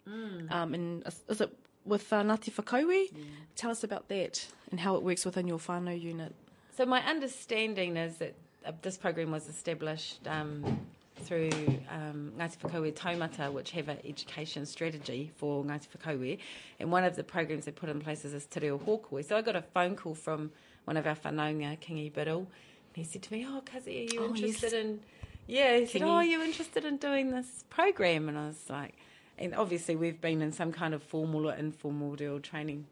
Um, 0.50 0.74
and 0.74 1.06
is- 1.06 1.22
is 1.28 1.40
it 1.40 1.56
with 1.84 2.12
uh, 2.12 2.22
Ngāti 2.22 2.50
Whakaue? 2.52 3.08
Tell 3.56 3.70
us 3.70 3.82
about 3.84 4.08
that 4.08 4.46
and 4.70 4.80
how 4.80 4.96
it 4.96 5.02
works 5.02 5.24
within 5.24 5.46
your 5.48 5.58
whānau 5.58 5.98
unit. 6.00 6.34
So 6.76 6.84
my 6.86 7.00
understanding 7.04 7.96
is 7.96 8.18
that 8.18 8.34
uh, 8.66 8.72
this 8.82 8.96
program 8.98 9.30
was 9.30 9.48
established 9.48 10.26
um, 10.28 10.80
through 11.16 11.50
um, 11.90 12.32
Ngāti 12.38 12.58
Whakaue 12.58 12.92
Taumata, 12.94 13.50
which 13.50 13.70
have 13.72 13.88
an 13.88 13.98
education 14.04 14.66
strategy 14.66 15.32
for 15.36 15.64
Ngāti 15.64 15.88
Whakaue. 15.96 16.38
And 16.78 16.92
one 16.92 17.04
of 17.04 17.16
the 17.16 17.24
programs 17.24 17.64
they 17.64 17.72
put 17.72 17.88
in 17.88 18.00
place 18.00 18.24
is 18.24 18.32
this 18.32 18.46
Te 18.46 18.60
Reo 18.60 18.78
Hōkoi. 18.78 19.24
So 19.26 19.36
I 19.36 19.42
got 19.42 19.56
a 19.56 19.62
phone 19.62 19.96
call 19.96 20.14
from 20.14 20.50
one 20.84 20.96
of 20.96 21.06
our 21.06 21.16
whanaunga, 21.16 21.78
Kingi 21.80 22.12
Biddle. 22.12 22.46
And 22.94 22.96
he 22.96 23.04
said 23.04 23.22
to 23.22 23.32
me, 23.32 23.46
oh, 23.48 23.62
Kazi, 23.64 24.06
are 24.10 24.14
you 24.14 24.20
Oh, 24.22 24.26
interested 24.34 24.72
yes. 24.72 24.72
in... 24.74 25.00
Yeah, 25.48 25.78
he 25.78 25.86
said, 25.86 26.02
oh, 26.02 26.10
are 26.10 26.24
you 26.24 26.42
interested 26.42 26.84
in 26.84 26.98
doing 26.98 27.30
this 27.30 27.64
program? 27.70 28.28
And 28.28 28.38
I 28.38 28.46
was 28.46 28.70
like... 28.70 28.94
And 29.38 29.54
obviously 29.54 29.96
we've 29.96 30.20
been 30.20 30.42
in 30.42 30.52
some 30.52 30.72
kind 30.72 30.94
of 30.94 31.02
formal 31.02 31.48
or 31.48 31.54
informal 31.54 32.16
reo 32.16 32.38
training 32.38 32.86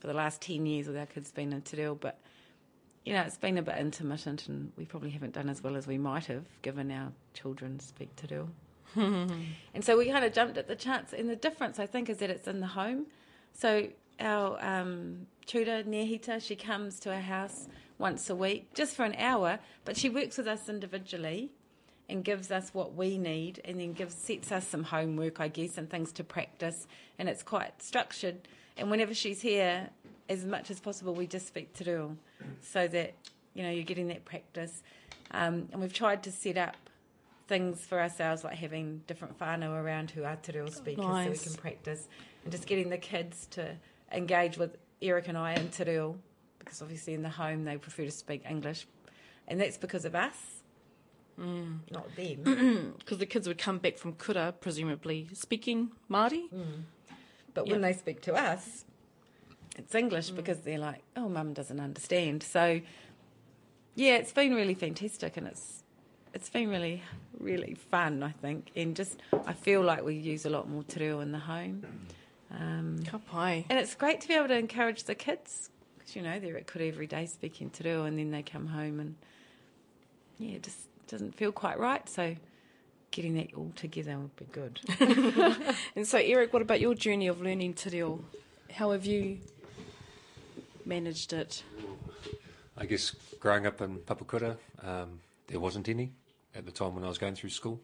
for 0.00 0.06
the 0.06 0.14
last 0.14 0.40
10 0.40 0.66
years 0.66 0.88
with 0.88 0.96
our 0.96 1.06
kids 1.06 1.30
been 1.30 1.52
in 1.52 1.62
Te 1.62 1.76
Reo, 1.76 1.94
but 1.94 2.18
you 3.04 3.12
know, 3.12 3.20
it's 3.22 3.36
been 3.36 3.58
a 3.58 3.62
bit 3.62 3.76
intermittent 3.78 4.48
and 4.48 4.72
we 4.76 4.84
probably 4.84 5.10
haven't 5.10 5.34
done 5.34 5.48
as 5.48 5.62
well 5.62 5.76
as 5.76 5.86
we 5.86 5.98
might 5.98 6.26
have 6.26 6.44
given 6.62 6.90
our 6.90 7.12
children 7.34 7.78
speak 7.78 8.14
Te 8.16 8.26
Reo. 8.30 8.48
and 8.96 9.84
so 9.84 9.96
we 9.96 10.08
kind 10.08 10.24
of 10.24 10.32
jumped 10.32 10.56
at 10.56 10.66
the 10.66 10.76
chance. 10.76 11.12
And 11.12 11.28
the 11.28 11.36
difference, 11.36 11.78
I 11.78 11.86
think, 11.86 12.08
is 12.08 12.18
that 12.18 12.30
it's 12.30 12.48
in 12.48 12.60
the 12.60 12.66
home. 12.66 13.06
So 13.52 13.88
our 14.18 14.58
um, 14.64 15.26
tutor, 15.46 15.82
Nehita, 15.82 16.42
she 16.42 16.56
comes 16.56 16.98
to 17.00 17.12
our 17.12 17.20
house 17.20 17.68
once 17.98 18.28
a 18.30 18.34
week, 18.34 18.72
just 18.74 18.96
for 18.96 19.04
an 19.04 19.14
hour, 19.16 19.58
but 19.84 19.96
she 19.96 20.08
works 20.08 20.38
with 20.38 20.48
us 20.48 20.68
individually 20.68 21.50
and 22.12 22.22
gives 22.22 22.50
us 22.50 22.74
what 22.74 22.94
we 22.94 23.16
need 23.16 23.62
and 23.64 23.80
then 23.80 23.94
gives 23.94 24.14
sets 24.14 24.52
us 24.52 24.68
some 24.68 24.84
homework, 24.84 25.40
I 25.40 25.48
guess, 25.48 25.78
and 25.78 25.88
things 25.88 26.12
to 26.12 26.22
practice. 26.22 26.86
And 27.18 27.26
it's 27.26 27.42
quite 27.42 27.82
structured. 27.82 28.46
And 28.76 28.90
whenever 28.90 29.14
she's 29.14 29.40
here, 29.40 29.88
as 30.28 30.44
much 30.44 30.70
as 30.70 30.78
possible, 30.78 31.14
we 31.14 31.26
just 31.26 31.46
speak 31.46 31.72
Te 31.72 31.84
Reo 31.90 32.18
so 32.60 32.86
that, 32.86 33.14
you 33.54 33.62
know, 33.62 33.70
you're 33.70 33.84
getting 33.84 34.08
that 34.08 34.26
practice. 34.26 34.82
Um, 35.30 35.70
and 35.72 35.80
we've 35.80 35.92
tried 35.92 36.22
to 36.24 36.30
set 36.30 36.58
up 36.58 36.76
things 37.48 37.80
for 37.80 37.98
ourselves, 37.98 38.44
like 38.44 38.56
having 38.56 39.00
different 39.06 39.38
whānau 39.38 39.70
around 39.70 40.10
who 40.10 40.24
are 40.24 40.36
Te 40.36 40.52
Reo 40.52 40.68
speakers 40.68 41.04
so 41.04 41.30
we 41.30 41.38
can 41.38 41.54
practice. 41.54 42.08
And 42.44 42.52
just 42.52 42.66
getting 42.66 42.90
the 42.90 42.98
kids 42.98 43.46
to 43.52 43.74
engage 44.12 44.58
with 44.58 44.76
Eric 45.00 45.28
and 45.28 45.38
I 45.38 45.54
in 45.54 45.70
Te 45.70 45.84
Reo, 45.84 46.18
because 46.58 46.82
obviously 46.82 47.14
in 47.14 47.22
the 47.22 47.30
home 47.30 47.64
they 47.64 47.78
prefer 47.78 48.04
to 48.04 48.10
speak 48.10 48.42
English. 48.48 48.86
And 49.48 49.58
that's 49.58 49.78
because 49.78 50.04
of 50.04 50.14
us, 50.14 50.61
Mm. 51.40 51.78
not 51.90 52.14
them. 52.16 52.94
Because 52.98 53.18
the 53.18 53.26
kids 53.26 53.48
would 53.48 53.58
come 53.58 53.78
back 53.78 53.98
from 53.98 54.14
kura, 54.14 54.54
presumably 54.60 55.28
speaking 55.32 55.90
Māori. 56.10 56.50
Mm. 56.52 56.82
But 57.54 57.68
when 57.68 57.80
they 57.80 57.92
speak 57.92 58.20
to 58.22 58.34
us, 58.34 58.84
it's 59.76 59.94
English 59.94 60.30
mm. 60.30 60.36
because 60.36 60.60
they're 60.60 60.78
like, 60.78 61.02
oh, 61.16 61.28
mum 61.28 61.52
doesn't 61.52 61.80
understand. 61.80 62.42
So, 62.42 62.80
yeah, 63.94 64.16
it's 64.16 64.32
been 64.32 64.54
really 64.54 64.74
fantastic 64.74 65.36
and 65.36 65.46
it's 65.46 65.82
it's 66.34 66.48
been 66.48 66.70
really, 66.70 67.02
really 67.38 67.74
fun, 67.90 68.22
I 68.22 68.30
think. 68.30 68.70
And 68.74 68.96
just, 68.96 69.20
I 69.46 69.52
feel 69.52 69.82
like 69.82 70.02
we 70.02 70.14
use 70.14 70.46
a 70.46 70.50
lot 70.50 70.68
more 70.68 70.82
te 70.82 71.00
reo 71.00 71.20
in 71.20 71.32
the 71.32 71.38
home. 71.38 71.84
Um, 72.50 73.02
and 73.68 73.78
it's 73.78 73.94
great 73.94 74.20
to 74.22 74.28
be 74.28 74.34
able 74.34 74.48
to 74.48 74.56
encourage 74.56 75.04
the 75.04 75.14
kids 75.14 75.70
because, 75.98 76.16
you 76.16 76.22
know, 76.22 76.38
they're 76.38 76.56
at 76.56 76.66
kura 76.66 76.86
every 76.86 77.06
day 77.06 77.26
speaking 77.26 77.70
te 77.70 77.84
reo 77.84 78.04
and 78.04 78.18
then 78.18 78.30
they 78.30 78.42
come 78.42 78.66
home 78.66 79.00
and, 79.00 79.14
yeah, 80.38 80.58
just 80.58 80.88
doesn't 81.08 81.34
feel 81.36 81.52
quite 81.52 81.78
right. 81.78 82.08
So, 82.08 82.36
getting 83.10 83.34
that 83.34 83.54
all 83.54 83.72
together 83.76 84.18
would 84.18 84.36
be 84.36 84.46
good. 84.46 84.80
And 85.96 86.06
so, 86.06 86.18
Eric, 86.18 86.52
what 86.52 86.62
about 86.62 86.80
your 86.80 86.94
journey 86.94 87.28
of 87.28 87.40
learning 87.40 87.74
te 87.74 87.90
reo? 87.90 88.24
How 88.72 88.90
have 88.92 89.04
you 89.04 89.38
managed 90.84 91.32
it? 91.32 91.62
I 92.76 92.86
guess 92.86 93.14
growing 93.38 93.66
up 93.66 93.80
in 93.80 93.98
Papakura, 93.98 94.56
um, 94.82 95.20
there 95.48 95.60
wasn't 95.60 95.88
any 95.88 96.12
at 96.54 96.64
the 96.64 96.72
time 96.72 96.94
when 96.94 97.04
I 97.04 97.08
was 97.08 97.18
going 97.18 97.34
through 97.34 97.50
school. 97.50 97.80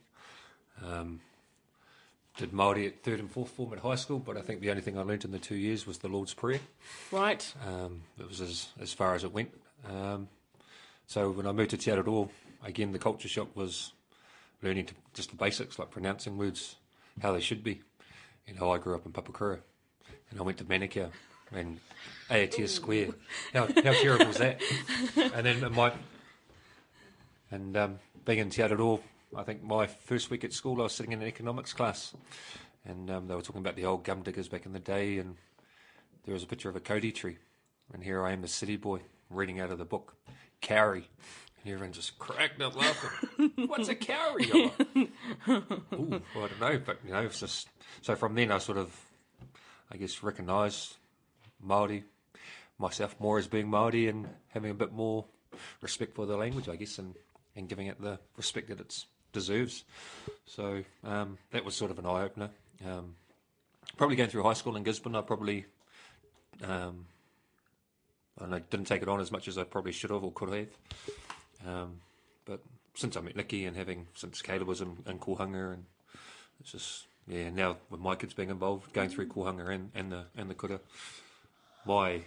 Um, 0.84 1.20
did 2.38 2.52
Māori 2.52 2.86
at 2.86 3.02
third 3.02 3.18
and 3.18 3.30
fourth 3.30 3.50
form 3.50 3.72
at 3.72 3.80
high 3.80 3.96
school, 3.96 4.20
but 4.20 4.36
I 4.36 4.42
think 4.42 4.60
the 4.60 4.70
only 4.70 4.80
thing 4.82 4.96
I 4.96 5.02
learnt 5.02 5.24
in 5.24 5.32
the 5.32 5.38
two 5.38 5.56
years 5.56 5.86
was 5.86 5.98
the 5.98 6.08
Lord's 6.08 6.34
Prayer. 6.34 6.60
Right. 7.10 7.52
Um, 7.66 8.02
it 8.18 8.28
was 8.28 8.40
as, 8.40 8.68
as 8.80 8.92
far 8.92 9.14
as 9.14 9.24
it 9.24 9.32
went. 9.32 9.50
Um, 9.88 10.28
so 11.06 11.30
when 11.30 11.46
I 11.46 11.52
moved 11.52 11.70
to 11.70 11.76
Te 11.76 11.90
Araroa, 11.90 12.28
again, 12.64 12.92
the 12.92 12.98
culture 12.98 13.28
shock 13.28 13.54
was 13.56 13.92
learning 14.62 14.86
to, 14.86 14.94
just 15.14 15.30
the 15.30 15.36
basics, 15.36 15.78
like 15.78 15.90
pronouncing 15.90 16.36
words 16.36 16.76
how 17.22 17.32
they 17.32 17.40
should 17.40 17.62
be. 17.62 17.82
You 18.46 18.54
know, 18.54 18.70
I 18.72 18.78
grew 18.78 18.94
up 18.94 19.06
in 19.06 19.12
Papakura, 19.12 19.58
and 20.30 20.40
I 20.40 20.42
went 20.42 20.58
to 20.58 20.64
Manukau, 20.64 21.10
and 21.52 21.80
Aotea 22.30 22.68
Square. 22.68 23.08
How, 23.52 23.66
how 23.66 23.92
terrible 23.92 24.26
was 24.26 24.38
that? 24.38 24.60
And 25.16 25.46
then 25.46 25.72
my... 25.72 25.92
And 27.50 27.76
um, 27.76 27.98
being 28.24 28.40
in 28.40 28.50
Te 28.50 28.62
Araroa, 28.62 29.00
I 29.34 29.42
think 29.42 29.62
my 29.62 29.86
first 29.86 30.30
week 30.30 30.44
at 30.44 30.52
school, 30.52 30.80
I 30.80 30.84
was 30.84 30.92
sitting 30.92 31.12
in 31.12 31.22
an 31.22 31.28
economics 31.28 31.72
class, 31.72 32.14
and 32.84 33.10
um, 33.10 33.26
they 33.26 33.34
were 33.34 33.42
talking 33.42 33.60
about 33.60 33.76
the 33.76 33.86
old 33.86 34.04
gum 34.04 34.22
diggers 34.22 34.48
back 34.48 34.66
in 34.66 34.72
the 34.72 34.78
day, 34.78 35.18
and 35.18 35.36
there 36.24 36.34
was 36.34 36.42
a 36.42 36.46
picture 36.46 36.68
of 36.68 36.76
a 36.76 36.80
kauri 36.80 37.12
tree, 37.12 37.38
and 37.92 38.04
here 38.04 38.22
I 38.22 38.32
am, 38.32 38.42
the 38.42 38.48
city 38.48 38.76
boy, 38.76 39.00
reading 39.30 39.60
out 39.60 39.70
of 39.70 39.78
the 39.78 39.84
book, 39.86 40.14
Carrie. 40.60 41.08
And 41.64 41.72
everyone 41.72 41.92
just 41.92 42.18
cracked 42.18 42.60
up 42.62 42.76
laughing. 42.76 43.50
What's 43.66 43.88
a 43.88 43.94
carry? 43.94 44.50
I'm 44.52 44.62
like, 44.62 45.10
Ooh, 45.92 46.22
well, 46.34 46.44
I 46.44 46.48
don't 46.48 46.60
know, 46.60 46.80
but 46.84 46.98
you 47.04 47.12
know, 47.12 47.22
it's 47.22 47.40
just 47.40 47.68
so 48.02 48.14
from 48.14 48.34
then 48.34 48.52
I 48.52 48.58
sort 48.58 48.78
of, 48.78 48.94
I 49.90 49.96
guess, 49.96 50.22
recognised 50.22 50.96
Maori 51.62 52.04
myself 52.78 53.16
more 53.18 53.38
as 53.38 53.46
being 53.46 53.68
Maori 53.68 54.08
and 54.08 54.28
having 54.48 54.70
a 54.70 54.74
bit 54.74 54.92
more 54.92 55.24
respect 55.82 56.14
for 56.14 56.26
the 56.26 56.36
language, 56.36 56.68
I 56.68 56.76
guess, 56.76 56.98
and, 56.98 57.14
and 57.56 57.68
giving 57.68 57.88
it 57.88 58.00
the 58.00 58.18
respect 58.36 58.68
that 58.68 58.80
it 58.80 59.04
deserves. 59.32 59.84
So 60.46 60.84
um, 61.04 61.38
that 61.50 61.64
was 61.64 61.74
sort 61.74 61.90
of 61.90 61.98
an 61.98 62.06
eye 62.06 62.22
opener. 62.22 62.50
Um, 62.86 63.16
probably 63.96 64.16
going 64.16 64.30
through 64.30 64.44
high 64.44 64.52
school 64.52 64.76
in 64.76 64.84
Gisborne, 64.84 65.16
I 65.16 65.22
probably 65.22 65.66
um, 66.62 67.06
I 68.40 68.46
know, 68.46 68.58
didn't 68.70 68.86
take 68.86 69.02
it 69.02 69.08
on 69.08 69.20
as 69.20 69.32
much 69.32 69.48
as 69.48 69.58
I 69.58 69.64
probably 69.64 69.92
should 69.92 70.10
have 70.10 70.22
or 70.22 70.32
could 70.32 70.52
have. 70.52 70.68
Um, 71.66 72.00
but 72.44 72.60
since 72.94 73.16
I 73.16 73.20
met 73.20 73.36
Nikki 73.36 73.64
and 73.64 73.76
having 73.76 74.06
since 74.14 74.42
Caleb 74.42 74.68
was 74.68 74.80
in, 74.80 74.98
in 75.06 75.18
Kohanga 75.18 75.74
and 75.74 75.84
it's 76.60 76.72
just 76.72 77.06
yeah 77.26 77.50
now 77.50 77.76
with 77.90 78.00
my 78.00 78.14
kids 78.14 78.34
being 78.34 78.50
involved 78.50 78.92
going 78.92 79.08
through 79.10 79.28
Kohanga 79.28 79.68
and, 79.68 79.90
and 79.94 80.12
the 80.12 80.24
and 80.36 80.50
the 80.50 80.54
kura, 80.54 80.80
my 81.84 82.22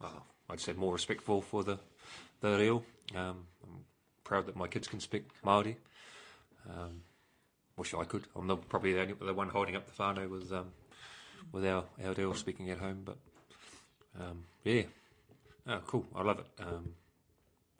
well, 0.00 0.26
I'd 0.50 0.60
say 0.60 0.72
more 0.72 0.92
respectful 0.92 1.42
for 1.42 1.64
the 1.64 1.78
the 2.40 2.56
reo. 2.56 2.82
Um, 3.14 3.46
I'm 3.62 3.84
proud 4.24 4.46
that 4.46 4.56
my 4.56 4.68
kids 4.68 4.88
can 4.88 5.00
speak 5.00 5.24
Maori. 5.44 5.76
Um, 6.68 7.02
wish 7.76 7.94
I 7.94 8.04
could. 8.04 8.24
I'm 8.34 8.48
probably 8.68 8.92
the, 8.92 9.00
only, 9.02 9.14
the 9.14 9.34
one 9.34 9.48
holding 9.48 9.76
up 9.76 9.86
the 9.86 10.02
whānau 10.02 10.28
with 10.28 10.52
um, 10.52 10.72
with 11.52 11.66
our 11.66 11.84
our 12.04 12.12
reo 12.12 12.32
speaking 12.32 12.70
at 12.70 12.78
home, 12.78 13.02
but 13.04 13.16
um, 14.20 14.44
yeah, 14.64 14.82
oh, 15.68 15.80
cool. 15.86 16.06
I 16.14 16.22
love 16.22 16.38
it. 16.38 16.46
Um, 16.60 16.94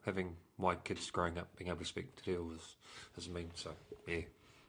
having 0.05 0.35
my 0.57 0.75
kids 0.75 1.09
growing 1.11 1.37
up 1.37 1.47
being 1.57 1.69
able 1.69 1.79
to 1.79 1.85
speak 1.85 2.15
te 2.15 2.31
reo 2.31 2.43
was 2.43 2.75
has 3.15 3.29
mean 3.29 3.49
so 3.55 3.71
yeah. 4.07 4.21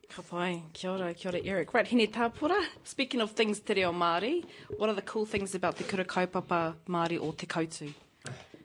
Ka 0.08 0.22
pai, 0.22 0.62
kia 0.72 0.90
ora, 0.90 1.12
kia 1.14 1.30
ora 1.30 1.40
Eric. 1.44 1.74
Right, 1.74 1.86
hene 1.86 2.06
tāpura. 2.06 2.58
Speaking 2.84 3.20
of 3.20 3.32
things 3.32 3.60
te 3.60 3.74
reo 3.74 3.92
Māori, 3.92 4.44
what 4.78 4.88
are 4.88 4.94
the 4.94 5.02
cool 5.02 5.26
things 5.26 5.54
about 5.54 5.76
the 5.76 5.84
kura 5.84 6.04
kaupapa 6.04 6.74
Māori 6.88 7.20
or 7.20 7.32
te 7.34 7.46
kautu? 7.46 7.92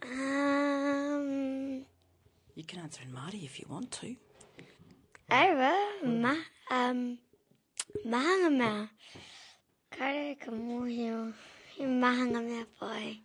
Um, 0.04 1.86
You 2.56 2.64
can 2.64 2.80
answer 2.80 3.02
in 3.04 3.12
Māori 3.12 3.44
if 3.44 3.60
you 3.60 3.66
want 3.70 3.92
to. 3.92 4.16
Aira, 5.32 5.74
ma, 6.06 6.36
um, 6.70 7.18
mahanga 8.06 8.50
mea. 8.50 8.90
Kare 9.92 10.36
ka 10.36 10.52
mohio. 10.52 11.34
He 11.76 11.84
mahanga 11.84 12.42
mea 12.42 12.66
pai. 12.80 13.20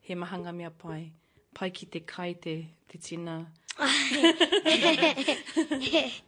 He 0.00 0.14
mahanga 0.14 0.52
mea 0.54 0.70
pai. 0.70 1.12
Pai 1.56 1.70
ki 1.70 1.86
te 1.86 2.00
kai 2.04 2.34
te, 2.34 2.66
te 2.88 2.98
tina. 2.98 3.46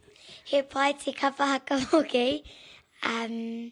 He 0.49 0.61
pai 0.63 0.93
te 0.93 1.13
kapahaka 1.13 1.79
hoki. 1.91 2.43
Um, 3.03 3.71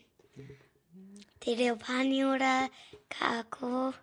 te 1.42 1.56
reo 1.56 1.76
paniora, 1.76 2.70
ka 3.10 3.40
ako. 3.42 3.94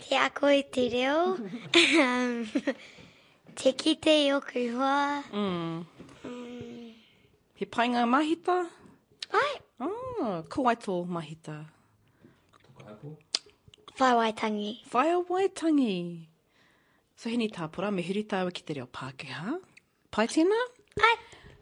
Te 0.00 0.16
ako 0.16 0.46
i 0.52 0.62
te 0.62 0.88
reo. 0.92 1.36
um, 2.04 2.46
te 3.56 3.72
kite 3.72 4.12
i 4.26 4.30
oku 4.36 4.68
hoa. 4.76 5.22
Mm. 5.32 5.84
He 7.56 7.64
pai 7.66 7.88
ngā 7.88 8.04
mahita? 8.08 8.66
Ai, 9.32 9.54
Oh, 9.80 10.44
ko 10.52 10.68
ai 10.68 10.76
tō 10.76 11.06
mahita. 11.08 11.64
whai 14.00 14.14
waitangi. 14.16 14.80
Whai 14.92 15.12
o 15.14 15.24
waitangi. 15.28 16.26
So 17.20 17.28
hine 17.28 17.50
tāpura, 17.52 17.90
me 17.92 18.02
huri 18.02 18.22
tāua 18.24 18.52
ki 18.56 18.62
te 18.64 18.74
reo 18.78 18.86
Pākehā. 18.96 19.58
Pai 20.10 20.26
tēnā? 20.32 20.60
Ai, 21.04 21.16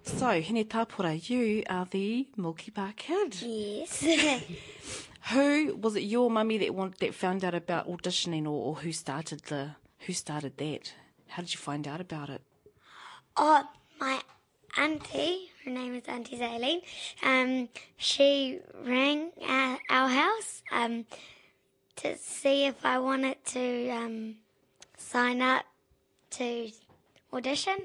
So, 0.05 0.29
hine 0.41 0.63
tāpura, 0.65 1.11
you 1.29 1.65
are 1.69 1.85
the 1.91 2.29
Milky 2.37 2.71
Bar 2.71 2.93
kid. 2.97 3.35
yes. 3.43 4.05
Who 5.33 5.77
was 5.77 5.97
it? 5.97 6.05
Your 6.05 6.31
mummy 6.31 6.59
that 6.59 6.73
want, 6.75 6.99
that 7.01 7.13
found 7.13 7.45
out 7.45 7.55
about 7.57 7.89
auditioning, 7.89 8.45
or, 8.45 8.69
or 8.69 8.75
who 8.77 8.93
started 8.93 9.41
the 9.47 9.73
who 10.07 10.13
started 10.13 10.57
that? 10.59 10.93
How 11.27 11.43
did 11.43 11.53
you 11.53 11.59
find 11.59 11.89
out 11.89 12.01
about 12.01 12.31
it? 12.31 12.41
oh, 13.37 13.65
my 14.01 14.21
auntie, 14.79 15.51
her 15.65 15.71
name 15.73 15.97
is 15.97 16.05
Auntie 16.07 16.39
Zaleen, 16.39 16.83
um, 17.25 17.69
she 17.97 18.61
rang 18.85 19.31
our, 19.47 19.79
our 19.91 20.09
house 20.09 20.63
um, 20.73 21.05
to 21.97 22.17
see 22.17 22.67
if 22.67 22.87
I 22.87 22.99
wanted 23.01 23.45
to 23.47 23.91
um, 23.91 24.37
sign 25.09 25.41
up 25.41 25.65
to 26.31 26.71
audition. 27.33 27.79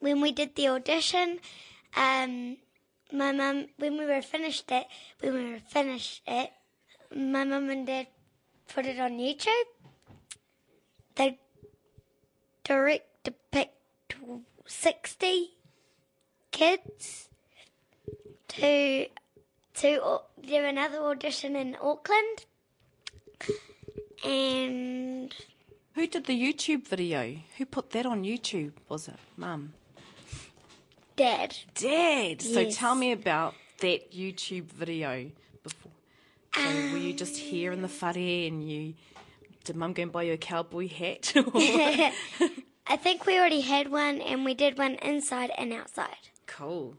When 0.00 0.20
we 0.20 0.32
did 0.32 0.56
the 0.56 0.68
audition, 0.68 1.38
um, 1.96 2.56
my 3.12 3.32
mum, 3.32 3.66
when 3.78 3.98
we 3.98 4.04
were 4.04 4.22
finished 4.22 4.70
it, 4.70 4.86
when 5.20 5.34
we 5.34 5.52
were 5.52 5.60
finished 5.60 6.22
it, 6.26 6.50
my 7.14 7.44
mum 7.44 7.70
and 7.70 7.86
dad 7.86 8.08
put 8.68 8.86
it 8.86 8.98
on 8.98 9.18
YouTube. 9.18 9.68
They 11.14 11.38
direct 12.64 13.24
depict 13.24 14.16
60 14.66 15.50
kids 16.50 17.28
to 18.48 19.06
to 19.74 20.20
do 20.42 20.64
another 20.64 20.98
audition 20.98 21.54
in 21.54 21.76
Auckland. 21.80 22.44
And 24.24 25.32
Who 25.98 26.06
did 26.06 26.26
the 26.26 26.40
YouTube 26.40 26.86
video? 26.86 27.38
Who 27.56 27.66
put 27.66 27.90
that 27.90 28.06
on 28.06 28.22
YouTube? 28.22 28.70
Was 28.88 29.08
it 29.08 29.16
mum? 29.36 29.72
dad. 31.16 31.56
Dad. 31.74 32.40
Yes. 32.40 32.54
So 32.54 32.70
tell 32.70 32.94
me 32.94 33.10
about 33.10 33.56
that 33.80 34.12
YouTube 34.12 34.66
video 34.66 35.32
before. 35.64 35.90
So 36.54 36.62
were 36.92 36.98
you 36.98 37.12
just 37.14 37.36
here 37.36 37.72
in 37.72 37.82
the 37.82 37.88
um. 37.88 38.14
whare 38.14 38.46
and 38.46 38.70
you 38.70 38.94
did 39.64 39.74
mum 39.74 39.92
go 39.92 40.04
and 40.04 40.12
buy 40.12 40.22
you 40.22 40.34
a 40.34 40.36
cowboy 40.36 40.86
hat? 40.86 41.32
I 41.34 42.96
think 42.96 43.26
we 43.26 43.36
already 43.36 43.62
had 43.62 43.90
one 43.90 44.20
and 44.20 44.44
we 44.44 44.54
did 44.54 44.78
one 44.78 44.94
inside 45.02 45.50
and 45.58 45.72
outside. 45.72 46.28
Cool. 46.46 46.94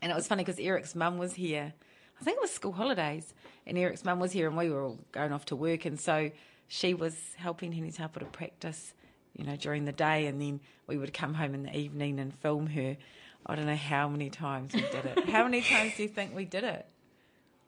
And 0.00 0.10
it 0.10 0.14
was 0.14 0.26
funny 0.26 0.42
because 0.42 0.58
Eric's 0.58 0.94
mum 0.94 1.18
was 1.18 1.34
here. 1.34 1.74
I 2.18 2.24
think 2.24 2.36
it 2.36 2.40
was 2.40 2.50
school 2.50 2.72
holidays, 2.72 3.34
and 3.66 3.76
Eric's 3.76 4.04
mum 4.04 4.20
was 4.20 4.32
here, 4.32 4.46
and 4.46 4.56
we 4.56 4.70
were 4.70 4.84
all 4.84 4.98
going 5.10 5.32
off 5.32 5.44
to 5.46 5.56
work, 5.56 5.84
and 5.84 5.98
so 5.98 6.30
she 6.74 6.94
was 6.94 7.14
helping 7.36 7.70
Hine 7.70 7.92
Tapu 7.92 8.20
to 8.20 8.24
practice, 8.24 8.94
you 9.36 9.44
know, 9.44 9.56
during 9.56 9.84
the 9.84 9.92
day, 9.92 10.24
and 10.26 10.40
then 10.40 10.58
we 10.86 10.96
would 10.96 11.12
come 11.12 11.34
home 11.34 11.52
in 11.54 11.64
the 11.64 11.76
evening 11.76 12.18
and 12.18 12.32
film 12.32 12.66
her. 12.68 12.96
I 13.44 13.56
don't 13.56 13.66
know 13.66 13.76
how 13.76 14.08
many 14.08 14.30
times 14.30 14.72
we 14.72 14.80
did 14.80 15.04
it. 15.04 15.28
how 15.28 15.44
many 15.44 15.60
times 15.60 15.92
do 15.98 16.04
you 16.04 16.08
think 16.08 16.34
we 16.34 16.46
did 16.46 16.64
it? 16.64 16.86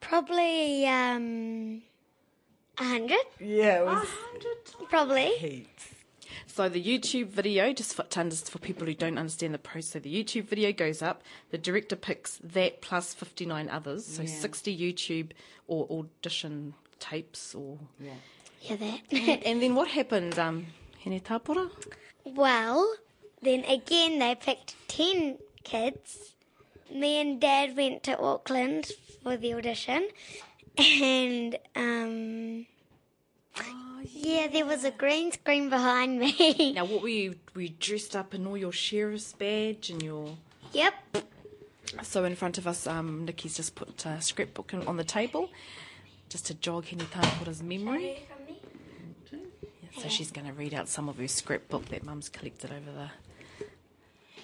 Probably 0.00 0.86
um 0.86 1.82
a 2.78 2.84
hundred. 2.84 3.18
Yeah, 3.40 3.80
it 3.80 3.84
was 3.84 4.08
Probably. 4.88 5.32
heaps. 5.36 5.88
So 6.46 6.70
the 6.70 6.82
YouTube 6.82 7.26
video, 7.28 7.74
just 7.74 7.94
for, 7.94 8.04
to 8.04 8.20
under- 8.20 8.36
for 8.36 8.58
people 8.58 8.86
who 8.86 8.94
don't 8.94 9.18
understand 9.18 9.52
the 9.52 9.58
process, 9.58 9.92
so 9.92 9.98
the 9.98 10.14
YouTube 10.24 10.44
video 10.44 10.72
goes 10.72 11.02
up. 11.02 11.22
The 11.50 11.58
director 11.58 11.96
picks 11.96 12.38
that 12.42 12.80
plus 12.80 13.12
59 13.12 13.68
others, 13.68 14.06
so 14.06 14.24
60 14.24 14.78
YouTube 14.78 15.32
or 15.68 15.86
audition 15.90 16.72
tapes. 17.00 17.54
Or 17.54 17.78
Yeah, 18.00 18.12
that. 18.70 19.00
and 19.46 19.62
then 19.62 19.74
what 19.74 19.88
happened? 19.88 20.38
Um, 20.38 20.66
Hine 21.04 21.20
Tāpura? 21.20 21.70
Well, 22.24 22.94
then 23.42 23.64
again, 23.64 24.18
they 24.18 24.34
picked 24.34 24.74
10 24.88 25.38
kids. 25.62 26.34
Me 26.92 27.20
and 27.20 27.40
Dad 27.40 27.76
went 27.76 28.02
to 28.04 28.18
Auckland 28.18 28.90
for 29.22 29.36
the 29.36 29.54
audition, 29.54 30.08
and 30.78 31.56
um, 31.74 32.66
yeah, 34.04 34.46
there 34.48 34.66
was 34.66 34.84
a 34.84 34.90
green 34.90 35.32
screen 35.32 35.70
behind 35.70 36.18
me. 36.20 36.72
Now, 36.76 36.84
what 36.84 37.02
were 37.02 37.08
you? 37.08 37.34
Were 37.54 37.62
you 37.62 37.70
dressed 37.80 38.14
up 38.14 38.34
in 38.34 38.46
all 38.46 38.56
your 38.56 38.70
sheriff's 38.72 39.32
badge 39.32 39.90
and 39.90 40.02
your? 40.02 40.36
yep. 40.72 40.94
So 42.02 42.24
in 42.24 42.34
front 42.34 42.58
of 42.58 42.66
us, 42.66 42.86
um, 42.86 43.24
Nikki's 43.24 43.56
just 43.56 43.74
put 43.74 44.04
a 44.06 44.20
scrapbook 44.20 44.72
in- 44.72 44.86
on 44.86 44.96
the 44.96 45.04
table, 45.04 45.50
just 46.28 46.46
to 46.46 46.54
jog 46.54 46.86
Hine 46.88 46.98
Tāpura's 47.00 47.62
memory. 47.62 48.26
So 49.98 50.08
she's 50.08 50.30
going 50.30 50.46
to 50.46 50.52
read 50.52 50.74
out 50.74 50.88
some 50.88 51.08
of 51.08 51.18
her 51.18 51.28
scrapbook 51.28 51.86
that 51.86 52.04
Mum's 52.04 52.28
collected 52.28 52.70
over 52.72 52.90
the 52.90 53.10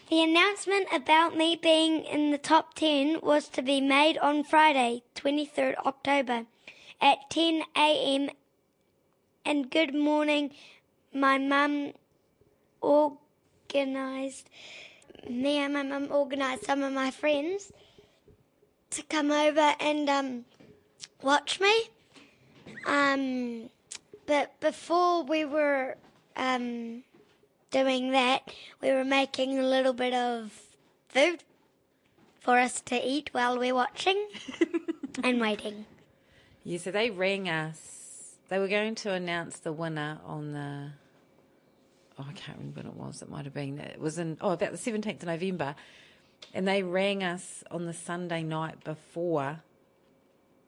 The 0.08 0.22
announcement 0.22 0.88
about 0.92 1.36
me 1.36 1.58
being 1.60 2.04
in 2.04 2.30
the 2.30 2.38
top 2.38 2.74
10 2.74 3.20
was 3.22 3.48
to 3.48 3.62
be 3.62 3.80
made 3.80 4.16
on 4.18 4.44
Friday, 4.44 5.02
23rd 5.16 5.76
October 5.84 6.46
at 7.00 7.30
10 7.30 7.62
a.m. 7.76 8.30
And 9.44 9.70
good 9.70 9.94
morning, 9.94 10.52
my 11.12 11.38
mum 11.38 11.92
organised, 12.82 14.48
me 15.28 15.58
and 15.58 15.74
my 15.74 15.82
mum 15.82 16.08
organised 16.10 16.64
some 16.64 16.82
of 16.82 16.92
my 16.92 17.10
friends 17.10 17.72
to 18.90 19.02
come 19.04 19.30
over 19.30 19.74
and 19.80 20.08
um, 20.08 20.44
watch 21.22 21.60
me. 21.60 21.90
Um, 22.86 23.70
but 24.30 24.60
before 24.60 25.24
we 25.24 25.44
were 25.44 25.96
um, 26.36 27.02
doing 27.72 28.12
that, 28.12 28.48
we 28.80 28.92
were 28.92 29.04
making 29.04 29.58
a 29.58 29.64
little 29.64 29.92
bit 29.92 30.14
of 30.14 30.52
food 31.08 31.42
for 32.38 32.56
us 32.56 32.80
to 32.82 33.04
eat 33.04 33.30
while 33.32 33.58
we're 33.58 33.74
watching 33.74 34.28
and 35.24 35.40
waiting. 35.40 35.84
Yeah, 36.62 36.78
so 36.78 36.92
they 36.92 37.10
rang 37.10 37.48
us. 37.48 38.36
They 38.48 38.60
were 38.60 38.68
going 38.68 38.94
to 38.94 39.12
announce 39.12 39.58
the 39.58 39.72
winner 39.72 40.20
on 40.24 40.52
the. 40.52 40.90
Oh, 42.16 42.26
I 42.28 42.32
can't 42.34 42.56
remember 42.56 42.82
when 42.82 42.86
it 42.86 42.94
was. 42.94 43.22
It 43.22 43.30
might 43.30 43.46
have 43.46 43.54
been. 43.54 43.80
It 43.80 44.00
was 44.00 44.16
in. 44.16 44.38
Oh, 44.40 44.52
about 44.52 44.70
the 44.70 44.78
17th 44.78 45.22
of 45.22 45.24
November. 45.24 45.74
And 46.54 46.68
they 46.68 46.84
rang 46.84 47.24
us 47.24 47.64
on 47.68 47.86
the 47.86 47.92
Sunday 47.92 48.44
night 48.44 48.84
before 48.84 49.64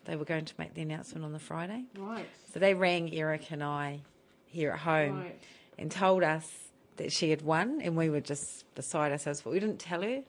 they 0.04 0.16
were 0.16 0.24
going 0.24 0.44
to 0.44 0.54
make 0.58 0.74
the 0.74 0.82
announcement 0.82 1.24
on 1.24 1.32
the 1.32 1.38
Friday. 1.38 1.84
Right. 1.96 2.28
So 2.52 2.58
they 2.60 2.74
rang 2.74 3.12
Eric 3.14 3.50
and 3.50 3.62
I 3.62 4.00
here 4.46 4.72
at 4.72 4.80
home 4.80 5.20
Right. 5.20 5.40
and 5.78 5.90
told 5.90 6.22
us 6.22 6.50
that 6.96 7.12
she 7.12 7.30
had 7.30 7.42
won, 7.42 7.80
and 7.80 7.96
we 7.96 8.10
were 8.10 8.20
just 8.20 8.64
beside 8.74 9.12
ourselves, 9.12 9.40
but 9.42 9.52
we 9.52 9.60
didn't 9.60 9.78
tell 9.78 10.02
her. 10.02 10.22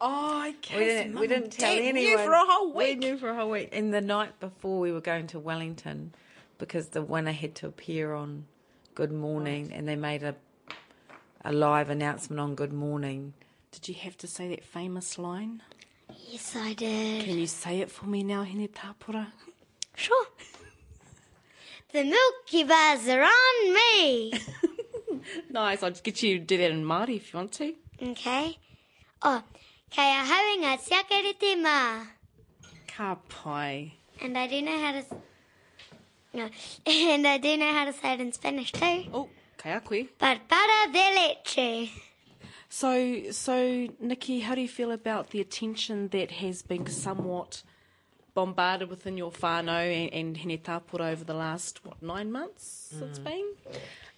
Oh, 0.00 0.48
okay. 0.58 0.78
We 0.78 0.84
didn't, 0.84 1.18
we 1.20 1.26
didn't 1.28 1.50
tell 1.50 1.72
anyone. 1.72 1.94
Knew 1.94 2.18
for 2.18 2.32
a 2.32 2.44
whole 2.44 2.72
We 2.72 2.94
knew 2.96 3.16
for 3.18 3.28
a 3.30 3.34
whole 3.36 3.50
week. 3.50 3.68
And 3.72 3.92
the 3.94 4.00
night 4.00 4.40
before 4.40 4.80
we 4.80 4.90
were 4.90 5.00
going 5.00 5.26
to 5.28 5.38
Wellington, 5.38 6.12
because 6.58 6.88
the 6.88 7.02
winner 7.02 7.32
had 7.32 7.54
to 7.56 7.66
appear 7.68 8.14
on 8.14 8.46
Good 8.94 9.12
Morning, 9.12 9.72
and 9.72 9.86
they 9.88 9.96
made 9.96 10.22
a 10.22 10.34
a 11.44 11.52
live 11.52 11.90
announcement 11.90 12.38
on 12.38 12.54
Good 12.54 12.72
Morning. 12.72 13.34
Did 13.72 13.88
you 13.88 13.94
have 13.94 14.16
to 14.18 14.28
say 14.28 14.48
that 14.48 14.62
famous 14.64 15.18
line? 15.18 15.60
Yes, 16.28 16.56
I 16.56 16.72
did. 16.74 17.24
Can 17.24 17.38
you 17.38 17.46
say 17.46 17.80
it 17.80 17.90
for 17.90 18.06
me 18.06 18.22
now, 18.22 18.42
Hine 18.44 18.68
Tāpura? 18.68 19.26
Sure. 19.94 20.26
The 21.92 22.04
Milky 22.04 22.64
Bars 22.64 23.06
are 23.08 23.22
on 23.22 23.74
me. 23.74 24.32
Nice. 25.50 25.84
I'll 25.84 25.90
just 25.90 26.02
get 26.02 26.20
you 26.22 26.38
to 26.38 26.44
do 26.44 26.56
that 26.58 26.72
in 26.72 26.84
Māori 26.84 27.16
if 27.16 27.32
you 27.32 27.36
want 27.38 27.52
to. 27.52 27.74
okay. 28.02 28.58
Oh, 29.22 29.40
kei 29.88 30.02
a 30.02 30.24
hauinga 30.24 30.72
tiakere 30.82 31.38
te 31.38 31.54
mā. 31.54 32.06
Ka 32.88 33.14
pai. 33.28 33.92
And 34.20 34.36
I 34.36 34.48
do 34.48 34.60
know 34.62 34.78
how 34.80 34.92
to. 34.92 35.04
No, 36.32 36.48
and 36.86 37.26
I 37.28 37.38
do 37.38 37.56
know 37.56 37.70
how 37.70 37.84
to 37.84 37.92
say 37.92 38.14
it 38.14 38.20
in 38.20 38.32
Spanish 38.32 38.72
too. 38.72 39.04
Oh, 39.14 39.28
kei 39.58 39.70
a 39.72 39.80
koe. 39.80 40.08
Barbara 40.18 40.90
de 40.92 41.06
leche. 41.14 41.90
So, 42.74 43.30
so 43.32 43.86
Nikki, 44.00 44.40
how 44.40 44.54
do 44.54 44.62
you 44.62 44.68
feel 44.68 44.92
about 44.92 45.28
the 45.28 45.42
attention 45.42 46.08
that 46.08 46.30
has 46.30 46.62
been 46.62 46.86
somewhat 46.86 47.62
bombarded 48.32 48.88
within 48.88 49.18
your 49.18 49.30
whānau 49.30 49.68
and, 49.68 50.10
and 50.14 50.36
Hine 50.38 50.56
Tāpura 50.56 51.12
over 51.12 51.22
the 51.22 51.34
last, 51.34 51.84
what, 51.84 52.02
nine 52.02 52.32
months 52.32 52.94
it's 52.98 53.18
been? 53.18 53.44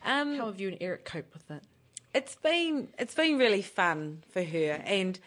Um, 0.05 0.37
How 0.37 0.47
have 0.47 0.61
you 0.61 0.69
and 0.69 0.79
Eric 0.81 1.05
coped 1.05 1.35
with 1.35 1.51
it? 1.51 1.65
it's 2.15 2.37
been 2.37 2.89
it's 2.97 3.15
been 3.15 3.37
really 3.39 3.61
fun 3.61 4.23
for 4.31 4.45
her 4.45 4.81
and 4.85 5.19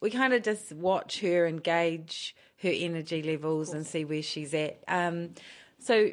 we 0.00 0.10
kind 0.10 0.34
of 0.34 0.42
just 0.42 0.72
watch 0.72 1.20
her 1.20 1.46
engage 1.46 2.36
her 2.62 2.70
energy 2.70 3.22
levels 3.22 3.72
and 3.72 3.86
see 3.86 4.04
where 4.04 4.22
she's 4.22 4.52
at 4.52 4.78
um, 4.88 5.30
so 5.78 6.10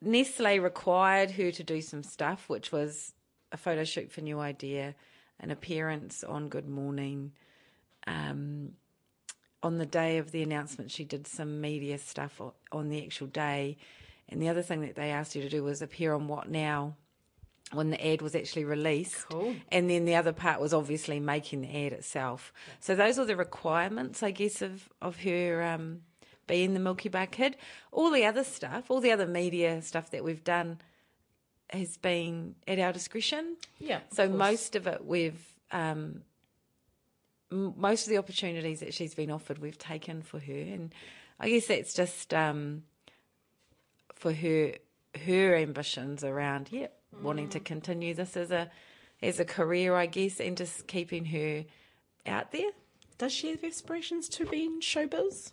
nestle 0.00 0.60
required 0.60 1.32
her 1.32 1.50
to 1.50 1.64
do 1.64 1.80
some 1.82 2.04
stuff 2.04 2.48
which 2.48 2.70
was 2.70 3.14
a 3.50 3.56
photo 3.56 3.82
shoot 3.82 4.12
for 4.12 4.20
new 4.20 4.38
idea 4.38 4.94
an 5.40 5.50
appearance 5.50 6.24
on 6.24 6.48
good 6.48 6.68
morning 6.68 7.32
um, 8.06 8.72
on 9.62 9.78
the 9.78 9.86
day 9.86 10.18
of 10.18 10.30
the 10.32 10.42
announcement 10.42 10.90
she 10.90 11.04
did 11.04 11.26
some 11.26 11.60
media 11.60 11.98
stuff 11.98 12.40
on 12.72 12.88
the 12.88 13.04
actual 13.04 13.26
day 13.26 13.76
and 14.28 14.42
the 14.42 14.48
other 14.48 14.62
thing 14.62 14.80
that 14.80 14.96
they 14.96 15.10
asked 15.10 15.34
her 15.34 15.40
to 15.40 15.48
do 15.48 15.62
was 15.62 15.82
appear 15.82 16.12
on 16.12 16.28
what 16.28 16.48
now 16.48 16.96
when 17.72 17.90
the 17.90 18.06
ad 18.06 18.22
was 18.22 18.34
actually 18.34 18.64
released. 18.64 19.28
Cool. 19.28 19.54
And 19.70 19.90
then 19.90 20.04
the 20.04 20.14
other 20.14 20.32
part 20.32 20.60
was 20.60 20.72
obviously 20.72 21.18
making 21.20 21.62
the 21.62 21.86
ad 21.86 21.92
itself. 21.92 22.52
So 22.80 22.94
those 22.94 23.18
were 23.18 23.24
the 23.24 23.36
requirements, 23.36 24.22
I 24.22 24.30
guess, 24.30 24.62
of, 24.62 24.88
of 25.02 25.20
her 25.20 25.62
um, 25.62 26.02
being 26.46 26.74
the 26.74 26.80
Milky 26.80 27.08
Bar 27.08 27.26
Kid. 27.26 27.56
All 27.90 28.10
the 28.10 28.24
other 28.24 28.44
stuff, 28.44 28.90
all 28.90 29.00
the 29.00 29.12
other 29.12 29.26
media 29.26 29.82
stuff 29.82 30.10
that 30.10 30.24
we've 30.24 30.44
done 30.44 30.78
has 31.70 31.96
been 31.96 32.54
at 32.66 32.78
our 32.78 32.92
discretion. 32.92 33.56
Yeah. 33.78 34.00
So 34.12 34.28
most 34.28 34.76
of 34.76 34.86
it 34.86 35.04
we've 35.04 35.40
um, 35.72 36.22
most 37.50 38.06
of 38.06 38.10
the 38.10 38.18
opportunities 38.18 38.80
that 38.80 38.94
she's 38.94 39.14
been 39.14 39.30
offered 39.30 39.58
we've 39.58 39.78
taken 39.78 40.22
for 40.22 40.38
her, 40.38 40.52
and 40.52 40.94
I 41.38 41.48
guess 41.48 41.66
that's 41.66 41.94
just 41.94 42.34
um, 42.34 42.82
for 44.14 44.32
her 44.32 44.72
her 45.24 45.56
ambitions 45.56 46.22
around 46.22 46.68
yeah 46.70 46.88
wanting 47.22 47.48
to 47.48 47.58
continue 47.58 48.12
this 48.12 48.36
as 48.36 48.50
a 48.50 48.70
as 49.22 49.40
a 49.40 49.44
career, 49.44 49.94
I 49.94 50.06
guess, 50.06 50.40
and 50.40 50.56
just 50.56 50.86
keeping 50.86 51.24
her 51.26 51.64
out 52.26 52.52
there. 52.52 52.70
Does 53.18 53.32
she 53.32 53.50
have 53.50 53.64
aspirations 53.64 54.28
to 54.30 54.44
be 54.44 54.64
in 54.64 54.80
showbiz? 54.80 55.52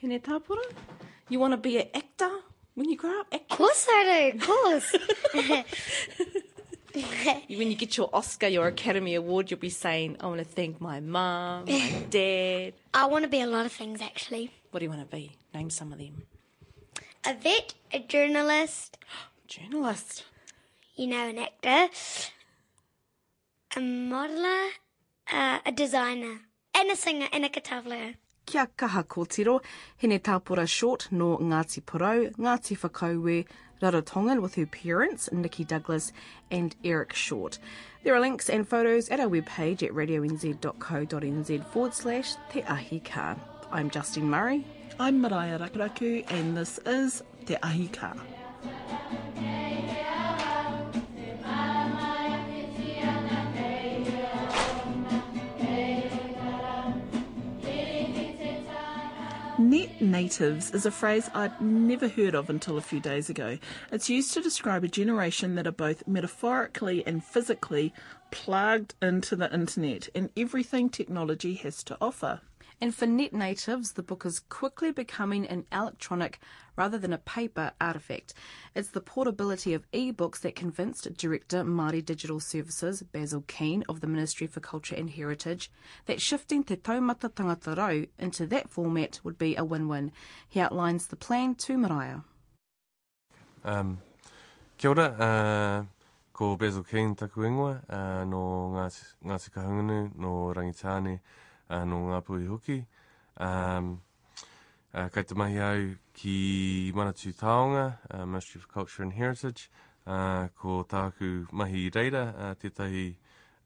Hine 0.00 0.20
Tāpura? 0.20 0.70
You 1.30 1.38
want 1.38 1.52
to 1.52 1.56
be 1.56 1.78
an 1.78 1.88
actor 1.94 2.30
when 2.74 2.88
you 2.88 2.96
grow 2.96 3.20
up? 3.20 3.32
Of 3.32 3.48
course 3.48 3.86
I 3.88 4.30
do, 4.32 4.38
of 4.38 4.46
course. 5.34 5.64
When 7.48 7.68
you 7.70 7.74
get 7.74 7.96
your 7.96 8.08
Oscar, 8.12 8.46
your 8.46 8.68
Academy 8.68 9.16
Award, 9.16 9.50
you'll 9.50 9.58
be 9.58 9.68
saying, 9.68 10.16
I 10.20 10.26
want 10.26 10.38
to 10.38 10.44
thank 10.44 10.80
my 10.80 11.00
mum, 11.00 11.64
my 11.66 11.92
dad. 12.10 12.74
I 12.92 13.06
want 13.06 13.24
to 13.24 13.28
be 13.28 13.40
a 13.40 13.48
lot 13.48 13.66
of 13.66 13.72
things 13.72 14.00
actually. 14.00 14.52
What 14.70 14.78
do 14.78 14.84
you 14.84 14.90
want 14.90 15.02
to 15.08 15.16
be? 15.16 15.32
Name 15.52 15.70
some 15.70 15.92
of 15.92 15.98
them. 15.98 16.22
A 17.26 17.34
vet, 17.34 17.74
a 17.92 17.98
journalist, 17.98 18.96
Journalist. 19.48 20.24
you 20.94 21.08
know, 21.08 21.28
an 21.28 21.38
actor, 21.38 21.92
a 23.76 23.80
modeler, 23.80 24.68
uh, 25.32 25.58
a 25.66 25.72
designer, 25.72 26.42
and 26.76 26.90
a 26.92 26.96
singer, 26.96 27.26
and 27.32 27.44
a 27.44 27.48
guitar 27.48 27.82
Kia 28.46 28.68
kaha 28.76 29.04
kōtiro, 29.04 29.60
hene 29.96 30.18
tāpura 30.18 30.68
short 30.68 31.08
no 31.10 31.38
Ngāti 31.38 31.82
Porou, 31.82 32.34
Ngāti 32.36 32.76
Whakauwe, 32.76 33.46
Rarotongan 33.82 34.40
with 34.40 34.54
her 34.54 34.66
parents, 34.66 35.30
Nikki 35.32 35.64
Douglas 35.64 36.12
and 36.50 36.74
Eric 36.84 37.12
Short. 37.12 37.58
There 38.02 38.14
are 38.14 38.20
links 38.20 38.48
and 38.48 38.68
photos 38.68 39.08
at 39.08 39.20
our 39.20 39.28
webpage 39.28 39.82
at 39.82 39.90
radionz.co.nz 39.92 41.66
forward 41.66 41.94
slash 41.94 42.34
Te 42.50 42.62
Ahi 42.62 43.00
Ka. 43.00 43.36
I'm 43.72 43.90
Justine 43.90 44.30
Murray. 44.30 44.64
I'm 45.00 45.20
Mariah 45.20 45.58
Rakaraku 45.58 46.30
and 46.30 46.56
this 46.56 46.78
is 46.86 47.22
Te 47.46 47.56
Ahi 47.62 47.88
Ka. 47.88 48.14
Natives 60.14 60.70
is 60.70 60.86
a 60.86 60.92
phrase 60.92 61.28
I'd 61.34 61.60
never 61.60 62.06
heard 62.06 62.36
of 62.36 62.48
until 62.48 62.78
a 62.78 62.80
few 62.80 63.00
days 63.00 63.28
ago. 63.28 63.58
It's 63.90 64.08
used 64.08 64.32
to 64.34 64.40
describe 64.40 64.84
a 64.84 64.88
generation 64.88 65.56
that 65.56 65.66
are 65.66 65.72
both 65.72 66.06
metaphorically 66.06 67.04
and 67.04 67.24
physically 67.24 67.92
plugged 68.30 68.94
into 69.02 69.34
the 69.34 69.52
internet 69.52 70.08
and 70.14 70.30
everything 70.36 70.88
technology 70.88 71.54
has 71.54 71.82
to 71.82 71.98
offer. 72.00 72.42
And 72.80 72.94
for 72.94 73.06
net 73.06 73.32
natives, 73.32 73.92
the 73.92 74.02
book 74.02 74.26
is 74.26 74.40
quickly 74.40 74.90
becoming 74.92 75.46
an 75.46 75.64
electronic 75.72 76.40
rather 76.76 76.98
than 76.98 77.12
a 77.12 77.18
paper 77.18 77.72
artifact. 77.80 78.34
It's 78.74 78.90
the 78.90 79.00
portability 79.00 79.74
of 79.74 79.86
e-books 79.92 80.40
that 80.40 80.56
convinced 80.56 81.16
director 81.16 81.62
Māori 81.62 82.04
Digital 82.04 82.40
Services 82.40 83.02
Basil 83.02 83.44
Keane 83.46 83.84
of 83.88 84.00
the 84.00 84.06
Ministry 84.06 84.46
for 84.46 84.60
Culture 84.60 84.96
and 84.96 85.10
Heritage 85.10 85.70
that 86.06 86.20
shifting 86.20 86.64
Te 86.64 86.76
Taumata 86.76 87.30
Tangata 87.30 87.76
Rau 87.76 88.06
into 88.18 88.46
that 88.46 88.70
format 88.70 89.20
would 89.22 89.38
be 89.38 89.56
a 89.56 89.64
win-win. 89.64 90.12
He 90.48 90.60
outlines 90.60 91.06
the 91.06 91.16
plan 91.16 91.54
to 91.56 91.78
Mariah. 91.78 92.20
Um, 93.64 93.98
kia 94.76 94.90
ora, 94.90 95.06
uh, 95.06 95.84
ko 96.32 96.56
Basil 96.56 96.82
Keane 96.82 97.14
taku 97.14 97.42
ingoa, 97.42 97.80
uh, 97.88 98.24
no 98.24 98.72
Ngāti, 98.74 99.04
Ngāti 99.24 99.50
Kahungunu, 99.50 100.18
no 100.18 100.52
Rangitāne, 100.54 101.20
uh, 101.70 101.84
no 101.84 102.04
Ngāpui 102.08 102.46
hoki. 102.48 102.84
Um, 103.36 104.00
uh, 104.92 105.08
kei 105.08 105.24
te 105.24 105.34
mahi 105.34 105.58
au 105.58 105.88
ki 106.14 106.92
Manatū 106.94 107.34
Taonga, 107.38 107.98
uh, 108.10 108.24
Ministry 108.26 108.60
of 108.60 108.68
Culture 108.68 109.02
and 109.02 109.12
Heritage, 109.12 109.70
uh, 110.06 110.48
ko 110.56 110.84
tāku 110.88 111.46
mahi 111.52 111.88
reira, 111.90 112.28
uh, 112.36 112.54
tētahi 112.54 113.14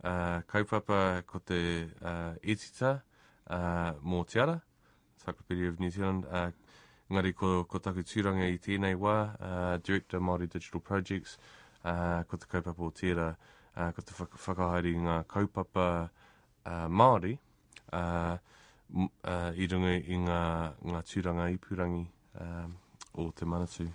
uh, 0.04 0.40
kaupapa 0.48 1.22
ko 1.26 1.40
te 1.44 1.60
uh, 2.02 2.34
etita 2.42 3.00
uh, 3.50 3.92
mō 4.04 4.24
te 4.26 4.40
ara, 4.40 4.60
Encyclopedia 5.18 5.68
of 5.68 5.80
New 5.80 5.90
Zealand, 5.90 6.24
uh, 6.30 6.50
Ngari 7.08 7.32
ko, 7.32 7.64
ko 7.64 7.80
taku 7.80 8.02
tūranga 8.04 8.44
i 8.52 8.58
tēnei 8.60 8.96
wā, 8.96 9.16
uh, 9.40 9.76
Director 9.80 10.20
Māori 10.20 10.48
Digital 10.48 10.82
Projects, 10.84 11.38
uh, 11.84 12.22
ko 12.28 12.36
te 12.36 12.48
kaupapa 12.48 12.84
o 12.84 12.90
tērā, 12.92 13.28
uh, 13.76 13.90
ko 13.96 14.04
te 14.04 14.16
whakahaere 14.16 14.92
ngā 14.92 15.14
kaupapa 15.28 15.86
uh, 16.04 16.86
Māori, 16.92 17.38
uh, 17.92 18.36
uh, 19.24 19.52
i 19.56 19.66
runga 19.70 19.96
i 19.96 20.18
ngā, 20.24 20.42
ngā 20.84 21.02
tūranga 21.08 21.48
ipurangi 21.54 22.06
um, 22.40 22.76
o 23.14 23.30
Te 23.30 23.44
Manatu. 23.44 23.88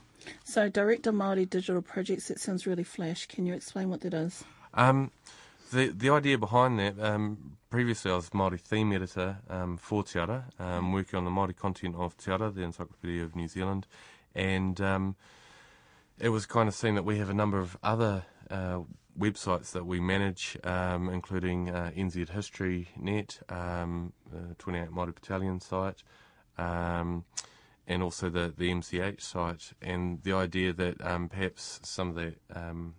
So, 0.44 0.70
Director 0.70 1.12
Māori 1.12 1.50
Digital 1.50 1.82
Projects, 1.82 2.28
that 2.28 2.40
sounds 2.40 2.66
really 2.66 2.84
flash. 2.84 3.26
Can 3.28 3.46
you 3.46 3.54
explain 3.54 3.90
what 3.90 4.02
that 4.02 4.14
is? 4.14 4.44
Um, 4.74 5.12
the 5.72 5.88
the 5.88 6.10
idea 6.10 6.38
behind 6.38 6.80
that, 6.80 7.00
um, 7.00 7.58
previously 7.70 8.12
I 8.12 8.16
was 8.16 8.30
Māori 8.30 8.60
theme 8.60 8.94
editor 8.94 9.38
um, 9.50 9.78
for 9.78 10.04
Te 10.04 10.20
Ara, 10.20 10.46
um, 10.60 10.94
working 10.94 11.18
on 11.18 11.26
the 11.26 11.32
Māori 11.32 11.56
content 11.56 11.96
of 11.96 12.16
Te 12.18 12.32
Ara, 12.32 12.52
the 12.52 12.62
Encyclopedia 12.62 13.24
of 13.24 13.36
New 13.36 13.48
Zealand, 13.48 13.88
and 14.36 14.80
um, 14.80 15.16
it 16.20 16.30
was 16.30 16.46
kind 16.46 16.70
of 16.70 16.76
seen 16.76 16.96
that 16.96 17.04
we 17.04 17.18
have 17.18 17.30
a 17.30 17.34
number 17.34 17.60
of 17.60 17.78
other 17.84 18.24
uh, 18.54 18.80
websites 19.20 19.72
that 19.72 19.86
we 19.86 20.00
manage, 20.00 20.58
um, 20.64 21.10
including 21.10 21.70
uh, 21.70 21.92
NZ 21.96 22.30
History 22.30 22.88
Net, 22.98 23.40
um, 23.50 24.14
uh, 24.34 24.54
28 24.60 24.92
Māori 24.92 25.14
Battalion 25.14 25.60
site, 25.60 26.04
um, 26.58 27.26
and 27.88 28.02
also 28.02 28.30
the, 28.30 28.54
the 28.56 28.70
MCH 28.72 29.22
site, 29.22 29.74
and 29.82 30.22
the 30.24 30.34
idea 30.34 30.72
that 30.74 31.06
um, 31.06 31.30
perhaps 31.30 31.80
some 31.84 32.10
of 32.10 32.16
the 32.16 32.36
um, 32.56 32.96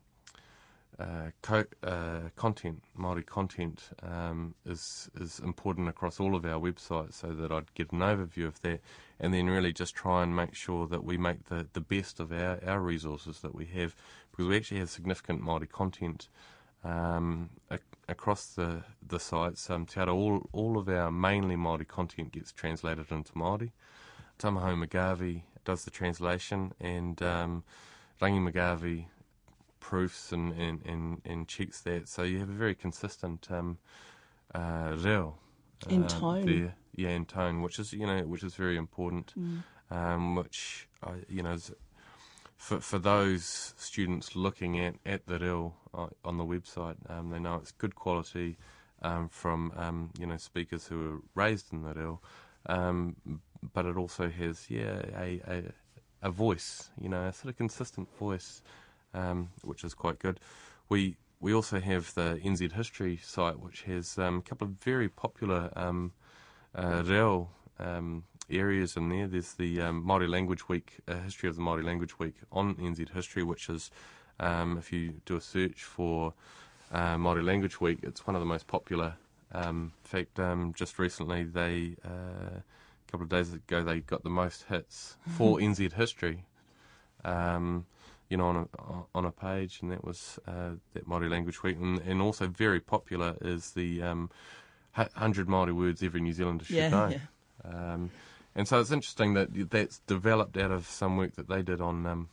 uh, 0.99 1.31
co- 1.43 1.65
uh, 1.83 2.21
content, 2.37 2.83
Māori 2.97 3.27
content, 3.27 3.83
um, 4.03 4.55
is 4.65 5.11
is 5.21 5.41
important 5.41 5.89
across 5.89 6.21
all 6.21 6.37
of 6.37 6.45
our 6.45 6.61
websites, 6.61 7.15
so 7.15 7.33
that 7.33 7.51
I'd 7.51 7.75
get 7.75 7.91
an 7.93 8.01
overview 8.01 8.47
of 8.47 8.61
that, 8.63 8.81
and 9.19 9.35
then 9.35 9.47
really 9.47 9.73
just 9.73 9.95
try 9.95 10.23
and 10.23 10.37
make 10.37 10.55
sure 10.55 10.87
that 10.87 11.05
we 11.05 11.17
make 11.17 11.47
the, 11.47 11.67
the 11.73 11.81
best 11.81 12.21
of 12.21 12.31
our, 12.31 12.61
our 12.65 12.81
resources 12.81 13.41
that 13.41 13.55
we 13.55 13.67
have, 13.67 13.97
because 14.35 14.49
we 14.49 14.57
actually 14.57 14.81
have 14.81 14.91
significant 14.91 15.43
Māori 15.43 15.71
content 15.71 16.29
um, 16.83 17.51
ac- 17.71 17.83
across 18.09 18.47
the 18.47 18.83
the 19.07 19.21
sites. 19.21 19.71
Um, 19.71 19.87
Te 19.87 20.01
Ara, 20.01 20.15
all 20.15 20.49
all 20.53 20.77
of 20.77 20.89
our 20.89 21.11
mainly 21.11 21.57
Māori 21.57 21.87
content 21.87 22.33
gets 22.33 22.51
translated 22.53 23.11
into 23.13 23.33
Māori. 23.33 23.71
Tamaho 24.39 24.85
McGarvey 24.85 25.43
does 25.65 25.85
the 25.85 25.91
translation, 25.91 26.73
and 26.81 27.23
um, 27.23 27.63
Rangi 28.21 28.51
McGarvey 28.51 29.07
proofs 29.81 30.33
and, 30.33 30.53
and, 30.53 30.81
and, 30.87 31.21
and 31.25 31.47
checks 31.47 31.81
that. 31.83 32.09
So 32.09 32.23
you 32.23 32.39
have 32.39 32.49
a 32.49 32.55
very 32.55 32.75
consistent 32.75 33.47
um, 33.51 33.79
uh, 34.55 34.97
reo. 34.97 35.37
In 35.89 36.05
uh, 36.05 36.09
tone. 36.09 36.47
there. 36.47 36.75
Yeah, 36.97 37.11
in 37.11 37.27
tone, 37.27 37.61
which 37.63 37.79
is 37.79 37.93
you 37.93 38.07
know 38.07 38.23
which 38.23 38.43
is 38.43 38.55
very 38.55 38.77
important. 38.77 39.35
Um, 39.91 40.35
which 40.37 40.89
I, 41.03 41.11
you 41.29 41.43
know 41.43 41.53
is 41.53 41.71
for 42.65 42.81
for 42.81 42.99
those 42.99 43.75
students 43.77 44.35
looking 44.35 44.81
at 44.81 44.95
at 45.05 45.27
the 45.27 45.39
reo 45.39 45.75
uh, 45.93 46.07
on 46.25 46.39
the 46.39 46.45
website, 46.45 46.97
um, 47.11 47.29
they 47.29 47.39
know 47.39 47.57
it's 47.57 47.73
good 47.73 47.95
quality 47.95 48.57
um, 49.03 49.29
from 49.29 49.71
um, 49.77 50.11
you 50.19 50.27
know 50.27 50.39
speakers 50.39 50.87
who 50.87 50.99
were 50.99 51.19
raised 51.35 51.73
in 51.75 51.83
the 51.83 51.93
reo, 51.93 52.21
um, 52.67 53.17
but 53.75 53.85
it 53.85 53.97
also 53.99 54.31
has 54.31 54.71
yeah 54.71 55.03
a, 55.15 55.41
a 55.47 55.63
a 56.23 56.31
voice, 56.31 56.89
you 56.99 57.11
know, 57.11 57.27
a 57.27 57.33
sort 57.35 57.51
of 57.51 57.59
consistent 57.59 58.09
voice, 58.17 58.63
um, 59.13 59.51
which 59.63 59.85
is 59.85 59.93
quite 59.93 60.19
good. 60.19 60.41
We 60.89 61.17
we 61.41 61.53
also 61.53 61.81
have 61.81 62.15
the 62.15 62.41
NZ 62.43 62.73
History 62.73 63.19
site, 63.23 63.61
which 63.61 63.83
has 63.83 64.17
a 64.17 64.41
couple 64.43 64.69
of 64.69 64.75
very 64.83 65.11
popular 65.11 65.71
um, 65.77 66.13
uh, 66.75 67.03
um, 67.79 68.25
areas 68.51 68.97
in 68.97 69.09
there. 69.09 69.27
There's 69.27 69.55
the 69.55 69.81
um, 69.81 70.05
Māori 70.05 70.29
Language 70.29 70.69
Week, 70.69 70.99
uh, 71.09 71.15
History 71.21 71.49
of 71.49 71.57
the 71.57 71.63
Māori 71.63 71.85
Language 71.85 72.19
Week 72.19 72.35
on 72.53 72.75
NZ 72.77 73.11
History, 73.11 73.43
which 73.43 73.69
is, 73.69 73.91
um, 74.41 74.79
if 74.79 74.93
you 74.93 75.15
do 75.25 75.37
a 75.37 75.41
search 75.41 75.83
for 75.85 76.35
uh, 76.93 77.17
Māori 77.17 77.45
Language 77.45 77.81
Week, 77.81 77.99
it's 78.03 78.27
one 78.27 78.35
of 78.37 78.41
the 78.41 78.47
most 78.47 78.67
popular. 78.67 79.15
Um, 79.53 79.93
in 80.05 80.09
fact, 80.09 80.39
um, 80.41 80.73
just 80.77 80.99
recently, 80.99 81.45
they 81.45 81.97
uh, 82.05 82.59
a 82.59 83.11
couple 83.11 83.25
of 83.25 83.29
days 83.29 83.53
ago, 83.53 83.83
they 83.83 84.01
got 84.01 84.25
the 84.25 84.31
most 84.31 84.65
hits 84.69 85.17
for 85.37 85.59
NZ 85.61 85.93
History. 85.93 86.45
Um, 87.25 87.87
you 88.29 88.39
know, 88.39 88.47
on 88.47 88.57
a 88.57 88.69
on 89.15 89.25
a 89.27 89.31
page, 89.31 89.79
and 89.83 89.93
that 89.93 90.05
was 90.05 90.39
uh, 90.49 90.71
that 90.95 91.07
Māori 91.07 91.31
Language 91.31 91.63
Week, 91.63 91.77
and, 91.79 92.01
and 92.01 92.21
also 92.21 92.47
very 92.49 92.81
popular 92.81 93.37
is 93.43 93.73
the 93.73 94.03
um, 94.03 94.31
hundred 94.93 95.47
Māori 95.47 95.73
words 95.73 96.03
every 96.03 96.21
New 96.21 96.33
Zealander 96.33 96.65
should 96.65 96.77
Yeah, 96.77 96.89
know. 96.89 97.09
yeah. 97.09 97.93
Um, 97.95 98.11
and 98.55 98.69
so 98.69 98.81
it's 98.81 98.93
interesting 98.93 99.35
that 99.35 99.71
that's 99.71 99.99
developed 100.01 100.57
out 100.57 100.71
of 100.71 100.87
some 100.87 101.17
work 101.17 101.35
that 101.37 101.49
they 101.49 101.63
did 101.63 101.81
on 101.81 102.07
um, 102.07 102.29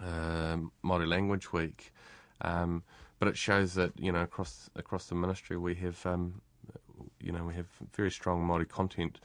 uh, 0.00 0.56
Māori 0.84 1.06
Language 1.06 1.52
Week. 1.52 1.92
Um, 2.40 2.82
but 3.18 3.28
it 3.28 3.36
shows 3.36 3.74
that 3.74 3.92
you 3.98 4.10
know 4.10 4.22
across 4.22 4.68
across 4.74 5.06
the 5.06 5.14
ministry 5.14 5.56
we 5.56 5.74
have 5.76 6.04
um, 6.06 6.40
you 7.20 7.32
know 7.32 7.44
we 7.44 7.54
have 7.54 7.66
very 7.94 8.10
strong 8.10 8.46
Māori 8.46 8.68
content 8.68 9.20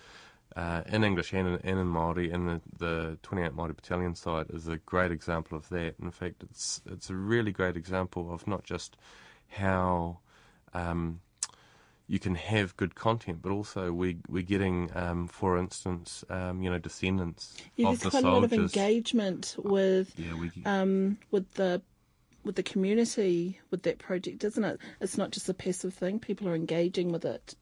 uh, 0.55 0.82
in 0.88 1.03
English 1.03 1.34
and 1.34 1.47
in, 1.47 1.53
and 1.63 1.80
in 1.80 1.88
Māori, 1.88 2.34
and 2.34 2.47
the, 2.47 2.61
the 2.78 3.18
28 3.24 3.55
Māori 3.55 3.76
Battalion 3.76 4.15
site 4.15 4.49
is 4.49 4.68
a 4.68 4.78
great 4.78 5.11
example 5.11 5.57
of 5.57 5.70
that. 5.70 5.95
In 6.01 6.11
fact, 6.11 6.43
it's 6.43 6.82
it's 6.86 7.09
a 7.09 7.15
really 7.15 7.51
great 7.51 7.76
example 7.76 8.34
of 8.34 8.47
not 8.47 8.63
just 8.63 8.97
how 9.49 10.20
um, 10.74 11.20
you 12.07 12.19
can 12.19 12.35
have 12.35 12.75
good 12.77 12.95
content, 12.95 13.39
but 13.41 13.51
also 13.51 13.91
we 13.91 14.17
we're 14.29 14.43
getting, 14.43 14.89
um, 14.95 15.27
for 15.27 15.57
instance, 15.57 16.23
um, 16.29 16.61
you 16.61 16.69
know, 16.69 16.77
descendants 16.77 17.55
Yeah, 17.75 17.89
of 17.89 17.99
there's 17.99 18.01
the 18.01 18.09
quite 18.09 18.23
a 18.23 18.29
lot 18.29 18.43
of 18.43 18.53
engagement 18.53 19.55
with 19.57 20.13
yeah, 20.17 20.33
we 20.39 20.51
um, 20.65 21.17
with 21.31 21.53
the 21.55 21.81
with 22.43 22.55
the 22.55 22.63
community 22.63 23.59
with 23.71 23.83
that 23.83 23.99
project, 23.99 24.43
isn't 24.43 24.63
it? 24.63 24.79
It's 25.01 25.17
not 25.17 25.31
just 25.31 25.49
a 25.49 25.53
passive 25.53 25.93
thing. 25.93 26.19
People 26.19 26.47
are 26.47 26.55
engaging 26.55 27.11
with 27.11 27.25
it. 27.25 27.55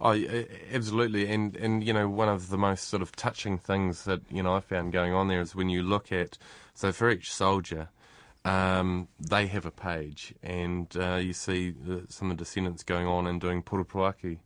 Oh, 0.00 0.12
absolutely, 0.72 1.26
and 1.32 1.56
and 1.56 1.82
you 1.82 1.92
know 1.92 2.08
one 2.08 2.28
of 2.28 2.48
the 2.48 2.58
most 2.58 2.88
sort 2.88 3.02
of 3.02 3.16
touching 3.16 3.56
things 3.58 4.04
that 4.04 4.20
you 4.30 4.42
know 4.42 4.54
I 4.54 4.60
found 4.60 4.92
going 4.92 5.12
on 5.14 5.28
there 5.28 5.40
is 5.40 5.54
when 5.54 5.70
you 5.70 5.82
look 5.82 6.12
at 6.12 6.36
so 6.74 6.92
for 6.92 7.10
each 7.10 7.32
soldier, 7.32 7.88
um, 8.46 9.08
they 9.18 9.48
have 9.48 9.66
a 9.66 9.72
page, 9.72 10.32
and 10.42 10.86
uh, 10.96 11.16
you 11.16 11.32
see 11.32 11.70
the, 11.70 12.04
some 12.08 12.30
of 12.30 12.36
the 12.36 12.44
descendants 12.44 12.84
going 12.84 13.06
on 13.06 13.26
and 13.26 13.40
doing 13.40 13.62
poroporoaki, 13.62 14.38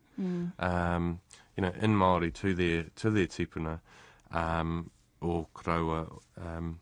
um, 0.59 1.21
you 1.57 1.63
know, 1.63 1.73
in 1.81 1.95
Maori 1.97 2.31
to 2.33 2.55
their 2.55 2.85
to 2.97 3.11
their 3.11 3.27
tipuna, 3.27 3.81
um, 4.33 4.91
or 5.21 5.47
koroua. 5.55 6.07
Um, 6.41 6.81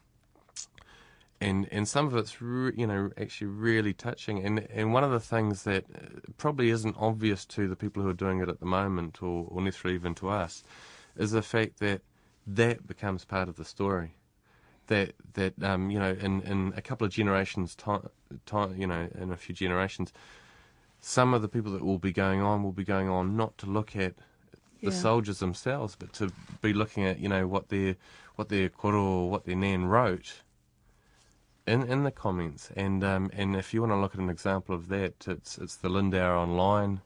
and 1.41 1.69
and 1.73 1.89
some 1.89 2.07
of 2.07 2.17
it's 2.17 2.41
re- 2.41 2.73
you 2.77 2.87
know 2.87 3.11
actually 3.19 3.49
really 3.49 3.93
touching. 3.93 4.45
And 4.45 4.61
and 4.71 4.93
one 4.93 5.03
of 5.03 5.11
the 5.11 5.21
things 5.21 5.65
that 5.65 5.85
uh, 5.93 6.21
probably 6.37 6.71
isn't 6.71 6.97
obvious 6.99 7.45
to 7.47 7.67
the 7.67 7.77
people 7.77 8.03
who 8.03 8.09
are 8.11 8.15
doing 8.15 8.41
it 8.41 8.49
at 8.49 8.61
the 8.61 8.67
moment 8.67 9.23
or, 9.23 9.47
or 9.49 9.61
necessarily 9.61 9.97
even 9.97 10.15
to 10.17 10.29
us 10.29 10.63
is 11.17 11.33
the 11.33 11.43
fact 11.43 11.81
that 11.81 12.03
that 12.47 12.87
becomes 12.87 13.25
part 13.25 13.49
of 13.49 13.57
the 13.57 13.65
story 13.65 14.15
that 14.89 15.13
that 15.35 15.55
um, 15.63 15.91
you 15.91 15.99
know 15.99 16.13
in, 16.21 16.43
in 16.43 16.73
a 16.77 16.83
couple 16.83 17.07
of 17.07 17.13
generations 17.13 17.75
time, 17.75 18.09
time 18.45 18.77
you 18.77 18.87
know 18.87 19.09
in 19.19 19.31
a 19.33 19.37
few 19.37 19.55
generations 19.55 20.13
some 21.01 21.33
of 21.33 21.41
the 21.43 21.49
people 21.49 21.71
that 21.73 21.83
will 21.85 21.99
be 21.99 22.13
going 22.13 22.41
on 22.43 22.63
will 22.63 22.73
be 22.73 22.85
going 22.85 23.09
on 23.09 23.37
not 23.37 23.57
to 23.59 23.67
look 23.67 23.95
at 23.97 24.15
the 24.83 24.91
Yeah. 24.91 25.03
soldiers 25.09 25.39
themselves 25.39 25.97
but 25.99 26.13
to 26.15 26.33
be 26.63 26.73
looking 26.73 27.05
at 27.05 27.19
you 27.21 27.29
know 27.29 27.47
what 27.47 27.69
their 27.69 27.97
what 28.37 28.49
their 28.49 28.69
koro 28.69 29.03
or 29.05 29.31
what 29.31 29.45
their 29.45 29.57
nan 29.57 29.87
wrote 29.87 30.43
in 31.67 31.83
in 31.83 32.03
the 32.05 32.11
comments. 32.11 32.71
And 32.77 33.05
um, 33.05 33.31
and 33.35 33.55
if 33.57 33.75
you 33.75 33.81
want 33.83 33.93
to 33.93 33.97
look 33.97 34.15
at 34.15 34.21
an 34.21 34.31
example 34.31 34.75
of 34.75 34.89
that, 34.89 35.27
it's 35.29 35.59
it's 35.59 35.77
the 35.77 35.89
Lindauer 35.89 36.37
online. 36.37 37.01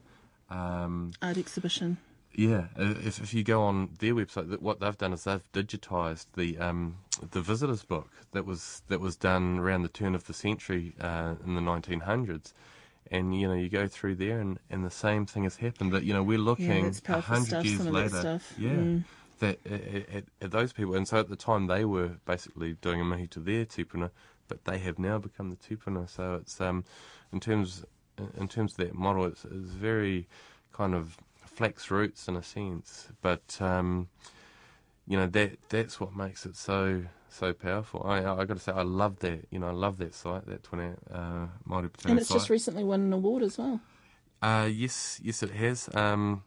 Um, 0.51 1.13
Art 1.21 1.37
exhibition. 1.39 1.97
yeah, 2.35 2.67
if 2.77 3.21
if 3.21 3.35
you 3.35 3.43
go 3.43 3.63
on 3.63 3.91
their 3.99 4.15
website, 4.15 4.61
what 4.61 4.79
they've 4.81 4.97
done 4.97 5.13
is 5.15 5.25
they've 5.25 5.51
digitised 5.53 6.27
the 6.37 6.59
um, 6.59 6.99
the 7.31 7.41
visitors 7.41 7.85
book 7.85 8.11
that 8.33 8.45
was 8.45 8.83
that 8.89 9.01
was 9.01 9.17
done 9.17 9.59
around 9.59 9.83
the 9.83 9.89
turn 9.89 10.15
of 10.15 10.25
the 10.25 10.35
century 10.35 10.95
uh, 11.01 11.35
in 11.45 11.55
the 11.55 11.61
1900s. 11.61 12.53
And 13.11 13.39
you 13.39 13.47
know 13.47 13.55
you 13.55 13.69
go 13.69 13.89
through 13.89 14.15
there, 14.17 14.41
and, 14.41 14.59
and 14.71 14.85
the 14.85 14.91
same 14.91 15.27
thing 15.27 15.43
has 15.43 15.57
happened. 15.57 15.93
That 15.93 16.05
you 16.05 16.15
know 16.15 16.23
we're 16.23 16.39
looking 16.39 16.95
hundred 17.07 17.47
stuff, 17.47 17.65
years 17.65 17.79
some 17.79 17.93
that 17.93 18.13
later. 18.13 18.41
Yeah, 18.59 18.71
Mm. 18.71 19.05
that 19.41 19.59
at, 20.41 20.51
those 20.51 20.73
people, 20.73 20.95
and 20.95 21.07
so 21.07 21.19
at 21.19 21.29
the 21.29 21.37
time 21.37 21.67
they 21.67 21.85
were 21.85 22.13
basically 22.25 22.75
doing 22.75 23.01
a 23.01 23.05
mihi 23.05 23.27
to 23.29 23.41
their 23.41 23.67
tupuna, 23.67 24.11
but 24.49 24.65
they 24.65 24.79
have 24.79 24.99
now 24.99 25.19
become 25.19 25.51
the 25.51 25.57
tupuna. 25.57 26.09
So 26.09 26.37
it's 26.37 26.59
um, 26.61 26.85
in 27.33 27.41
terms 27.41 27.85
in 28.39 28.49
terms 28.49 28.73
of 28.73 28.77
that 28.79 28.95
model, 28.95 29.27
it's, 29.27 29.45
it's 29.45 29.73
very 29.73 30.27
kind 30.73 30.95
of 30.95 31.19
flex 31.45 31.91
roots 31.91 32.29
in 32.29 32.37
a 32.37 32.43
sense, 32.43 33.09
but 33.21 33.59
um, 33.61 34.09
you 35.07 35.17
know 35.17 35.27
that 35.27 35.59
that's 35.69 36.01
what 36.01 36.15
makes 36.15 36.47
it 36.47 36.57
so 36.57 37.05
so 37.29 37.53
powerful. 37.53 38.03
I 38.05 38.19
I 38.19 38.45
got 38.45 38.57
to 38.57 38.59
say 38.59 38.73
I 38.73 38.83
love 38.83 39.19
that. 39.21 39.47
You 39.51 39.59
know 39.59 39.69
I 39.69 39.73
love 39.73 39.99
that 39.99 40.15
site, 40.15 40.47
that 40.47 40.63
twenty 40.63 40.95
uh, 41.13 41.47
Māori 41.69 41.91
Battalion 41.91 42.11
And 42.11 42.19
it's 42.19 42.29
site. 42.29 42.37
just 42.39 42.51
recently 42.51 42.85
won 42.85 43.01
an 43.01 43.13
award 43.13 43.43
as 43.43 43.59
well. 43.59 43.81
Uh, 44.41 44.69
yes, 44.71 45.21
yes, 45.23 45.43
it 45.43 45.51
has. 45.51 45.89
Um, 45.95 46.43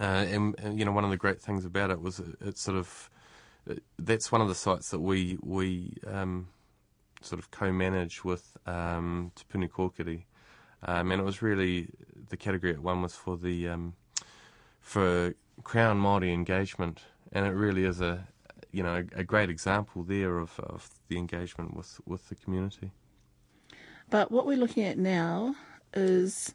uh, 0.00 0.04
and, 0.04 0.54
and 0.58 0.78
you 0.78 0.84
know, 0.84 0.92
one 0.92 1.04
of 1.04 1.10
the 1.10 1.16
great 1.16 1.40
things 1.40 1.64
about 1.64 1.90
it 1.90 2.00
was 2.00 2.18
it, 2.20 2.36
it's 2.40 2.60
sort 2.60 2.76
of 2.78 3.10
it, 3.66 3.82
that's 3.98 4.32
one 4.32 4.40
of 4.40 4.48
the 4.48 4.54
sites 4.54 4.90
that 4.90 5.00
we 5.00 5.38
we 5.42 5.98
um, 6.06 6.48
sort 7.20 7.38
of 7.38 7.50
co-manage 7.50 8.24
with 8.24 8.56
um, 8.66 9.30
Te 9.36 9.44
Puni 9.48 9.68
Kōkiri, 9.68 10.24
um, 10.84 11.12
and 11.12 11.20
it 11.20 11.24
was 11.24 11.42
really 11.42 11.88
the 12.30 12.36
category 12.36 12.72
it 12.72 12.82
won 12.82 13.02
was 13.02 13.14
for 13.14 13.36
the 13.36 13.68
um, 13.68 13.94
for 14.80 15.34
Crown 15.64 16.00
Māori 16.00 16.32
engagement, 16.32 17.02
and 17.32 17.46
it 17.46 17.50
really 17.50 17.84
is 17.84 18.00
a 18.00 18.26
you 18.72 18.82
know 18.82 19.04
a, 19.14 19.20
a 19.20 19.24
great 19.24 19.50
example 19.50 20.02
there 20.02 20.38
of, 20.38 20.58
of 20.60 20.90
the 21.08 21.16
engagement 21.16 21.76
with, 21.76 22.00
with 22.06 22.28
the 22.28 22.34
community. 22.34 22.90
But 24.10 24.30
what 24.30 24.46
we're 24.46 24.56
looking 24.56 24.84
at 24.84 24.98
now 24.98 25.54
is 25.92 26.54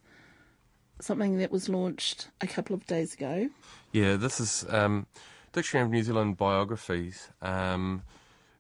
something 1.00 1.38
that 1.38 1.52
was 1.52 1.70
launched 1.70 2.30
a 2.42 2.48
couple 2.48 2.76
of 2.76 2.86
days 2.88 3.14
ago. 3.14 3.50
Yeah, 3.92 4.16
this 4.16 4.40
is 4.40 4.66
um, 4.70 5.06
Dictionary 5.52 5.86
of 5.86 5.92
New 5.92 6.04
Zealand 6.04 6.38
biographies, 6.38 7.30
um, 7.42 8.04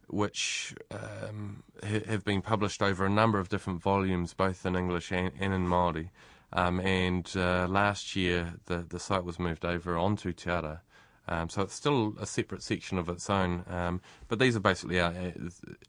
which 0.07 0.75
um, 0.91 1.63
ha- 1.83 2.05
have 2.07 2.23
been 2.23 2.41
published 2.41 2.81
over 2.81 3.05
a 3.05 3.09
number 3.09 3.39
of 3.39 3.49
different 3.49 3.81
volumes, 3.81 4.33
both 4.33 4.65
in 4.65 4.75
English 4.75 5.11
and, 5.11 5.31
and 5.39 5.53
in 5.53 5.65
Māori. 5.67 6.09
Um, 6.51 6.79
and 6.81 7.31
uh, 7.35 7.67
last 7.67 8.15
year, 8.15 8.53
the, 8.65 8.85
the 8.87 8.99
site 8.99 9.23
was 9.23 9.39
moved 9.39 9.65
over 9.65 9.97
onto 9.97 10.31
Te 10.33 10.51
Ara. 10.51 10.81
Um, 11.27 11.47
so 11.49 11.61
it's 11.61 11.73
still 11.73 12.15
a 12.19 12.25
separate 12.25 12.61
section 12.61 12.97
of 12.97 13.07
its 13.07 13.29
own, 13.29 13.63
um, 13.69 14.01
but 14.27 14.39
these 14.39 14.57
are 14.57 14.59
basically 14.59 14.99
our, 14.99 15.13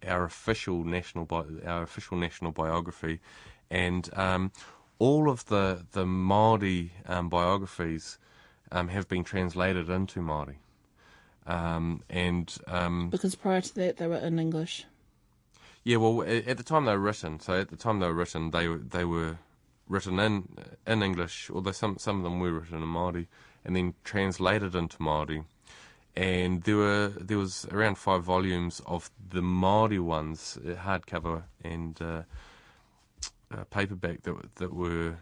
our 0.06 0.24
official 0.24 0.84
national 0.84 1.24
bi- 1.24 1.44
our 1.66 1.82
official 1.82 2.16
national 2.16 2.52
biography, 2.52 3.18
and 3.68 4.08
um, 4.16 4.52
all 5.00 5.28
of 5.28 5.46
the 5.46 5.84
the 5.90 6.06
Maori 6.06 6.92
um, 7.06 7.28
biographies 7.28 8.16
um, 8.70 8.86
have 8.88 9.08
been 9.08 9.24
translated 9.24 9.90
into 9.90 10.22
Maori, 10.22 10.58
um, 11.48 12.02
and 12.08 12.56
um, 12.68 13.10
Because 13.10 13.34
prior 13.34 13.60
to 13.60 13.74
that, 13.74 13.96
they 13.96 14.06
were 14.06 14.16
in 14.18 14.38
English. 14.38 14.84
yeah, 15.82 15.96
well, 15.96 16.22
at 16.22 16.56
the 16.56 16.62
time 16.62 16.84
they 16.84 16.92
were 16.92 16.98
written, 17.00 17.40
so 17.40 17.54
at 17.60 17.70
the 17.70 17.76
time 17.76 17.98
they 17.98 18.06
were 18.06 18.14
written, 18.14 18.52
they 18.52 18.68
were 18.68 18.78
they 18.78 19.04
were 19.04 19.38
written 19.88 20.20
in 20.20 20.48
in 20.86 21.02
English, 21.02 21.50
although 21.52 21.72
some 21.72 21.98
some 21.98 22.18
of 22.18 22.22
them 22.22 22.38
were 22.38 22.52
written 22.52 22.80
in 22.82 22.88
Maori, 22.88 23.26
and 23.64 23.74
then 23.74 23.94
translated 24.04 24.74
into 24.74 25.00
Maori. 25.00 25.44
And 26.16 26.62
there 26.62 26.76
were 26.76 27.08
there 27.20 27.38
was 27.38 27.66
around 27.72 27.96
five 27.98 28.22
volumes 28.22 28.80
of 28.86 29.10
the 29.30 29.42
Maori 29.42 29.98
ones, 29.98 30.58
uh, 30.64 30.74
hardcover 30.74 31.44
and 31.62 32.00
uh, 32.00 32.22
uh, 33.50 33.64
paperback 33.70 34.22
that 34.22 34.54
that 34.56 34.72
were 34.72 35.16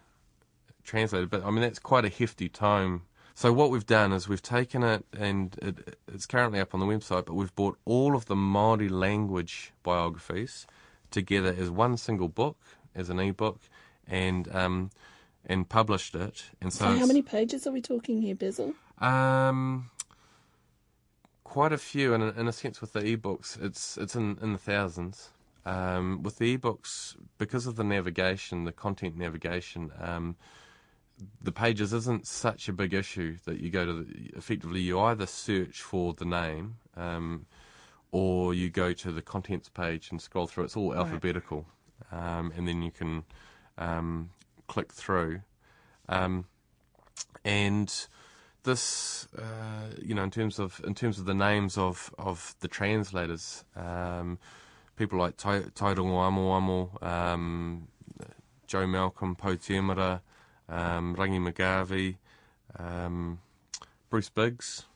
translated. 0.84 1.30
But 1.30 1.45
I 1.45 1.51
mean 1.51 1.62
that's 1.62 1.78
quite 1.78 2.05
a 2.05 2.11
hefty 2.11 2.49
tome. 2.49 3.03
So 3.34 3.53
what 3.53 3.70
we've 3.70 3.86
done 3.86 4.12
is 4.12 4.28
we've 4.28 4.43
taken 4.43 4.82
it, 4.82 5.07
and 5.18 5.57
it, 5.62 5.99
it's 6.07 6.26
currently 6.26 6.61
up 6.61 6.74
on 6.74 6.80
the 6.80 6.86
website. 6.86 7.24
But 7.24 7.34
we've 7.34 7.55
brought 7.55 7.78
all 7.86 8.14
of 8.14 8.26
the 8.26 8.36
Maori 8.36 8.90
language 8.90 9.72
biographies 9.82 10.66
together 11.11 11.55
as 11.59 11.70
one 11.70 11.97
single 11.97 12.28
book, 12.28 12.59
as 12.95 13.09
an 13.09 13.20
e-book, 13.20 13.61
and 14.07 14.55
um, 14.55 14.90
and 15.47 15.68
published 15.68 16.14
it. 16.14 16.45
And 16.61 16.72
so, 16.72 16.86
So, 16.86 16.99
how 16.99 17.07
many 17.07 17.22
pages 17.22 17.66
are 17.66 17.72
we 17.72 17.80
talking 17.80 18.22
here, 18.22 18.34
Basil? 18.34 18.74
um, 18.99 19.90
quite 21.45 21.72
a 21.72 21.78
few, 21.78 22.14
and 22.14 22.36
in, 22.36 22.49
a 22.49 22.53
sense, 22.53 22.80
with 22.80 22.93
the 22.93 23.01
ebooks, 23.01 23.61
it's 23.62 23.99
it's 23.99 24.16
in, 24.16 24.38
in 24.40 24.53
the 24.53 24.59
thousands. 24.59 25.30
Um, 25.64 26.22
with 26.22 26.38
the 26.38 26.57
ebooks, 26.57 27.14
because 27.38 27.66
of 27.66 27.76
the 27.76 27.84
navigation, 27.84 28.64
the 28.64 28.72
content 28.72 29.16
navigation, 29.16 29.93
um, 30.01 30.36
the 31.40 31.53
pages 31.53 31.93
isn't 31.93 32.26
such 32.26 32.68
a 32.68 32.72
big 32.72 32.95
issue 32.95 33.36
that 33.45 33.61
you 33.61 33.70
go 33.70 33.84
to. 33.84 33.93
The, 34.05 34.30
effectively, 34.36 34.80
you 34.80 34.99
either 34.99 35.26
search 35.26 35.82
for 35.82 36.14
the 36.14 36.24
name, 36.24 36.76
um, 36.97 37.47
or 38.12 38.55
you 38.55 38.70
go 38.70 38.93
to 38.93 39.12
the 39.12 39.22
contents 39.22 39.68
page 39.68 40.11
and 40.11 40.20
scroll 40.20 40.47
through. 40.47 40.64
It's 40.64 40.76
all 40.76 40.95
alphabetical, 40.95 41.66
um, 42.11 42.53
and 42.57 42.66
then 42.66 42.82
you 42.82 42.90
can 42.90 43.24
um, 43.78 44.30
click 44.73 44.91
through. 44.91 45.43
Um, 46.09 46.47
and 47.45 47.93
this, 48.62 49.29
uh, 49.37 49.91
you 50.01 50.14
know, 50.14 50.23
in 50.23 50.31
terms 50.31 50.59
of 50.59 50.81
in 50.87 50.95
terms 50.95 51.18
of 51.18 51.27
the 51.27 51.35
names 51.35 51.77
of, 51.77 52.14
of 52.18 52.57
the 52.61 52.68
translators, 52.68 53.64
um, 53.77 54.39
people 54.97 55.18
like 55.18 55.37
Tai 55.37 55.61
Tairongo 55.81 56.16
Amo 56.16 56.49
Amo, 56.49 56.91
um, 57.03 57.89
Joe 58.66 58.87
Malcolm, 58.87 59.37
Po 59.37 59.57
Tiamara, 59.57 60.23
um, 60.70 61.16
Rangi 61.16 61.41
McGarvey, 61.47 62.16
um, 62.79 63.41
Bruce 64.09 64.31
Biggs, 64.31 64.87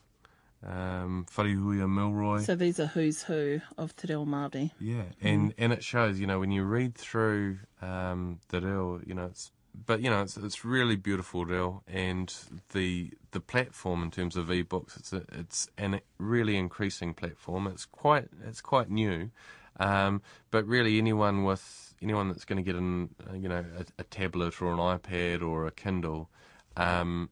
um, 0.64 1.26
Wharehuia 1.36 1.86
Milroy. 1.86 2.40
So 2.44 2.54
these 2.54 2.80
are 2.80 2.86
who's 2.86 3.24
who 3.24 3.60
of 3.76 3.94
Te 3.94 4.08
Reo 4.08 4.24
Māori. 4.24 4.70
Yeah, 4.80 5.02
and 5.20 5.52
and 5.58 5.70
it 5.74 5.84
shows, 5.84 6.18
you 6.18 6.26
know, 6.26 6.40
when 6.40 6.50
you 6.50 6.64
read 6.64 6.94
through 6.94 7.58
um, 7.82 8.38
the 8.48 8.62
reo, 8.62 9.02
you 9.04 9.12
know, 9.12 9.26
it's 9.26 9.50
but 9.84 10.00
you 10.00 10.08
know, 10.08 10.22
it's 10.22 10.36
it's 10.36 10.64
really 10.64 10.96
beautiful 10.96 11.44
reo, 11.44 11.82
and 11.86 12.32
the 12.72 13.10
the 13.32 13.40
platform 13.40 14.02
in 14.02 14.10
terms 14.10 14.36
of 14.36 14.46
ebooks, 14.46 14.96
it's 14.96 15.12
a, 15.12 15.24
it's 15.32 15.68
an 15.76 16.00
really 16.18 16.56
increasing 16.56 17.12
platform. 17.12 17.66
It's 17.66 17.84
quite 17.84 18.28
it's 18.46 18.60
quite 18.60 18.88
new, 18.88 19.30
um, 19.78 20.22
but 20.50 20.66
really 20.66 20.98
anyone 20.98 21.44
with 21.44 21.94
anyone 22.00 22.28
that's 22.28 22.44
going 22.44 22.56
to 22.56 22.62
get 22.62 22.76
an 22.76 23.10
you 23.34 23.48
know 23.48 23.64
a, 23.78 23.84
a 23.98 24.04
tablet 24.04 24.60
or 24.62 24.72
an 24.72 24.78
iPad 24.78 25.42
or 25.42 25.66
a 25.66 25.70
Kindle. 25.70 26.30
Um, 26.76 27.30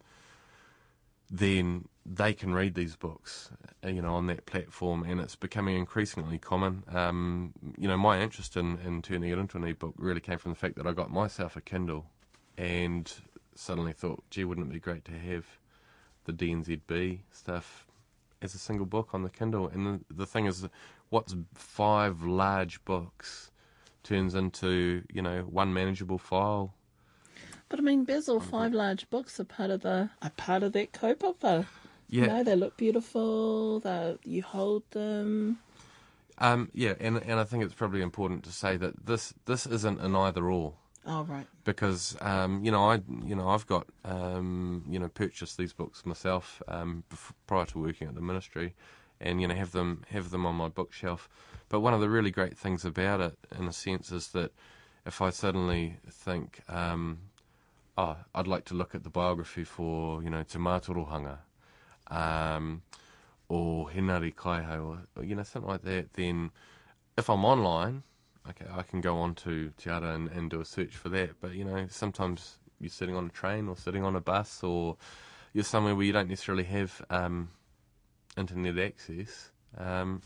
then 1.30 1.88
they 2.06 2.34
can 2.34 2.52
read 2.52 2.74
these 2.74 2.96
books, 2.96 3.50
you 3.82 4.02
know, 4.02 4.14
on 4.14 4.26
that 4.26 4.44
platform, 4.46 5.04
and 5.04 5.20
it's 5.20 5.36
becoming 5.36 5.76
increasingly 5.76 6.38
common. 6.38 6.84
Um, 6.92 7.54
you 7.78 7.88
know, 7.88 7.96
my 7.96 8.20
interest 8.20 8.56
in, 8.56 8.78
in 8.84 9.00
turning 9.02 9.30
it 9.30 9.38
into 9.38 9.56
an 9.56 9.64
ebook 9.64 9.94
really 9.96 10.20
came 10.20 10.38
from 10.38 10.52
the 10.52 10.56
fact 10.56 10.76
that 10.76 10.86
I 10.86 10.92
got 10.92 11.10
myself 11.10 11.56
a 11.56 11.62
Kindle, 11.62 12.06
and 12.58 13.12
suddenly 13.54 13.92
thought, 13.92 14.24
gee, 14.30 14.44
wouldn't 14.44 14.68
it 14.68 14.72
be 14.72 14.80
great 14.80 15.04
to 15.06 15.12
have 15.12 15.46
the 16.24 16.32
DNZB 16.32 17.20
stuff 17.32 17.86
as 18.42 18.54
a 18.54 18.58
single 18.58 18.86
book 18.86 19.10
on 19.14 19.22
the 19.22 19.30
Kindle? 19.30 19.68
And 19.68 19.86
the, 20.08 20.14
the 20.14 20.26
thing 20.26 20.46
is, 20.46 20.66
what's 21.10 21.34
five 21.54 22.22
large 22.24 22.84
books 22.84 23.50
turns 24.02 24.34
into, 24.34 25.02
you 25.12 25.22
know, 25.22 25.42
one 25.42 25.72
manageable 25.74 26.18
file 26.18 26.74
But 27.68 27.78
I 27.80 27.82
mean, 27.82 28.04
Basil, 28.04 28.40
five 28.40 28.72
large 28.72 29.08
books 29.10 29.40
are 29.40 29.44
part 29.44 29.70
of 29.70 29.82
the 29.82 30.10
are 30.22 30.30
part 30.30 30.62
of 30.62 30.72
that 30.74 30.92
kaupapa. 30.92 31.66
Yeah. 32.08 32.22
You 32.22 32.26
know, 32.28 32.44
they 32.44 32.56
look 32.56 32.76
beautiful. 32.76 33.80
They 33.80 34.16
you 34.24 34.42
hold 34.42 34.84
them. 34.92 35.58
Um, 36.38 36.70
yeah, 36.74 36.94
and 37.00 37.18
and 37.18 37.40
I 37.40 37.44
think 37.44 37.64
it's 37.64 37.74
probably 37.74 38.02
important 38.02 38.44
to 38.44 38.52
say 38.52 38.76
that 38.76 39.06
this 39.06 39.34
this 39.46 39.66
isn't 39.66 40.00
an 40.00 40.16
either 40.16 40.50
or 40.50 40.74
Oh 41.06 41.24
right. 41.24 41.46
because 41.64 42.16
um, 42.20 42.64
you 42.64 42.70
know 42.70 42.88
I 42.88 43.00
you 43.24 43.34
know 43.34 43.48
I've 43.48 43.66
got 43.66 43.86
um, 44.04 44.84
you 44.88 44.98
know 44.98 45.08
purchased 45.08 45.58
these 45.58 45.72
books 45.72 46.06
myself 46.06 46.62
um, 46.68 47.04
bef- 47.12 47.32
prior 47.46 47.66
to 47.66 47.78
working 47.78 48.08
at 48.08 48.14
the 48.14 48.20
ministry, 48.22 48.74
and 49.20 49.40
you 49.40 49.48
know 49.48 49.54
have 49.54 49.72
them 49.72 50.02
have 50.10 50.30
them 50.30 50.46
on 50.46 50.54
my 50.54 50.68
bookshelf. 50.68 51.28
But 51.68 51.80
one 51.80 51.94
of 51.94 52.00
the 52.00 52.08
really 52.08 52.30
great 52.30 52.56
things 52.56 52.84
about 52.84 53.20
it, 53.20 53.38
in 53.58 53.66
a 53.66 53.72
sense, 53.72 54.12
is 54.12 54.28
that 54.28 54.52
if 55.06 55.20
I 55.20 55.30
suddenly 55.30 55.98
think, 56.10 56.60
um, 56.68 57.18
oh, 57.98 58.16
I'd 58.34 58.46
like 58.46 58.64
to 58.66 58.74
look 58.74 58.94
at 58.94 59.02
the 59.04 59.10
biography 59.10 59.64
for 59.64 60.22
you 60.22 60.30
know 60.30 60.42
Te 60.42 60.58
Mātorohanga, 60.58 61.38
um, 62.08 62.82
or 63.48 63.88
Hinari 63.90 64.34
Kaiho, 64.34 65.00
or 65.16 65.24
you 65.24 65.34
know 65.34 65.42
something 65.42 65.70
like 65.70 65.82
that, 65.82 66.14
then 66.14 66.50
if 67.16 67.28
I'm 67.28 67.44
online, 67.44 68.02
okay, 68.50 68.66
I 68.72 68.82
can 68.82 69.00
go 69.00 69.18
on 69.18 69.34
to 69.36 69.70
Te 69.76 69.90
Ara 69.90 70.14
and, 70.14 70.28
and 70.28 70.50
do 70.50 70.60
a 70.60 70.64
search 70.64 70.94
for 70.96 71.08
that. 71.10 71.40
But 71.40 71.54
you 71.54 71.64
know, 71.64 71.86
sometimes 71.88 72.58
you're 72.80 72.90
sitting 72.90 73.16
on 73.16 73.26
a 73.26 73.30
train 73.30 73.68
or 73.68 73.76
sitting 73.76 74.04
on 74.04 74.16
a 74.16 74.20
bus 74.20 74.62
or 74.62 74.96
you're 75.52 75.64
somewhere 75.64 75.94
where 75.94 76.04
you 76.04 76.12
don't 76.12 76.28
necessarily 76.28 76.64
have 76.64 77.04
um, 77.10 77.50
internet 78.36 78.78
access. 78.78 79.50
Um, 79.78 80.22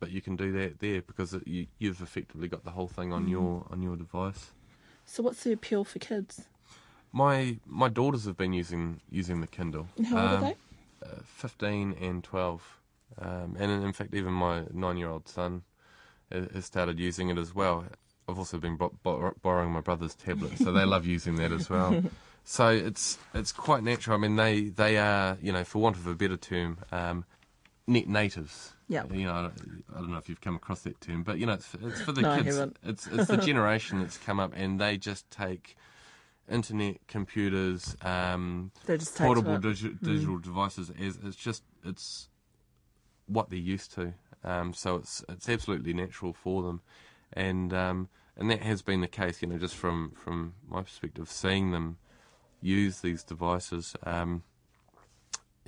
but 0.00 0.10
you 0.10 0.20
can 0.20 0.36
do 0.36 0.52
that 0.52 0.80
there 0.80 1.00
because 1.02 1.32
it, 1.34 1.46
you, 1.46 1.66
you've 1.78 2.00
effectively 2.02 2.48
got 2.48 2.64
the 2.64 2.70
whole 2.72 2.88
thing 2.88 3.12
on 3.12 3.28
your 3.28 3.66
on 3.70 3.80
your 3.82 3.96
device. 3.96 4.52
So 5.06 5.22
what's 5.22 5.44
the 5.44 5.52
appeal 5.52 5.84
for 5.84 5.98
kids? 5.98 6.42
My 7.12 7.58
my 7.66 7.88
daughters 7.88 8.24
have 8.26 8.36
been 8.36 8.52
using 8.52 9.00
using 9.10 9.40
the 9.40 9.46
Kindle. 9.46 9.86
And 9.96 10.06
how 10.08 10.16
old 10.16 10.26
Um, 10.26 10.44
are 10.44 10.48
they? 10.48 10.56
uh, 11.06 11.20
15 11.24 11.92
and 12.00 12.24
12. 12.24 12.80
Um, 13.18 13.56
and 13.58 13.70
in, 13.70 13.82
in 13.82 13.92
fact, 13.92 14.14
even 14.14 14.32
my 14.32 14.64
nine 14.72 14.96
year 14.96 15.08
old 15.08 15.28
son 15.28 15.62
has 16.30 16.64
started 16.64 16.98
using 16.98 17.28
it 17.30 17.38
as 17.38 17.54
well. 17.54 17.84
I've 18.28 18.38
also 18.38 18.58
been 18.58 18.76
bo- 18.76 18.94
bo- 19.02 19.34
borrowing 19.42 19.72
my 19.72 19.80
brother's 19.80 20.14
tablet, 20.14 20.58
so 20.58 20.72
they 20.72 20.84
love 20.84 21.04
using 21.06 21.36
that 21.36 21.52
as 21.52 21.68
well. 21.68 22.02
So 22.46 22.68
it's 22.68 23.16
it's 23.32 23.52
quite 23.52 23.82
natural. 23.82 24.18
I 24.18 24.20
mean, 24.20 24.36
they, 24.36 24.64
they 24.64 24.98
are, 24.98 25.38
you 25.40 25.50
know, 25.50 25.64
for 25.64 25.80
want 25.80 25.96
of 25.96 26.06
a 26.06 26.14
better 26.14 26.36
term, 26.36 26.76
um, 26.92 27.24
net 27.86 28.06
natives. 28.06 28.74
Yep. 28.88 29.14
You 29.14 29.24
know, 29.24 29.32
I 29.32 29.98
don't, 29.98 30.10
know 30.10 30.18
if 30.18 30.28
you've 30.28 30.42
come 30.42 30.56
across 30.56 30.82
that 30.82 31.00
term, 31.00 31.22
but 31.22 31.38
you 31.38 31.46
know, 31.46 31.54
it's, 31.54 31.74
it's 31.82 32.02
for 32.02 32.12
the 32.12 32.20
No, 32.20 32.42
kids. 32.42 32.58
It's 32.82 33.06
it's 33.06 33.28
the 33.28 33.36
generation 33.50 34.00
that's 34.00 34.18
come 34.18 34.38
up, 34.38 34.52
and 34.54 34.78
they 34.78 34.98
just 34.98 35.30
take 35.30 35.74
internet, 36.50 36.98
computers, 37.08 37.96
um, 38.02 38.72
portable 38.86 39.56
digi- 39.56 39.98
digital 40.02 40.38
devices 40.38 40.90
as 41.00 41.18
it's 41.24 41.36
just 41.36 41.62
it's 41.82 42.28
what 43.26 43.48
they're 43.48 43.58
used 43.58 43.94
to. 43.94 44.12
Um, 44.44 44.74
so 44.74 44.96
it's 44.96 45.24
it's 45.28 45.48
absolutely 45.48 45.92
natural 45.92 46.32
for 46.32 46.62
them, 46.62 46.80
and 47.32 47.72
um, 47.72 48.08
and 48.36 48.50
that 48.50 48.62
has 48.62 48.82
been 48.82 49.00
the 49.00 49.08
case. 49.08 49.42
You 49.42 49.48
know, 49.48 49.58
just 49.58 49.74
from 49.74 50.12
from 50.16 50.54
my 50.68 50.82
perspective, 50.82 51.30
seeing 51.30 51.72
them 51.72 51.98
use 52.60 53.00
these 53.00 53.22
devices, 53.22 53.96
um, 54.04 54.42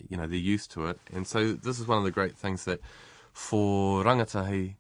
you 0.09 0.17
know, 0.17 0.27
they're 0.27 0.39
used 0.39 0.71
to 0.73 0.87
it, 0.87 0.99
and 1.13 1.27
so 1.27 1.53
this 1.53 1.79
is 1.81 1.87
one 1.87 1.99
of 1.99 2.05
the 2.05 2.11
great 2.11 2.37
things 2.37 2.65
that. 2.65 2.81
for 3.37 4.03
rangatahi 4.03 4.77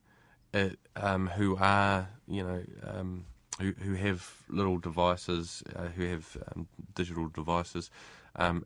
it, 0.54 0.78
um, 0.96 1.26
who 1.26 1.56
are, 1.56 2.08
you 2.26 2.42
know, 2.42 2.62
um, 2.82 3.26
who, 3.60 3.72
who 3.72 3.94
have 3.94 4.36
little 4.48 4.78
devices, 4.78 5.62
uh, 5.74 5.88
who 5.88 6.06
have 6.06 6.36
um, 6.48 6.66
digital 6.94 7.28
devices, 7.28 7.90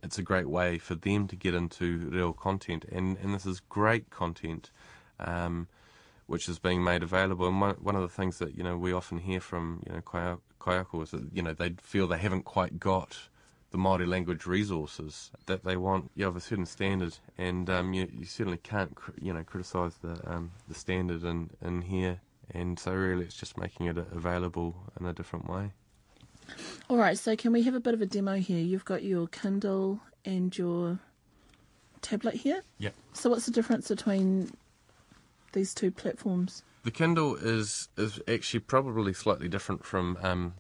it's 0.03 0.19
a 0.19 0.23
great 0.23 0.49
way 0.49 0.79
for 0.79 0.95
them 0.95 1.27
to 1.29 1.37
get 1.37 1.55
into 1.55 2.09
real 2.13 2.33
content. 2.33 2.85
And, 2.93 3.19
and 3.19 3.35
this 3.35 3.47
is 3.47 3.61
great 3.61 4.11
content. 4.11 4.71
Um, 5.21 5.69
which 6.31 6.49
is 6.49 6.61
being 6.61 6.85
made 6.85 7.03
available. 7.03 7.49
And 7.49 7.61
one, 7.61 7.75
one 7.81 7.97
of 7.97 8.03
the 8.03 8.09
things 8.09 8.39
that 8.39 8.57
you 8.57 8.63
know 8.63 8.77
we 8.77 8.93
often 8.93 9.19
hear 9.19 9.41
from 9.41 9.83
you 9.85 9.93
know 9.93 10.01
kaiako 10.01 11.03
is 11.03 11.11
that 11.11 11.29
you 11.33 11.43
know 11.43 11.53
they 11.53 11.75
feel 11.83 12.07
they 12.07 12.19
haven't 12.19 12.45
quite 12.45 12.79
got 12.79 13.19
the 13.73 13.79
Māori 13.79 14.07
language 14.07 14.47
resources 14.47 15.33
that 15.47 15.65
they 15.65 15.77
want 15.77 16.11
you 16.15 16.23
know, 16.23 16.29
of 16.29 16.37
a 16.37 16.41
certain 16.41 16.67
standard, 16.67 17.17
and 17.37 17.69
um, 17.69 17.93
you, 17.93 18.09
you, 18.13 18.25
certainly 18.25 18.59
can't 18.59 18.97
you 19.21 19.33
know 19.33 19.43
criticise 19.43 19.97
the 20.03 20.21
um, 20.25 20.53
the 20.69 20.75
standard 20.75 21.25
in, 21.25 21.51
in 21.63 21.83
here. 21.83 22.21
And 22.53 22.79
so 22.79 22.93
really, 22.93 23.25
it's 23.25 23.37
just 23.37 23.59
making 23.59 23.87
it 23.87 23.97
available 23.97 24.75
in 25.01 25.07
a 25.07 25.13
different 25.13 25.49
way. 25.49 25.73
All 26.89 26.97
right, 26.97 27.19
so 27.19 27.35
can 27.35 27.53
we 27.53 27.63
have 27.63 27.75
a 27.75 27.81
bit 27.81 27.95
of 27.95 28.03
a 28.03 28.07
demo 28.07 28.37
here? 28.37 28.59
You've 28.59 28.85
got 28.85 29.03
your 29.03 29.27
Kindle 29.29 30.01
and 30.25 30.57
your 30.57 31.01
tablet 32.03 32.35
here. 32.35 32.63
Yep. 32.79 32.95
So 33.13 33.31
what's 33.31 33.47
the 33.47 33.53
difference 33.53 33.89
between 33.89 34.53
these 35.53 35.75
two 35.75 35.91
platforms? 35.91 36.63
The 36.83 36.91
Kindle 36.91 37.37
is 37.37 37.89
is 37.97 38.21
actually 38.27 38.61
probably 38.61 39.13
slightly 39.13 39.49
different 39.49 39.85
from 39.85 40.19
um, 40.23 40.55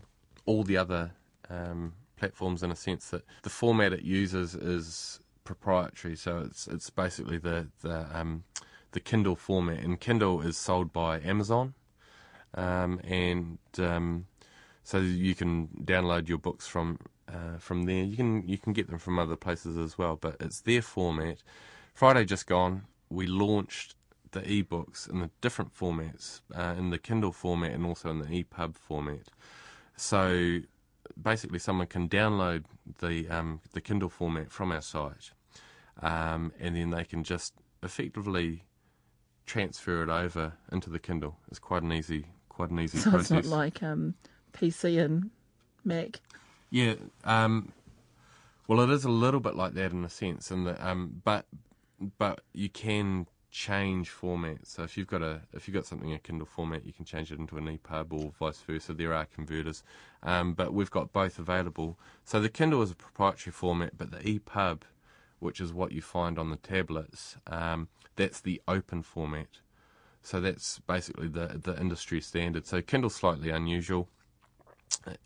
all 0.46 0.64
the 0.64 0.76
other 0.76 1.12
um, 1.48 1.94
platforms 2.16 2.62
in 2.62 2.70
a 2.70 2.76
sense 2.76 3.08
that 3.10 3.24
the 3.42 3.50
format 3.50 3.92
it 3.92 4.02
uses 4.02 4.54
is 4.54 5.20
proprietary. 5.44 6.16
So 6.16 6.38
it's 6.46 6.66
it's 6.66 6.90
basically 6.90 7.38
the 7.38 7.68
the 7.80 8.06
um, 8.12 8.44
the 8.92 9.00
Kindle 9.00 9.36
format, 9.36 9.80
and 9.80 9.98
Kindle 9.98 10.40
is 10.42 10.56
sold 10.56 10.92
by 10.92 11.20
Amazon, 11.20 11.74
um, 12.54 13.00
and 13.04 13.58
um, 13.78 14.26
so 14.82 14.98
you 14.98 15.34
can 15.34 15.68
download 15.84 16.28
your 16.28 16.38
books 16.38 16.66
from 16.66 16.98
uh, 17.28 17.58
from 17.58 17.84
there. 17.84 18.04
You 18.04 18.16
can 18.16 18.46
you 18.46 18.58
can 18.58 18.72
get 18.72 18.88
them 18.88 18.98
from 18.98 19.18
other 19.18 19.36
places 19.36 19.76
as 19.76 19.96
well, 19.96 20.16
but 20.16 20.36
it's 20.40 20.60
their 20.60 20.82
format. 20.82 21.38
Friday 21.94 22.24
just 22.24 22.46
gone, 22.46 22.82
we 23.08 23.26
launched 23.26 23.94
the 24.32 24.40
ebooks 24.42 25.08
in 25.08 25.20
the 25.20 25.30
different 25.40 25.74
formats, 25.74 26.40
uh, 26.54 26.74
in 26.78 26.90
the 26.90 26.98
Kindle 26.98 27.32
format 27.32 27.72
and 27.72 27.84
also 27.84 28.10
in 28.10 28.18
the 28.18 28.26
EPUB 28.26 28.76
format. 28.76 29.28
So 29.96 30.60
basically, 31.20 31.58
someone 31.58 31.86
can 31.86 32.08
download 32.08 32.64
the 33.00 33.28
um, 33.28 33.60
the 33.72 33.80
Kindle 33.80 34.08
format 34.08 34.50
from 34.50 34.72
our 34.72 34.80
site, 34.80 35.32
um, 36.00 36.52
and 36.58 36.76
then 36.76 36.90
they 36.90 37.04
can 37.04 37.24
just 37.24 37.54
effectively 37.82 38.64
transfer 39.46 40.02
it 40.02 40.08
over 40.08 40.52
into 40.70 40.90
the 40.90 40.98
Kindle. 40.98 41.36
It's 41.48 41.58
quite 41.58 41.82
an 41.82 41.92
easy, 41.92 42.26
quite 42.48 42.70
an 42.70 42.80
easy 42.80 42.98
so 42.98 43.10
process. 43.10 43.28
So 43.28 43.38
it's 43.38 43.48
not 43.48 43.56
like 43.56 43.82
um, 43.82 44.14
PC 44.52 45.02
and 45.04 45.30
Mac. 45.84 46.20
Yeah. 46.70 46.94
Um, 47.24 47.72
well, 48.68 48.80
it 48.80 48.90
is 48.90 49.04
a 49.04 49.10
little 49.10 49.40
bit 49.40 49.56
like 49.56 49.74
that 49.74 49.90
in 49.92 50.04
a 50.04 50.08
sense, 50.08 50.50
and 50.50 50.68
um, 50.78 51.20
but 51.24 51.46
but 52.18 52.42
you 52.52 52.68
can 52.68 53.26
change 53.50 54.10
format. 54.10 54.66
So 54.66 54.84
if 54.84 54.96
you've 54.96 55.06
got 55.06 55.22
a 55.22 55.42
if 55.52 55.66
you've 55.66 55.74
got 55.74 55.86
something 55.86 56.08
in 56.08 56.16
a 56.16 56.20
Kindle 56.20 56.46
format, 56.46 56.86
you 56.86 56.92
can 56.92 57.04
change 57.04 57.32
it 57.32 57.38
into 57.38 57.56
an 57.56 57.66
EPUB 57.66 58.12
or 58.12 58.32
vice 58.38 58.60
versa. 58.60 58.94
There 58.94 59.12
are 59.12 59.26
converters, 59.26 59.82
um, 60.22 60.54
but 60.54 60.72
we've 60.72 60.90
got 60.90 61.12
both 61.12 61.38
available. 61.38 61.98
So 62.24 62.40
the 62.40 62.48
Kindle 62.48 62.82
is 62.82 62.90
a 62.90 62.96
proprietary 62.96 63.52
format, 63.52 63.98
but 63.98 64.10
the 64.10 64.18
EPUB, 64.18 64.82
which 65.40 65.60
is 65.60 65.72
what 65.72 65.92
you 65.92 66.00
find 66.00 66.38
on 66.38 66.50
the 66.50 66.56
tablets, 66.56 67.36
um, 67.46 67.88
that's 68.16 68.40
the 68.40 68.62
open 68.68 69.02
format. 69.02 69.60
So 70.22 70.40
that's 70.40 70.78
basically 70.80 71.28
the 71.28 71.60
the 71.62 71.78
industry 71.80 72.20
standard. 72.20 72.66
So 72.66 72.80
Kindle's 72.82 73.16
slightly 73.16 73.50
unusual, 73.50 74.08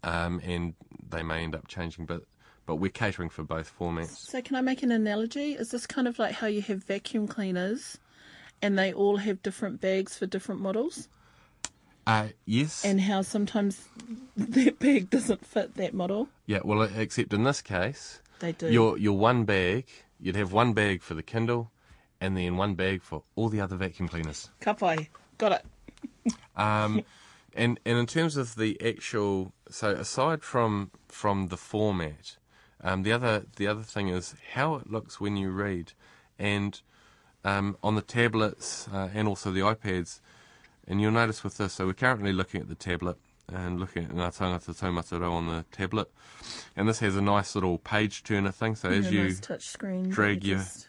um, 0.02 0.40
and 0.42 0.74
they 1.10 1.22
may 1.22 1.44
end 1.44 1.54
up 1.54 1.68
changing, 1.68 2.06
but 2.06 2.22
but 2.66 2.76
we're 2.76 2.90
catering 2.90 3.28
for 3.28 3.42
both 3.42 3.70
formats. 3.78 4.16
So, 4.16 4.40
can 4.40 4.56
I 4.56 4.62
make 4.62 4.82
an 4.82 4.90
analogy? 4.90 5.52
Is 5.52 5.70
this 5.70 5.86
kind 5.86 6.08
of 6.08 6.18
like 6.18 6.32
how 6.36 6.46
you 6.46 6.62
have 6.62 6.82
vacuum 6.82 7.28
cleaners 7.28 7.98
and 8.62 8.78
they 8.78 8.92
all 8.92 9.18
have 9.18 9.42
different 9.42 9.80
bags 9.80 10.16
for 10.16 10.26
different 10.26 10.60
models? 10.60 11.08
Uh, 12.06 12.28
yes. 12.44 12.84
And 12.84 13.00
how 13.00 13.22
sometimes 13.22 13.88
that 14.36 14.78
bag 14.78 15.10
doesn't 15.10 15.44
fit 15.46 15.74
that 15.76 15.94
model? 15.94 16.28
Yeah, 16.46 16.60
well, 16.64 16.82
except 16.82 17.32
in 17.32 17.44
this 17.44 17.62
case, 17.62 18.20
they 18.40 18.52
do. 18.52 18.70
Your, 18.70 18.98
your 18.98 19.16
one 19.16 19.44
bag, 19.44 19.86
you'd 20.20 20.36
have 20.36 20.52
one 20.52 20.72
bag 20.72 21.02
for 21.02 21.14
the 21.14 21.22
Kindle 21.22 21.70
and 22.20 22.36
then 22.36 22.56
one 22.56 22.74
bag 22.74 23.02
for 23.02 23.22
all 23.36 23.48
the 23.48 23.60
other 23.60 23.76
vacuum 23.76 24.08
cleaners. 24.08 24.50
Kapai. 24.60 25.08
Got 25.38 25.52
it. 25.52 26.34
um, 26.56 27.04
and, 27.54 27.78
and 27.84 27.98
in 27.98 28.06
terms 28.06 28.36
of 28.36 28.54
the 28.56 28.80
actual, 28.84 29.52
so 29.70 29.90
aside 29.90 30.42
from 30.42 30.90
from 31.08 31.48
the 31.48 31.56
format, 31.56 32.36
um, 32.82 33.02
the 33.02 33.12
other 33.12 33.46
the 33.56 33.66
other 33.66 33.82
thing 33.82 34.08
is 34.08 34.34
how 34.52 34.74
it 34.76 34.90
looks 34.90 35.20
when 35.20 35.36
you 35.36 35.50
read, 35.50 35.92
and 36.38 36.80
um, 37.44 37.76
on 37.82 37.94
the 37.94 38.02
tablets 38.02 38.88
uh, 38.92 39.08
and 39.14 39.28
also 39.28 39.50
the 39.50 39.60
iPads. 39.60 40.20
And 40.86 41.00
you'll 41.00 41.12
notice 41.12 41.42
with 41.42 41.56
this, 41.56 41.74
so 41.74 41.86
we're 41.86 41.94
currently 41.94 42.32
looking 42.32 42.60
at 42.60 42.68
the 42.68 42.74
tablet 42.74 43.16
and 43.52 43.78
looking 43.80 44.04
at 44.04 44.10
Ngā 44.10 44.36
Tangata 44.36 44.78
Taumata 44.78 45.20
Rau 45.20 45.32
on 45.32 45.46
the 45.46 45.64
tablet. 45.70 46.10
And 46.76 46.88
this 46.88 46.98
has 47.00 47.16
a 47.16 47.22
nice 47.22 47.54
little 47.54 47.78
page 47.78 48.22
turner 48.22 48.52
thing. 48.52 48.74
So 48.74 48.90
as 48.90 49.10
you 49.10 49.24
nice 49.24 49.40
touch 49.40 49.66
screen 49.66 50.08
drag 50.08 50.44
you 50.44 50.50
your 50.50 50.58
just... 50.58 50.88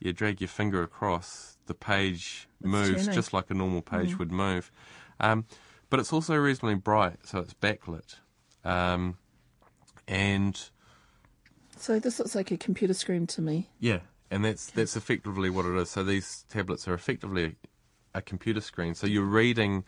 you 0.00 0.12
drag 0.12 0.40
your 0.40 0.48
finger 0.48 0.82
across, 0.82 1.56
the 1.66 1.74
page 1.74 2.48
it's 2.60 2.68
moves 2.68 3.02
turning. 3.02 3.14
just 3.14 3.32
like 3.32 3.50
a 3.50 3.54
normal 3.54 3.82
page 3.82 4.14
mm. 4.14 4.18
would 4.18 4.32
move. 4.32 4.70
Um, 5.20 5.46
but 5.90 6.00
it's 6.00 6.12
also 6.12 6.34
reasonably 6.34 6.74
bright, 6.74 7.26
so 7.26 7.38
it's 7.38 7.54
backlit. 7.54 8.16
Um, 8.64 9.18
and 10.08 10.58
so 11.76 11.98
this 11.98 12.18
looks 12.18 12.34
like 12.34 12.50
a 12.50 12.56
computer 12.56 12.94
screen 12.94 13.26
to 13.28 13.42
me. 13.42 13.70
Yeah, 13.78 14.00
and 14.32 14.44
that's 14.46 14.66
that's 14.70 14.96
effectively 14.96 15.50
what 15.50 15.66
it 15.66 15.76
is. 15.76 15.90
So 15.90 16.02
these 16.02 16.44
tablets 16.48 16.88
are 16.88 16.94
effectively 16.94 17.56
a, 18.14 18.18
a 18.18 18.22
computer 18.22 18.62
screen. 18.62 18.94
So 18.94 19.06
you're 19.06 19.24
reading, 19.24 19.84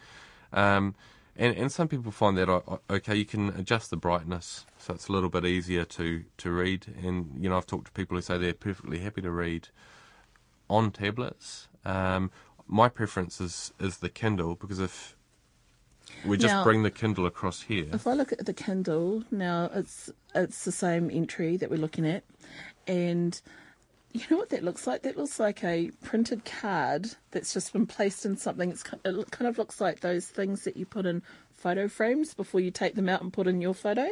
um, 0.53 0.95
and 1.35 1.57
and 1.57 1.73
some 1.73 1.89
people 1.89 2.13
find 2.13 2.37
that 2.37 2.79
okay, 2.91 3.17
you 3.17 3.25
can 3.25 3.49
adjust 3.49 3.91
the 3.91 3.97
brightness, 3.97 4.67
so 4.79 4.93
it's 4.95 5.09
a 5.09 5.13
little 5.13 5.31
bit 5.31 5.47
easier 5.47 5.85
to 5.87 6.25
to 6.37 6.51
read. 6.51 6.87
And 7.03 7.43
you 7.43 7.49
know, 7.49 7.57
I've 7.57 7.67
talked 7.67 7.87
to 7.87 7.93
people 7.93 8.17
who 8.17 8.23
say 8.23 8.37
they're 8.37 8.53
perfectly 8.53 8.99
happy 8.99 9.23
to 9.23 9.31
read 9.31 9.69
on 10.69 10.91
tablets. 10.91 11.69
Um, 11.85 12.31
my 12.69 12.91
preference 12.91 13.41
is 13.41 13.73
is 13.81 13.99
the 13.99 14.11
Kindle 14.11 14.57
because 14.57 14.79
if 14.79 15.17
we 16.27 16.37
just 16.37 16.55
now, 16.55 16.65
bring 16.65 16.83
the 16.83 16.91
Kindle 16.91 17.25
across 17.25 17.63
here. 17.63 17.89
If 17.95 18.07
I 18.07 18.13
look 18.13 18.31
at 18.31 18.45
the 18.45 18.53
Kindle 18.53 19.25
now, 19.31 19.71
it's 19.75 20.11
it's 20.35 20.67
the 20.67 20.73
same 20.73 21.11
entry 21.11 21.57
that 21.57 21.71
we're 21.71 21.79
looking 21.79 22.07
at, 22.07 22.25
and 22.87 23.41
you 24.15 24.23
know 24.31 24.37
what 24.37 24.51
that 24.51 24.63
looks 24.63 24.87
like? 24.87 25.03
That 25.03 25.19
looks 25.19 25.41
like 25.41 25.65
a 25.65 25.91
printed 26.05 26.45
card 26.45 27.11
that's 27.33 27.53
just 27.53 27.73
been 27.73 27.87
placed 27.87 28.25
in 28.25 28.37
something. 28.37 28.71
It's, 28.71 28.85
it 29.05 29.31
kind 29.33 29.49
of 29.49 29.59
looks 29.59 29.81
like 29.81 30.01
those 30.01 30.27
things 30.27 30.63
that 30.65 30.77
you 30.77 30.87
put 30.87 31.05
in 31.05 31.21
photo 31.53 31.89
frames 31.89 32.33
before 32.33 32.61
you 32.61 32.71
take 32.71 32.95
them 32.95 33.09
out 33.09 33.23
and 33.23 33.33
put 33.33 33.49
in 33.49 33.61
your 33.61 33.75
photo. 33.75 34.09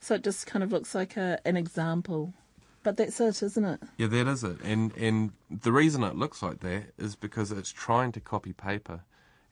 So 0.00 0.16
it 0.16 0.24
just 0.24 0.46
kind 0.46 0.64
of 0.64 0.72
looks 0.72 0.96
like 0.96 1.16
a, 1.16 1.38
an 1.44 1.56
example. 1.56 2.34
But 2.82 2.96
that's 2.96 3.20
it, 3.20 3.40
isn't 3.40 3.64
it? 3.64 3.80
Yeah, 3.96 4.08
that 4.08 4.26
is 4.26 4.42
it. 4.42 4.60
And 4.62 4.96
and 4.96 5.32
the 5.48 5.72
reason 5.72 6.02
it 6.02 6.16
looks 6.16 6.42
like 6.42 6.60
that 6.60 6.92
is 6.98 7.14
because 7.14 7.52
it's 7.52 7.70
trying 7.70 8.12
to 8.12 8.20
copy 8.20 8.52
paper, 8.52 9.00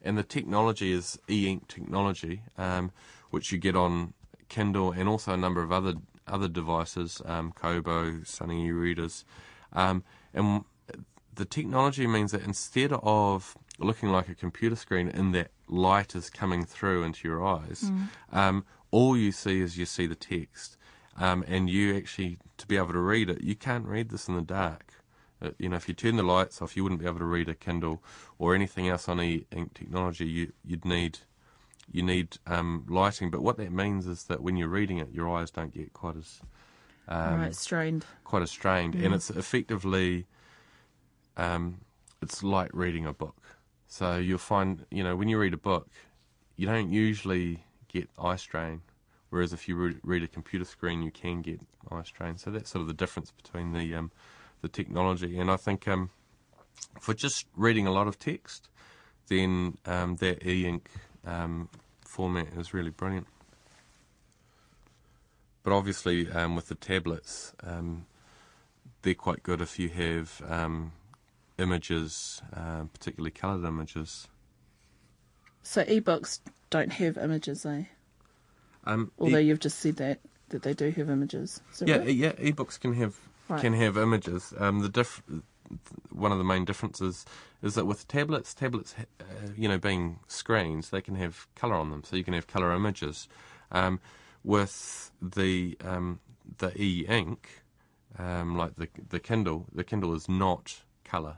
and 0.01 0.17
the 0.17 0.23
technology 0.23 0.91
is 0.91 1.19
e-ink 1.29 1.67
technology, 1.67 2.41
um, 2.57 2.91
which 3.31 3.51
you 3.51 3.57
get 3.57 3.75
on 3.75 4.13
Kindle 4.47 4.91
and 4.91 5.09
also 5.09 5.33
a 5.33 5.37
number 5.37 5.61
of 5.61 5.71
other 5.71 5.95
other 6.27 6.47
devices, 6.47 7.21
um, 7.25 7.51
Kobo, 7.51 8.11
Sony 8.23 8.73
readers. 8.77 9.25
Um, 9.75 10.03
and 10.33 10.63
the 11.35 11.45
technology 11.45 12.07
means 12.07 12.31
that 12.31 12.43
instead 12.43 12.93
of 12.93 13.57
looking 13.77 14.09
like 14.09 14.29
a 14.29 14.35
computer 14.35 14.75
screen 14.75 15.09
in 15.09 15.31
that 15.33 15.51
light 15.67 16.15
is 16.15 16.29
coming 16.29 16.65
through 16.65 17.03
into 17.03 17.27
your 17.27 17.45
eyes, 17.45 17.83
mm. 17.85 18.07
um, 18.31 18.65
all 18.91 19.17
you 19.17 19.31
see 19.31 19.59
is 19.59 19.77
you 19.77 19.85
see 19.85 20.07
the 20.07 20.15
text. 20.15 20.77
Um, 21.17 21.45
and 21.47 21.69
you 21.69 21.95
actually, 21.95 22.39
to 22.57 22.67
be 22.67 22.75
able 22.75 22.91
to 22.91 22.99
read 22.99 23.29
it, 23.29 23.41
you 23.41 23.55
can't 23.55 23.85
read 23.85 24.09
this 24.09 24.27
in 24.27 24.35
the 24.35 24.41
dark. 24.41 24.93
Uh, 25.41 25.51
you 25.57 25.69
know, 25.69 25.77
if 25.77 25.87
you 25.87 25.93
turn 25.93 26.17
the 26.17 26.23
lights 26.23 26.61
off, 26.61 26.75
you 26.75 26.83
wouldn't 26.83 26.99
be 26.99 27.07
able 27.07 27.19
to 27.19 27.25
read 27.25 27.47
a 27.47 27.55
Kindle 27.55 28.03
or 28.37 28.53
anything 28.53 28.89
else 28.89 29.07
on 29.07 29.21
e-ink 29.21 29.73
technology. 29.73 30.25
You, 30.25 30.51
would 30.69 30.85
need 30.85 31.19
you 31.91 32.01
need 32.01 32.37
um, 32.47 32.85
lighting. 32.89 33.29
But 33.29 33.41
what 33.41 33.57
that 33.57 33.71
means 33.71 34.07
is 34.07 34.23
that 34.23 34.41
when 34.41 34.57
you're 34.57 34.67
reading 34.67 34.97
it, 34.97 35.11
your 35.11 35.29
eyes 35.29 35.51
don't 35.51 35.73
get 35.73 35.93
quite 35.93 36.17
as 36.17 36.41
um, 37.07 37.39
right, 37.39 37.55
strained. 37.55 38.05
Quite 38.23 38.43
a 38.43 38.47
strained, 38.47 38.95
mm. 38.95 39.05
and 39.05 39.13
it's 39.13 39.29
effectively, 39.29 40.25
um, 41.37 41.81
it's 42.21 42.43
like 42.43 42.71
reading 42.73 43.05
a 43.05 43.13
book. 43.13 43.41
So 43.87 44.17
you'll 44.17 44.37
find, 44.37 44.85
you 44.89 45.03
know, 45.03 45.15
when 45.15 45.29
you 45.29 45.37
read 45.37 45.53
a 45.53 45.57
book, 45.57 45.89
you 46.55 46.65
don't 46.65 46.89
usually 46.89 47.63
get 47.87 48.09
eye 48.17 48.35
strain, 48.35 48.81
whereas 49.29 49.53
if 49.53 49.67
you 49.67 49.75
read, 49.75 49.99
read 50.03 50.23
a 50.23 50.27
computer 50.27 50.65
screen, 50.65 51.01
you 51.01 51.11
can 51.11 51.41
get 51.41 51.61
eye 51.91 52.03
strain. 52.03 52.37
So 52.37 52.49
that's 52.49 52.69
sort 52.71 52.81
of 52.81 52.87
the 52.87 52.93
difference 52.93 53.31
between 53.31 53.73
the 53.73 53.95
um, 53.95 54.11
the 54.61 54.67
technology, 54.67 55.37
and 55.37 55.51
I 55.51 55.57
think 55.57 55.87
um, 55.87 56.09
for 56.99 57.13
just 57.13 57.45
reading 57.55 57.85
a 57.85 57.91
lot 57.91 58.07
of 58.07 58.17
text, 58.17 58.69
then 59.27 59.77
um, 59.85 60.15
that 60.17 60.45
e-ink 60.45 60.89
um, 61.25 61.69
format 62.01 62.47
is 62.57 62.73
really 62.73 62.89
brilliant. 62.89 63.27
But 65.65 65.73
obviously, 65.73 66.29
um, 66.31 66.55
with 66.55 66.67
the 66.67 66.75
tablets, 66.75 67.51
um, 67.63 68.05
they're 69.01 69.15
quite 69.15 69.41
good 69.41 69.61
if 69.61 69.79
you 69.79 69.89
have 69.89 70.39
um, 70.47 70.91
images, 71.57 72.43
uh, 72.55 72.83
particularly 72.93 73.31
coloured 73.31 73.65
images. 73.65 74.27
So 75.63 75.83
ebooks 75.83 76.39
don't 76.69 76.93
have 76.93 77.17
images, 77.17 77.65
eh? 77.65 77.85
Um, 78.83 79.11
Although 79.17 79.39
e- 79.39 79.41
you've 79.47 79.59
just 79.59 79.79
said 79.79 79.95
that 79.95 80.19
that 80.49 80.61
they 80.61 80.75
do 80.75 80.91
have 80.91 81.09
images. 81.09 81.59
Yeah, 81.83 81.97
right? 81.97 82.09
yeah, 82.15 82.33
ebooks 82.33 82.79
can 82.79 82.93
have 82.93 83.19
Right. 83.49 83.61
can 83.61 83.73
have 83.73 83.97
images. 83.97 84.53
Um, 84.59 84.81
the 84.81 84.89
diff- 84.89 85.23
one 86.11 86.31
of 86.31 86.37
the 86.37 86.43
main 86.43 86.63
differences 86.63 87.25
is 87.63 87.73
that 87.73 87.85
with 87.85 88.07
tablets, 88.07 88.53
tablets, 88.53 88.93
uh, 89.19 89.23
you 89.57 89.67
know, 89.67 89.79
being 89.79 90.19
screens, 90.27 90.91
they 90.91 91.01
can 91.01 91.15
have 91.15 91.47
color 91.55 91.73
on 91.73 91.89
them, 91.89 92.03
so 92.03 92.15
you 92.15 92.23
can 92.23 92.35
have 92.35 92.45
color 92.45 92.71
images. 92.71 93.27
Um, 93.71 93.99
with 94.45 95.11
the 95.21 95.77
um, 95.83 96.19
the 96.59 96.71
e-ink, 96.81 97.63
um, 98.17 98.55
like 98.57 98.75
the 98.75 98.87
the 99.09 99.19
Kindle, 99.19 99.65
the 99.73 99.83
Kindle 99.83 100.13
is 100.13 100.29
not 100.29 100.81
color. 101.03 101.37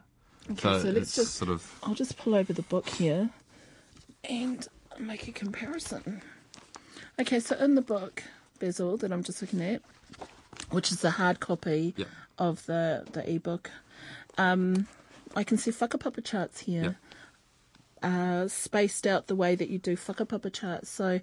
Okay, 0.51 0.61
so, 0.61 0.79
so 0.79 0.89
let's 0.91 1.15
just- 1.15 1.35
sort 1.35 1.49
of 1.49 1.79
I'll 1.83 1.95
just 1.95 2.17
pull 2.17 2.35
over 2.35 2.53
the 2.53 2.61
book 2.61 2.87
here 2.89 3.29
and 4.29 4.67
make 4.99 5.27
a 5.27 5.31
comparison. 5.31 6.21
Okay, 7.19 7.39
so 7.39 7.55
in 7.57 7.75
the 7.75 7.81
book, 7.81 8.23
Basil, 8.59 8.97
that 8.97 9.11
I'm 9.11 9.23
just 9.23 9.41
looking 9.41 9.61
at, 9.61 9.81
which 10.69 10.91
is 10.91 11.01
the 11.01 11.11
hard 11.11 11.39
copy 11.39 11.93
Yep. 11.97 12.07
of 12.37 12.65
the, 12.67 13.05
the 13.11 13.27
ebook, 13.33 13.71
um, 14.37 14.87
I 15.35 15.43
can 15.43 15.57
see 15.57 15.71
whakapapa 15.71 16.23
charts 16.23 16.59
here, 16.61 16.97
uh, 18.03 18.47
spaced 18.47 19.07
out 19.07 19.27
the 19.27 19.35
way 19.35 19.55
that 19.55 19.69
you 19.69 19.79
do 19.79 19.95
whakapapa 19.97 20.53
charts. 20.53 20.89
So 20.89 21.19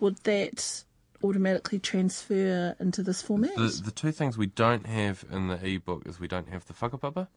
would 0.00 0.16
that 0.24 0.82
automatically 1.22 1.78
transfer 1.78 2.76
into 2.78 3.02
this 3.02 3.22
format? 3.22 3.54
The, 3.56 3.82
the 3.84 3.90
two 3.90 4.12
things 4.12 4.36
we 4.36 4.46
don't 4.46 4.86
have 4.86 5.24
in 5.30 5.48
the 5.48 5.64
ebook 5.64 6.06
is 6.06 6.20
we 6.20 6.28
don't 6.28 6.48
have 6.48 6.66
the 6.66 6.74
whakapapa 6.74 7.28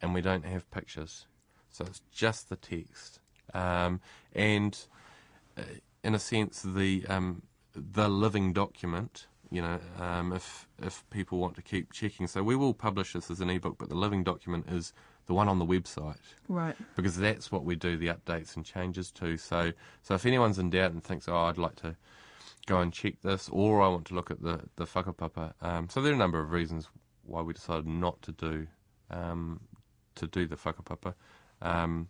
and 0.00 0.14
we 0.14 0.20
don't 0.20 0.44
have 0.44 0.70
pictures. 0.70 1.26
So 1.70 1.84
it's 1.84 2.02
just 2.12 2.48
the 2.48 2.56
text. 2.56 3.20
Um, 3.54 4.00
and 4.34 4.78
uh, 5.56 5.62
in 6.04 6.14
a 6.14 6.18
sense, 6.18 6.62
the 6.62 7.04
um, 7.08 7.42
the 7.74 8.08
living 8.08 8.52
document, 8.52 9.26
you 9.50 9.62
know, 9.62 9.78
um, 9.98 10.32
if 10.32 10.66
if 10.82 11.08
people 11.10 11.38
want 11.38 11.56
to 11.56 11.62
keep 11.62 11.92
checking. 11.92 12.26
So 12.26 12.42
we 12.42 12.56
will 12.56 12.74
publish 12.74 13.12
this 13.12 13.30
as 13.30 13.40
an 13.40 13.50
ebook, 13.50 13.76
but 13.78 13.88
the 13.88 13.94
living 13.94 14.24
document 14.24 14.66
is 14.68 14.92
the 15.26 15.34
one 15.34 15.48
on 15.48 15.58
the 15.58 15.66
website 15.66 16.16
right. 16.48 16.74
because 16.96 17.16
that's 17.18 17.52
what 17.52 17.62
we 17.62 17.76
do 17.76 17.96
the 17.96 18.08
updates 18.08 18.56
and 18.56 18.64
changes 18.64 19.10
to. 19.12 19.36
So, 19.36 19.72
so 20.02 20.14
if 20.14 20.24
anyone's 20.24 20.58
in 20.58 20.70
doubt 20.70 20.92
and 20.92 21.04
thinks, 21.04 21.28
oh, 21.28 21.36
I'd 21.36 21.58
like 21.58 21.76
to 21.76 21.96
go 22.68 22.80
and 22.80 22.92
check 22.92 23.14
this, 23.22 23.48
or 23.50 23.82
I 23.82 23.88
want 23.88 24.04
to 24.06 24.14
look 24.14 24.30
at 24.30 24.42
the 24.42 24.60
the 24.76 24.84
whakapapa, 24.84 25.54
um, 25.62 25.88
so 25.88 26.00
there 26.00 26.12
are 26.12 26.14
a 26.14 26.18
number 26.18 26.40
of 26.40 26.50
reasons 26.52 26.88
why 27.24 27.42
we 27.42 27.52
decided 27.54 27.86
not 27.86 28.20
to 28.22 28.32
do 28.32 28.66
um, 29.10 29.60
to 30.14 30.26
do 30.26 30.46
the 30.46 30.56
whakapapa, 30.56 31.14
um, 31.62 32.08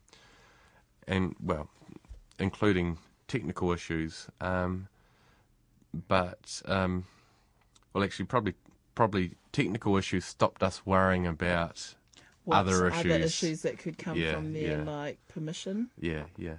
and 1.06 1.34
well, 1.40 1.68
including 2.38 2.98
technical 3.28 3.72
issues, 3.72 4.26
um, 4.40 4.88
but 6.08 6.60
um, 6.66 7.06
well, 7.92 8.04
actually, 8.04 8.26
probably 8.26 8.54
probably 8.94 9.36
technical 9.52 9.96
issues 9.96 10.24
stopped 10.24 10.62
us 10.62 10.84
worrying 10.84 11.26
about 11.26 11.94
other 12.50 12.90
other 12.92 13.08
issues. 13.10 13.24
issues 13.24 13.62
that 13.62 13.78
could 13.78 13.96
come 13.96 14.16
Yeah, 14.16 14.34
from 14.34 14.52
there, 14.52 14.78
yeah. 14.78 14.82
like 14.82 15.18
permission? 15.28 15.90
Yeah, 16.00 16.24
yeah. 16.36 16.56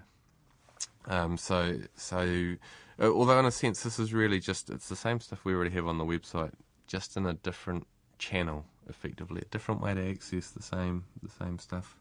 Um, 1.07 1.37
so, 1.37 1.77
so, 1.95 2.55
although 2.99 3.39
in 3.39 3.45
a 3.45 3.51
sense 3.51 3.83
this 3.83 3.99
is 3.99 4.13
really 4.13 4.39
just 4.39 4.69
it's 4.69 4.89
the 4.89 4.95
same 4.95 5.19
stuff 5.19 5.45
we 5.45 5.53
already 5.53 5.71
have 5.71 5.87
on 5.87 5.97
the 5.97 6.05
website, 6.05 6.51
just 6.87 7.15
in 7.17 7.25
a 7.25 7.33
different 7.33 7.87
channel, 8.17 8.65
effectively, 8.89 9.41
a 9.41 9.45
different 9.45 9.81
way 9.81 9.93
to 9.93 10.09
access 10.09 10.51
the 10.51 10.63
same 10.63 11.05
the 11.23 11.29
same 11.29 11.59
stuff. 11.59 11.97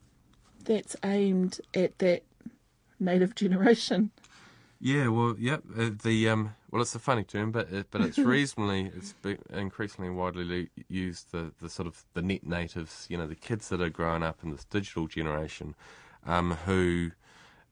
That's 0.65 0.97
aimed 1.05 1.61
at 1.75 1.99
that 1.99 2.25
native 2.99 3.35
generation. 3.35 4.11
Yeah, 4.81 5.09
well, 5.09 5.35
yep. 5.39 5.65
Uh, 5.77 5.91
the 6.03 6.29
um, 6.29 6.55
well, 6.71 6.83
it's 6.83 6.95
a 6.95 7.01
funny 7.01 7.25
term, 7.25 7.51
but 7.51 7.71
it, 7.73 7.87
but 7.91 8.01
it's 8.01 8.19
reasonably 8.19 8.93
it's 8.95 9.15
increasingly 9.53 10.11
widely 10.11 10.71
used. 10.89 11.33
The 11.33 11.53
the 11.61 11.69
sort 11.69 11.89
of 11.89 12.05
the 12.15 12.23
net 12.23 12.47
natives, 12.47 13.07
you 13.09 13.17
know, 13.17 13.27
the 13.27 13.35
kids 13.35 13.69
that 13.71 13.81
are 13.81 13.91
growing 13.91 14.23
up 14.23 14.39
in 14.43 14.51
this 14.51 14.65
digital 14.65 15.07
generation, 15.09 15.75
um, 16.27 16.53
who 16.67 17.11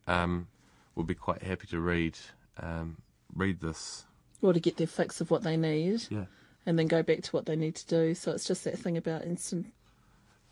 um, 0.09 0.49
will 0.95 1.05
be 1.05 1.15
quite 1.15 1.43
happy 1.43 1.69
to 1.69 1.81
read 1.81 2.19
um, 2.61 2.97
read 3.35 3.61
this. 3.61 4.05
or 4.43 4.53
to 4.53 4.61
get 4.61 4.77
their 4.77 4.87
fix 4.87 5.21
of 5.21 5.31
what 5.31 5.43
they 5.43 5.57
need 5.57 6.05
Yeah. 6.11 6.27
and 6.67 6.79
then 6.79 6.87
go 6.87 7.03
back 7.03 7.23
to 7.23 7.31
what 7.33 7.47
they 7.47 7.57
need 7.57 7.75
to 7.77 7.87
do. 7.87 8.15
So 8.15 8.33
it's 8.33 8.45
just 8.47 8.65
that 8.65 8.79
thing 8.79 8.97
about 8.97 9.25
instant 9.25 9.67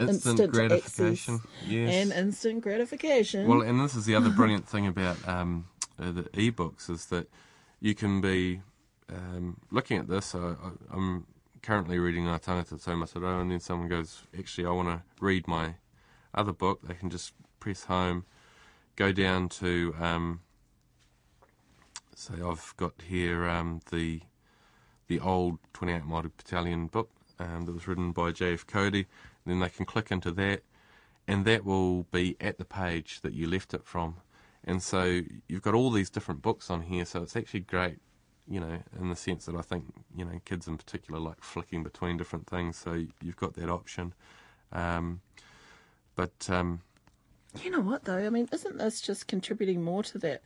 Instant, 0.01 0.41
Instant 0.41 0.53
gratification. 0.53 1.41
Yes. 1.68 1.95
and 1.95 2.12
instant 2.12 2.62
gratification. 2.62 3.47
Well, 3.47 3.61
and 3.62 3.79
this 3.79 3.95
is 3.95 4.07
the 4.07 4.16
other 4.16 4.29
brilliant 4.41 4.68
thing 4.68 4.89
about 4.89 5.16
um, 5.29 5.66
uh, 6.01 6.11
the 6.11 6.22
ebooks 6.25 6.91
is 6.91 7.07
that 7.07 7.31
you 7.81 7.95
can 7.95 8.20
be 8.20 8.61
um, 9.09 9.59
looking 9.70 9.99
at 9.99 10.09
this. 10.09 10.35
I, 10.35 10.39
I, 10.39 10.70
I'm 10.93 11.27
currently 11.62 12.01
reading 12.01 12.25
Ngā 12.25 12.43
Tangata 12.43 12.75
Taumata 12.85 13.20
Rau, 13.22 13.41
and 13.41 13.53
then 13.53 13.61
someone 13.61 13.89
goes, 13.89 14.22
"Actually, 14.37 14.66
I 14.66 14.70
want 14.72 14.89
to 14.89 15.03
read 15.20 15.47
my 15.47 15.75
other 16.35 16.53
book." 16.53 16.81
They 16.83 16.95
can 16.95 17.09
just 17.09 17.33
press 17.61 17.85
home, 17.85 18.25
go 18.97 19.12
down 19.12 19.49
to. 19.61 19.95
Um, 20.01 20.41
say, 22.19 22.35
I've 22.45 22.75
got 22.77 22.95
here 23.09 23.49
um, 23.49 23.81
the 23.91 24.21
the 25.07 25.21
old 25.21 25.59
28 25.75 26.03
Māori 26.03 26.31
Battalion 26.37 26.87
book 26.87 27.11
um, 27.39 27.67
that 27.67 27.73
was 27.73 27.87
written 27.87 28.12
by 28.12 28.33
J.F. 28.33 28.67
Cody. 28.67 29.07
Then 29.45 29.61
they 29.61 29.69
can 29.69 29.85
click 29.85 30.11
into 30.11 30.31
that, 30.33 30.62
and 31.29 31.45
that 31.45 31.65
will 31.65 32.05
be 32.05 32.37
at 32.41 32.57
the 32.57 32.65
page 32.65 33.21
that 33.21 33.35
you 33.35 33.47
left 33.47 33.75
it 33.75 33.85
from. 33.85 34.17
And 34.65 34.83
so 34.83 35.21
you've 35.47 35.62
got 35.62 35.75
all 35.75 35.91
these 35.91 36.09
different 36.09 36.41
books 36.41 36.71
on 36.71 36.83
here, 36.83 37.05
so 37.05 37.22
it's 37.22 37.37
actually 37.37 37.61
great, 37.61 37.99
you 38.49 38.61
know, 38.61 38.79
in 38.99 39.11
the 39.11 39.17
sense 39.17 39.45
that 39.45 39.55
I 39.55 39.61
think, 39.61 39.84
you 40.17 40.25
know, 40.25 40.41
kids 40.47 40.67
in 40.67 40.79
particular 40.79 41.21
like 41.21 41.43
flicking 41.43 41.83
between 41.83 42.17
different 42.17 42.47
things, 42.47 42.79
so 42.79 43.05
you've 43.22 43.37
got 43.37 43.53
that 43.55 43.68
option. 43.68 44.14
Um, 44.72 45.21
but 46.17 46.49
um, 46.49 46.80
you 47.63 47.71
know 47.71 47.80
what 47.80 48.05
though? 48.05 48.18
I 48.18 48.30
mean, 48.30 48.49
isn't 48.53 48.79
this 48.79 49.01
just 49.01 49.26
contributing 49.26 49.83
more 49.83 50.03
to 50.05 50.18
that? 50.18 50.43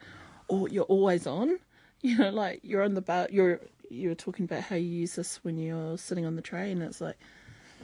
Or 0.49 0.69
you're 0.69 0.85
always 0.85 1.27
on. 1.27 1.59
You 2.03 2.17
know, 2.19 2.31
like 2.31 2.61
you're 2.63 2.83
on 2.83 2.95
the 2.95 3.01
bar. 3.03 3.27
You're 3.31 3.61
you 3.91 4.11
were 4.11 4.15
talking 4.15 4.45
about 4.45 4.63
how 4.63 4.77
you 4.77 4.89
use 4.89 5.17
this 5.17 5.41
when 5.43 5.59
you're 5.59 5.99
sitting 5.99 6.25
on 6.27 6.37
the 6.37 6.43
train. 6.43 6.81
It's 6.83 7.01
like, 7.01 7.17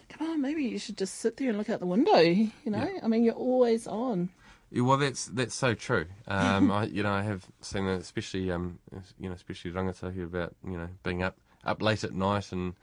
come 0.08 0.28
on, 0.28 0.40
maybe 0.40 0.62
you 0.64 0.78
should 0.78 0.96
just 0.98 1.16
sit 1.16 1.36
there 1.36 1.48
and 1.48 1.58
look 1.58 1.68
out 1.70 1.80
the 1.80 1.86
window. 1.86 2.18
You 2.64 2.70
know, 2.70 2.88
I 3.02 3.08
mean, 3.08 3.24
you're 3.24 3.34
always 3.34 3.86
on. 3.86 4.28
Yeah, 4.70 4.82
well, 4.82 4.98
that's 4.98 5.26
that's 5.26 5.54
so 5.54 5.74
true. 5.74 6.06
Um, 6.28 6.70
I, 6.70 6.84
you 6.84 7.02
know, 7.02 7.12
I 7.12 7.22
have 7.22 7.46
seen 7.60 7.86
that, 7.86 8.00
especially 8.00 8.50
um, 8.50 8.78
you 9.18 9.28
know, 9.28 9.34
especially 9.34 9.70
rangatahi 9.72 10.22
about 10.24 10.54
you 10.64 10.76
know 10.76 10.88
being 11.02 11.22
up 11.22 11.36
up 11.64 11.80
late 11.82 12.04
at 12.04 12.12
night 12.12 12.52
and 12.52 12.74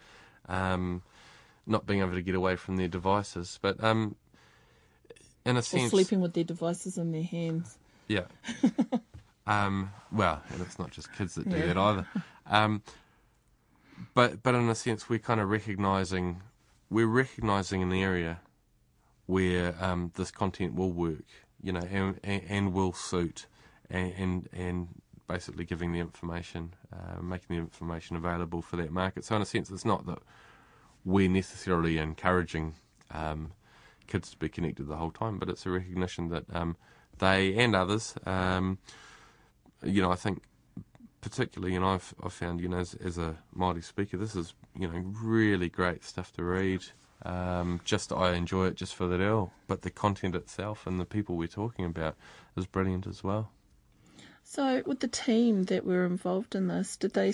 um, 0.50 1.02
not 1.66 1.86
being 1.86 2.02
able 2.02 2.14
to 2.14 2.22
get 2.22 2.36
away 2.36 2.56
from 2.56 2.78
their 2.78 2.88
devices. 2.88 3.58
But 3.62 3.84
um, 3.84 4.16
in 5.46 5.56
a 5.56 5.60
Or 5.60 5.62
sense, 5.64 5.92
sleeping 5.92 6.20
with 6.22 6.34
their 6.34 6.44
devices 6.44 6.98
in 6.98 7.12
their 7.12 7.24
hands. 7.24 7.78
yeah. 8.08 8.26
um, 9.48 9.92
well, 10.12 10.42
and 10.52 10.62
it's 10.62 10.78
not 10.80 10.92
just 10.92 11.12
kids 11.12 11.36
that 11.36 11.50
do 11.50 11.58
Yeah. 11.58 11.68
that 11.74 11.78
either. 11.78 12.06
Um, 12.46 12.82
but 14.14 14.42
but 14.44 14.56
in 14.56 14.68
a 14.70 14.76
sense, 14.76 15.10
we're 15.10 15.20
kind 15.20 15.40
of 15.40 15.50
recognizing 15.50 16.42
we're 16.90 17.08
recognizing 17.08 17.82
an 17.82 17.94
area 17.94 18.40
where 19.28 19.76
um, 19.80 20.12
this 20.16 20.32
content 20.32 20.76
will 20.76 20.92
work, 20.92 21.24
you 21.64 21.72
know, 21.72 21.88
and, 21.90 22.20
and, 22.24 22.42
and 22.50 22.74
will 22.74 22.92
suit, 22.94 23.46
and, 23.90 24.14
and 24.18 24.50
and 24.52 24.88
basically 25.28 25.64
giving 25.64 25.94
the 25.94 26.00
information, 26.00 26.74
uh, 26.92 27.22
making 27.22 27.56
the 27.56 27.62
information 27.62 28.18
available 28.18 28.62
for 28.62 28.76
that 28.76 28.92
market. 28.92 29.24
So 29.24 29.36
in 29.38 29.42
a 29.42 29.46
sense, 29.46 29.70
it's 29.70 29.86
not 29.86 30.06
that 30.08 30.20
we're 31.06 31.30
necessarily 31.30 31.98
encouraging 31.98 32.74
um, 33.12 33.54
kids 34.08 34.32
to 34.32 34.38
be 34.38 34.50
connected 34.50 34.88
the 34.88 34.98
whole 34.98 35.12
time, 35.12 35.40
but 35.40 35.48
it's 35.50 35.66
a 35.66 35.70
recognition 35.70 36.28
that 36.30 36.44
um, 36.54 36.76
they 37.20 37.56
and 37.56 37.74
others, 37.76 38.14
um, 38.26 38.78
you 39.84 40.02
know, 40.02 40.12
I 40.12 40.16
think 40.16 40.44
particularly, 41.22 41.74
you 41.74 41.80
know, 41.80 41.90
I've, 41.90 42.14
I've 42.24 42.34
found, 42.34 42.60
you 42.62 42.68
know, 42.68 42.80
as, 42.80 42.96
as 42.96 43.18
a 43.18 43.38
Māori 43.56 43.84
speaker, 43.84 44.18
this 44.18 44.36
is, 44.36 44.54
you 44.78 44.88
know, 44.88 45.04
really 45.24 45.70
great 45.70 46.04
stuff 46.04 46.34
to 46.34 46.44
read. 46.44 46.84
Um, 47.24 47.82
just 47.86 48.12
I 48.12 48.34
enjoy 48.34 48.68
it 48.68 48.76
just 48.76 48.96
for 48.96 49.06
the 49.08 49.20
reo, 49.20 49.52
but 49.68 49.84
the 49.84 49.92
content 49.92 50.36
itself 50.36 50.88
and 50.88 51.00
the 51.00 51.06
people 51.06 51.38
we're 51.38 51.48
talking 51.48 51.86
about 51.86 52.16
is 52.58 52.66
brilliant 52.66 53.06
as 53.06 53.24
well. 53.24 53.52
So, 54.44 54.82
with 54.86 55.00
the 55.00 55.08
team 55.08 55.66
that 55.66 55.86
were 55.86 56.06
involved 56.06 56.56
in 56.56 56.68
this, 56.68 56.98
did 56.98 57.14
they? 57.14 57.34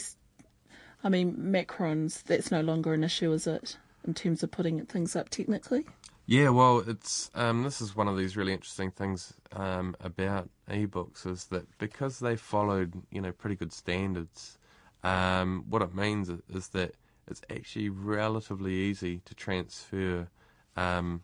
I 1.03 1.09
mean, 1.09 1.35
macrons. 1.35 2.21
That's 2.23 2.51
no 2.51 2.59
longer 2.59 2.93
an 2.93 3.03
issue, 3.03 3.31
is 3.31 3.47
it? 3.47 3.77
In 4.05 4.13
terms 4.13 4.43
of 4.43 4.51
putting 4.51 4.85
things 4.85 5.15
up 5.15 5.29
technically. 5.29 5.85
Yeah, 6.29 6.49
well, 6.49 6.79
it's 6.85 7.31
um, 7.35 7.63
this 7.63 7.79
is 7.79 7.95
one 7.95 8.09
of 8.09 8.17
these 8.17 8.35
really 8.35 8.51
interesting 8.51 8.91
things 8.91 9.33
um, 9.53 9.95
about 10.01 10.49
ebooks 10.69 11.25
is 11.25 11.45
that 11.45 11.65
because 11.77 12.19
they 12.19 12.35
followed 12.35 13.01
you 13.09 13.21
know 13.21 13.31
pretty 13.31 13.55
good 13.55 13.71
standards, 13.71 14.57
um, 15.05 15.63
what 15.69 15.81
it 15.81 15.95
means 15.95 16.29
is, 16.49 16.67
that 16.69 16.95
it's 17.29 17.41
actually 17.49 17.87
relatively 17.87 18.73
easy 18.73 19.21
to 19.23 19.33
transfer 19.35 20.27
um, 20.75 21.21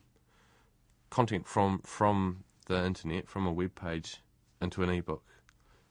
content 1.10 1.46
from 1.48 1.82
from 1.84 2.46
the 2.68 2.86
internet 2.86 3.28
from 3.28 3.46
a 3.46 3.52
web 3.52 3.76
page 3.76 4.22
into 4.62 4.84
an 4.84 4.90
ebook 4.90 5.26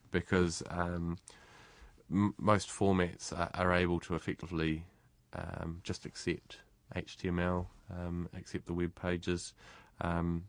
because 0.09 0.63
um, 0.71 1.19
m- 2.11 2.33
most 2.39 2.67
formats 2.67 3.31
are, 3.31 3.51
are 3.53 3.73
able 3.73 3.99
to 3.99 4.15
effectively 4.15 4.85
um, 5.33 5.81
just 5.83 6.03
accept 6.03 6.57
HTML, 6.95 7.67
um, 7.91 8.29
accept 8.37 8.65
the 8.65 8.73
web 8.73 8.95
pages, 8.95 9.53
um, 10.01 10.45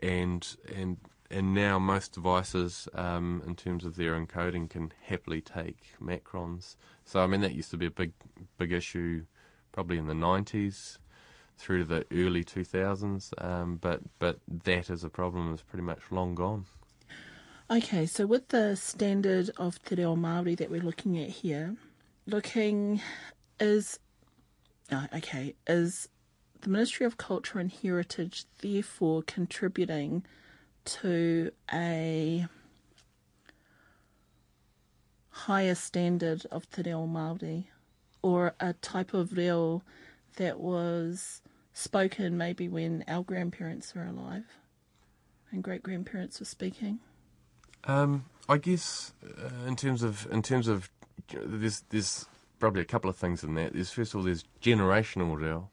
and 0.00 0.56
and 0.74 0.96
and 1.30 1.54
now 1.54 1.78
most 1.78 2.12
devices, 2.12 2.88
um, 2.94 3.42
in 3.46 3.54
terms 3.54 3.84
of 3.84 3.96
their 3.96 4.14
encoding, 4.14 4.68
can 4.68 4.92
happily 5.02 5.40
take 5.40 5.94
macrons. 6.02 6.76
So 7.04 7.20
I 7.20 7.26
mean 7.26 7.40
that 7.42 7.54
used 7.54 7.70
to 7.70 7.76
be 7.76 7.86
a 7.86 7.90
big 7.90 8.12
big 8.58 8.72
issue, 8.72 9.24
probably 9.72 9.98
in 9.98 10.06
the 10.06 10.14
nineties 10.14 10.98
through 11.56 11.78
to 11.78 11.84
the 11.84 12.06
early 12.12 12.42
two 12.42 12.64
thousands. 12.64 13.32
Um, 13.38 13.76
but 13.80 14.00
but 14.18 14.38
that 14.64 14.90
as 14.90 15.04
a 15.04 15.10
problem 15.10 15.52
is 15.54 15.62
pretty 15.62 15.84
much 15.84 16.00
long 16.10 16.34
gone. 16.34 16.66
Okay, 17.70 18.04
so 18.06 18.26
with 18.26 18.48
the 18.48 18.74
standard 18.74 19.50
of 19.56 19.80
Te 19.84 19.94
Reo 19.94 20.16
Māori 20.16 20.56
that 20.56 20.70
we're 20.72 20.80
looking 20.80 21.16
at 21.18 21.28
here, 21.28 21.76
looking 22.26 23.00
is 23.60 24.00
oh, 24.90 25.06
okay 25.14 25.54
is 25.68 26.08
the 26.62 26.70
Ministry 26.70 27.06
of 27.06 27.16
Culture 27.16 27.58
and 27.58 27.70
Heritage 27.70 28.44
therefore 28.60 29.22
contributing 29.22 30.24
to 30.84 31.50
a 31.72 32.46
higher 35.30 35.74
standard 35.74 36.46
of 36.50 36.70
Te 36.70 36.82
Reo 36.82 37.06
Māori 37.06 37.64
or 38.22 38.54
a 38.60 38.74
type 38.74 39.14
of 39.14 39.32
reo 39.32 39.82
that 40.36 40.60
was 40.60 41.40
spoken 41.72 42.36
maybe 42.36 42.68
when 42.68 43.04
our 43.08 43.22
grandparents 43.22 43.94
were 43.94 44.04
alive 44.04 44.44
and 45.50 45.62
great 45.62 45.82
grandparents 45.82 46.40
were 46.40 46.46
speaking? 46.46 47.00
Um, 47.84 48.26
I 48.48 48.58
guess 48.58 49.12
uh, 49.24 49.66
in 49.66 49.76
terms 49.76 50.02
of 50.02 50.28
in 50.30 50.42
terms 50.42 50.68
of 50.68 50.90
there's 51.32 51.84
there's 51.88 52.26
probably 52.58 52.82
a 52.82 52.86
couple 52.86 53.08
of 53.08 53.16
things 53.16 53.42
in 53.42 53.54
that. 53.54 53.72
There's 53.72 53.90
first 53.90 54.12
of 54.12 54.18
all 54.18 54.24
there's 54.24 54.44
generational 54.60 55.36
reo, 55.36 55.70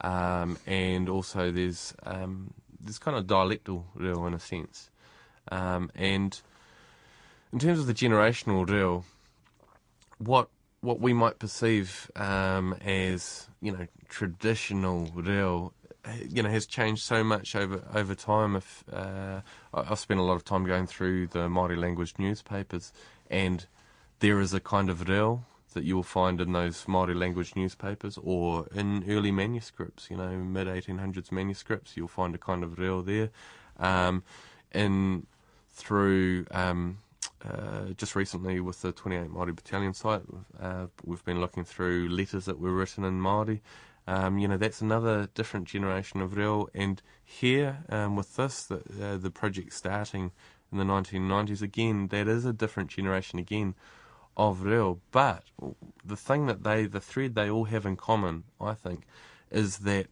um, 0.00 0.58
and 0.66 1.08
also 1.08 1.50
there's 1.50 1.94
um, 2.04 2.52
there's 2.80 2.98
kind 2.98 3.16
of 3.16 3.26
dialectal 3.26 3.84
reo 3.94 4.26
in 4.26 4.34
a 4.34 4.40
sense, 4.40 4.90
um, 5.50 5.90
and 5.94 6.40
in 7.52 7.58
terms 7.58 7.78
of 7.78 7.86
the 7.86 7.94
generational 7.94 8.68
reo, 8.68 9.04
what 10.18 10.48
what 10.80 11.00
we 11.00 11.12
might 11.12 11.38
perceive 11.38 12.10
um, 12.16 12.74
as 12.84 13.48
you 13.60 13.72
know 13.72 13.86
traditional 14.08 15.10
reo 15.14 15.72
you 16.28 16.42
know 16.42 16.48
has 16.48 16.66
changed 16.66 17.02
so 17.02 17.22
much 17.22 17.54
over 17.54 17.82
over 17.94 18.14
time. 18.14 18.56
If 18.56 18.84
uh, 18.92 19.40
I've 19.74 19.98
spent 19.98 20.20
a 20.20 20.22
lot 20.22 20.34
of 20.34 20.44
time 20.44 20.64
going 20.64 20.86
through 20.86 21.28
the 21.28 21.48
Māori 21.48 21.78
language 21.78 22.14
newspapers, 22.18 22.92
and 23.30 23.66
there 24.20 24.40
is 24.40 24.54
a 24.54 24.60
kind 24.60 24.88
of 24.90 25.08
reo 25.08 25.44
that 25.74 25.84
you 25.84 25.96
will 25.96 26.02
find 26.02 26.40
in 26.40 26.52
those 26.52 26.84
Māori 26.84 27.14
language 27.14 27.54
newspapers 27.54 28.18
or 28.22 28.66
in 28.74 29.04
early 29.08 29.30
manuscripts. 29.30 30.10
You 30.10 30.16
know, 30.16 30.30
mid 30.30 30.66
1800s 30.66 31.30
manuscripts, 31.30 31.96
you'll 31.96 32.08
find 32.08 32.34
a 32.34 32.38
kind 32.38 32.64
of 32.64 32.78
reo 32.78 33.02
there. 33.02 33.30
Um, 33.78 34.24
through 35.72 36.46
um, 36.50 36.98
uh, 37.44 37.86
just 37.96 38.14
recently 38.14 38.60
with 38.60 38.82
the 38.82 38.92
28 38.92 39.28
Māori 39.28 39.54
Battalion 39.54 39.94
site, 39.94 40.22
uh, 40.60 40.86
we've 41.04 41.24
been 41.24 41.40
looking 41.40 41.64
through 41.64 42.08
letters 42.08 42.44
that 42.44 42.58
were 42.58 42.72
written 42.72 43.04
in 43.04 43.20
Māori. 43.20 43.60
Um, 44.06 44.38
you 44.38 44.48
know, 44.48 44.56
that's 44.56 44.80
another 44.80 45.28
different 45.34 45.68
generation 45.68 46.20
of 46.20 46.36
reo. 46.36 46.68
And 46.74 47.00
here, 47.24 47.84
um, 47.88 48.16
with 48.16 48.36
this, 48.36 48.64
the, 48.64 48.82
uh, 49.02 49.16
the 49.16 49.30
project 49.30 49.72
starting 49.72 50.32
in 50.72 50.78
the 50.78 50.84
1990s, 50.84 51.62
again, 51.62 52.08
that 52.08 52.28
is 52.28 52.44
a 52.44 52.52
different 52.52 52.90
generation 52.90 53.38
again 53.38 53.74
of 54.48 54.62
reo. 54.62 54.98
But 55.12 55.44
the 56.04 56.16
thing 56.16 56.46
that 56.46 56.64
they, 56.64 56.86
the 56.86 57.00
thread 57.00 57.34
they 57.34 57.50
all 57.50 57.64
have 57.64 57.84
in 57.84 57.96
common, 57.96 58.44
I 58.60 58.72
think, 58.72 59.02
is 59.50 59.78
that 59.78 60.06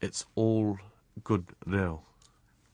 it's 0.00 0.24
all 0.34 0.78
good 1.22 1.44
reo. 1.66 2.02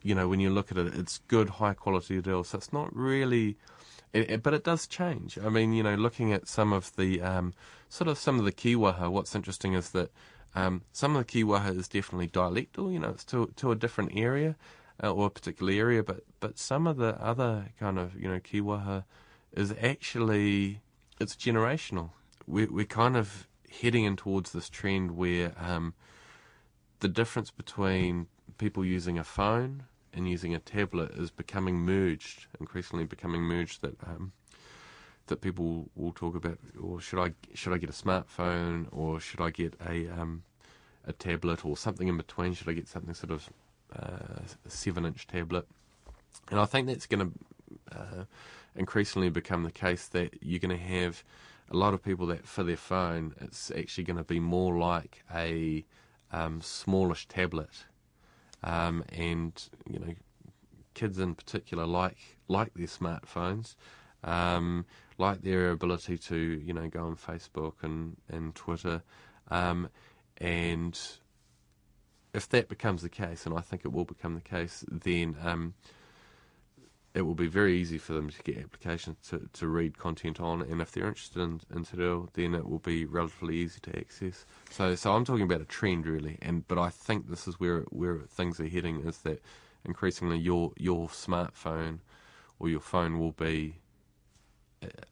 You 0.01 0.15
know, 0.15 0.27
when 0.29 0.39
you 0.39 0.49
look 0.49 0.71
at 0.71 0.77
it, 0.77 0.95
it's 0.95 1.19
good, 1.27 1.49
high 1.49 1.73
quality 1.73 2.19
reo. 2.19 2.43
So 2.43 2.57
it's 2.57 2.71
not 2.71 2.95
really 2.95 3.57
it, 4.13 4.31
it, 4.31 4.43
but 4.43 4.53
it 4.53 4.63
does 4.63 4.87
change. 4.87 5.37
I 5.37 5.49
mean, 5.49 5.73
you 5.73 5.83
know, 5.83 5.95
looking 5.95 6.31
at 6.31 6.47
some 6.47 6.71
of 6.71 6.95
the 6.95 7.21
um, 7.21 7.53
sort 7.89 8.07
of 8.07 8.17
some 8.17 8.39
of 8.39 8.45
the 8.45 8.53
kiwaha, 8.53 9.11
what's 9.11 9.35
interesting 9.35 9.73
is 9.73 9.89
that 9.89 10.09
um, 10.55 10.83
some 10.93 11.17
of 11.17 11.27
the 11.27 11.43
kiwaha 11.43 11.77
is 11.77 11.89
definitely 11.89 12.29
dialectal. 12.29 12.93
You 12.93 12.99
know, 12.99 13.09
it's 13.09 13.25
to 13.25 13.51
to 13.57 13.71
a 13.71 13.75
different 13.75 14.11
area 14.15 14.55
uh, 15.03 15.11
or 15.11 15.27
a 15.27 15.29
particular 15.29 15.73
area, 15.73 16.01
but 16.01 16.23
but 16.39 16.57
some 16.57 16.87
of 16.87 16.95
the 16.95 17.21
other 17.21 17.73
kind 17.77 17.99
of 17.99 18.15
you 18.15 18.29
know 18.29 18.39
kiwaha 18.39 19.03
is 19.55 19.73
actually 19.81 20.81
it's 21.19 21.35
generational. 21.35 22.11
We're 22.45 22.71
we're 22.71 22.85
kind 22.85 23.15
of 23.15 23.47
heading 23.81 24.03
in 24.03 24.15
towards 24.15 24.51
this 24.51 24.69
trend 24.69 25.11
where 25.11 25.53
um, 25.59 25.93
the 26.99 27.07
difference 27.07 27.51
between 27.51 28.27
people 28.57 28.85
using 28.85 29.17
a 29.17 29.23
phone 29.23 29.83
and 30.13 30.29
using 30.29 30.53
a 30.53 30.59
tablet 30.59 31.11
is 31.11 31.31
becoming 31.31 31.75
merged, 31.75 32.47
increasingly 32.59 33.05
becoming 33.05 33.41
merged. 33.41 33.81
That 33.81 33.95
um, 34.03 34.33
that 35.27 35.41
people 35.41 35.89
will 35.95 36.13
talk 36.13 36.35
about, 36.35 36.59
or 36.81 36.99
should 37.01 37.19
I 37.19 37.33
should 37.53 37.73
I 37.73 37.77
get 37.77 37.89
a 37.89 37.93
smartphone, 37.93 38.87
or 38.91 39.19
should 39.19 39.41
I 39.41 39.49
get 39.49 39.73
a 39.85 40.07
um, 40.09 40.43
a 41.07 41.13
tablet, 41.13 41.65
or 41.65 41.77
something 41.77 42.07
in 42.07 42.17
between? 42.17 42.53
Should 42.53 42.69
I 42.69 42.73
get 42.73 42.87
something 42.87 43.13
sort 43.13 43.31
of 43.31 43.49
uh, 43.95 44.41
a 44.65 44.69
seven-inch 44.69 45.27
tablet? 45.27 45.67
And 46.51 46.59
I 46.59 46.65
think 46.65 46.87
that's 46.87 47.07
going 47.07 47.31
to 47.31 47.97
uh, 47.97 48.23
increasingly 48.75 49.29
become 49.29 49.63
the 49.63 49.71
case 49.71 50.07
that 50.09 50.35
you're 50.41 50.59
going 50.59 50.77
to 50.77 50.83
have 50.83 51.23
a 51.71 51.75
lot 51.75 51.93
of 51.93 52.03
people 52.03 52.27
that 52.27 52.45
for 52.45 52.63
their 52.63 52.77
phone, 52.77 53.33
it's 53.41 53.71
actually 53.71 54.03
going 54.03 54.17
to 54.17 54.23
be 54.23 54.39
more 54.39 54.77
like 54.77 55.23
a 55.33 55.85
um, 56.31 56.61
smallish 56.61 57.27
tablet. 57.27 57.85
Um, 58.63 59.03
and 59.11 59.51
you 59.89 59.99
know, 59.99 60.13
kids 60.93 61.19
in 61.19 61.35
particular 61.35 61.85
like 61.85 62.17
like 62.47 62.73
their 62.73 62.87
smartphones, 62.87 63.75
um, 64.23 64.85
like 65.17 65.41
their 65.41 65.71
ability 65.71 66.17
to 66.17 66.35
you 66.37 66.73
know 66.73 66.87
go 66.87 67.05
on 67.05 67.15
Facebook 67.15 67.73
and 67.81 68.17
and 68.29 68.55
Twitter, 68.55 69.03
um, 69.49 69.89
and 70.37 70.99
if 72.33 72.49
that 72.49 72.67
becomes 72.67 73.01
the 73.01 73.09
case, 73.09 73.45
and 73.45 73.57
I 73.57 73.61
think 73.61 73.85
it 73.85 73.93
will 73.93 74.05
become 74.05 74.35
the 74.35 74.41
case, 74.41 74.83
then 74.89 75.37
um, 75.43 75.73
it 77.15 77.21
will 77.21 77.33
be 77.33 77.47
very 77.47 77.77
easy 77.77 77.97
for 77.97 78.11
them 78.11 78.29
to 78.29 78.43
get 78.43 78.57
applications 78.57 79.17
to, 79.29 79.49
to 79.53 79.67
read 79.67 79.97
content 79.97 80.41
on, 80.41 80.61
and 80.61 80.81
if 80.81 80.91
they're 80.91 81.07
interested 81.07 81.41
in, 81.41 81.61
in 81.73 81.85
Te 81.85 81.97
Reo, 81.97 82.29
then 82.33 82.53
it 82.53 82.67
will 82.67 82.79
be 82.79 83.05
relatively 83.05 83.55
easy 83.55 83.79
to 83.83 83.97
access. 83.97 84.45
So, 84.69 84.95
so 84.95 85.13
I'm 85.13 85.23
talking 85.23 85.43
about 85.43 85.61
a 85.61 85.65
trend 85.65 86.05
really, 86.05 86.37
and 86.41 86.67
but 86.67 86.77
I 86.77 86.89
think 86.89 87.29
this 87.29 87.47
is 87.47 87.57
where 87.57 87.81
where 87.89 88.19
things 88.27 88.59
are 88.59 88.67
heading 88.67 88.99
is 88.99 89.19
that 89.19 89.41
increasingly 89.85 90.37
your 90.37 90.73
your 90.75 91.07
smartphone 91.07 91.99
or 92.59 92.67
your 92.67 92.81
phone 92.81 93.17
will 93.17 93.31
be 93.31 93.77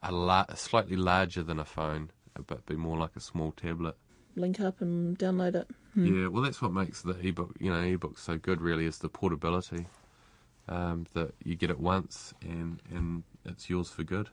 a, 0.01 0.11
la- 0.11 0.45
slightly 0.55 0.97
larger 0.97 1.41
than 1.41 1.57
a 1.59 1.65
phone, 1.65 2.11
but 2.47 2.65
be 2.65 2.75
more 2.75 2.97
like 2.97 3.15
a 3.15 3.21
small 3.21 3.53
tablet. 3.53 3.95
Link 4.35 4.59
up 4.59 4.81
and 4.81 5.17
download 5.17 5.55
it. 5.55 5.69
Hmm. 5.93 6.05
Yeah, 6.05 6.27
well, 6.27 6.43
that's 6.43 6.61
what 6.61 6.73
makes 6.73 7.01
the 7.01 7.15
ebook, 7.25 7.55
you 7.59 7.71
know, 7.71 7.81
ebook 7.81 8.17
so 8.17 8.37
good. 8.37 8.61
Really, 8.61 8.85
is 8.85 8.97
the 8.97 9.09
portability 9.09 9.85
um, 10.67 11.05
that 11.13 11.33
you 11.43 11.55
get 11.55 11.69
it 11.69 11.79
once 11.79 12.33
and 12.41 12.81
and 12.93 13.23
it's 13.45 13.69
yours 13.69 13.89
for 13.89 14.03
good. 14.03 14.29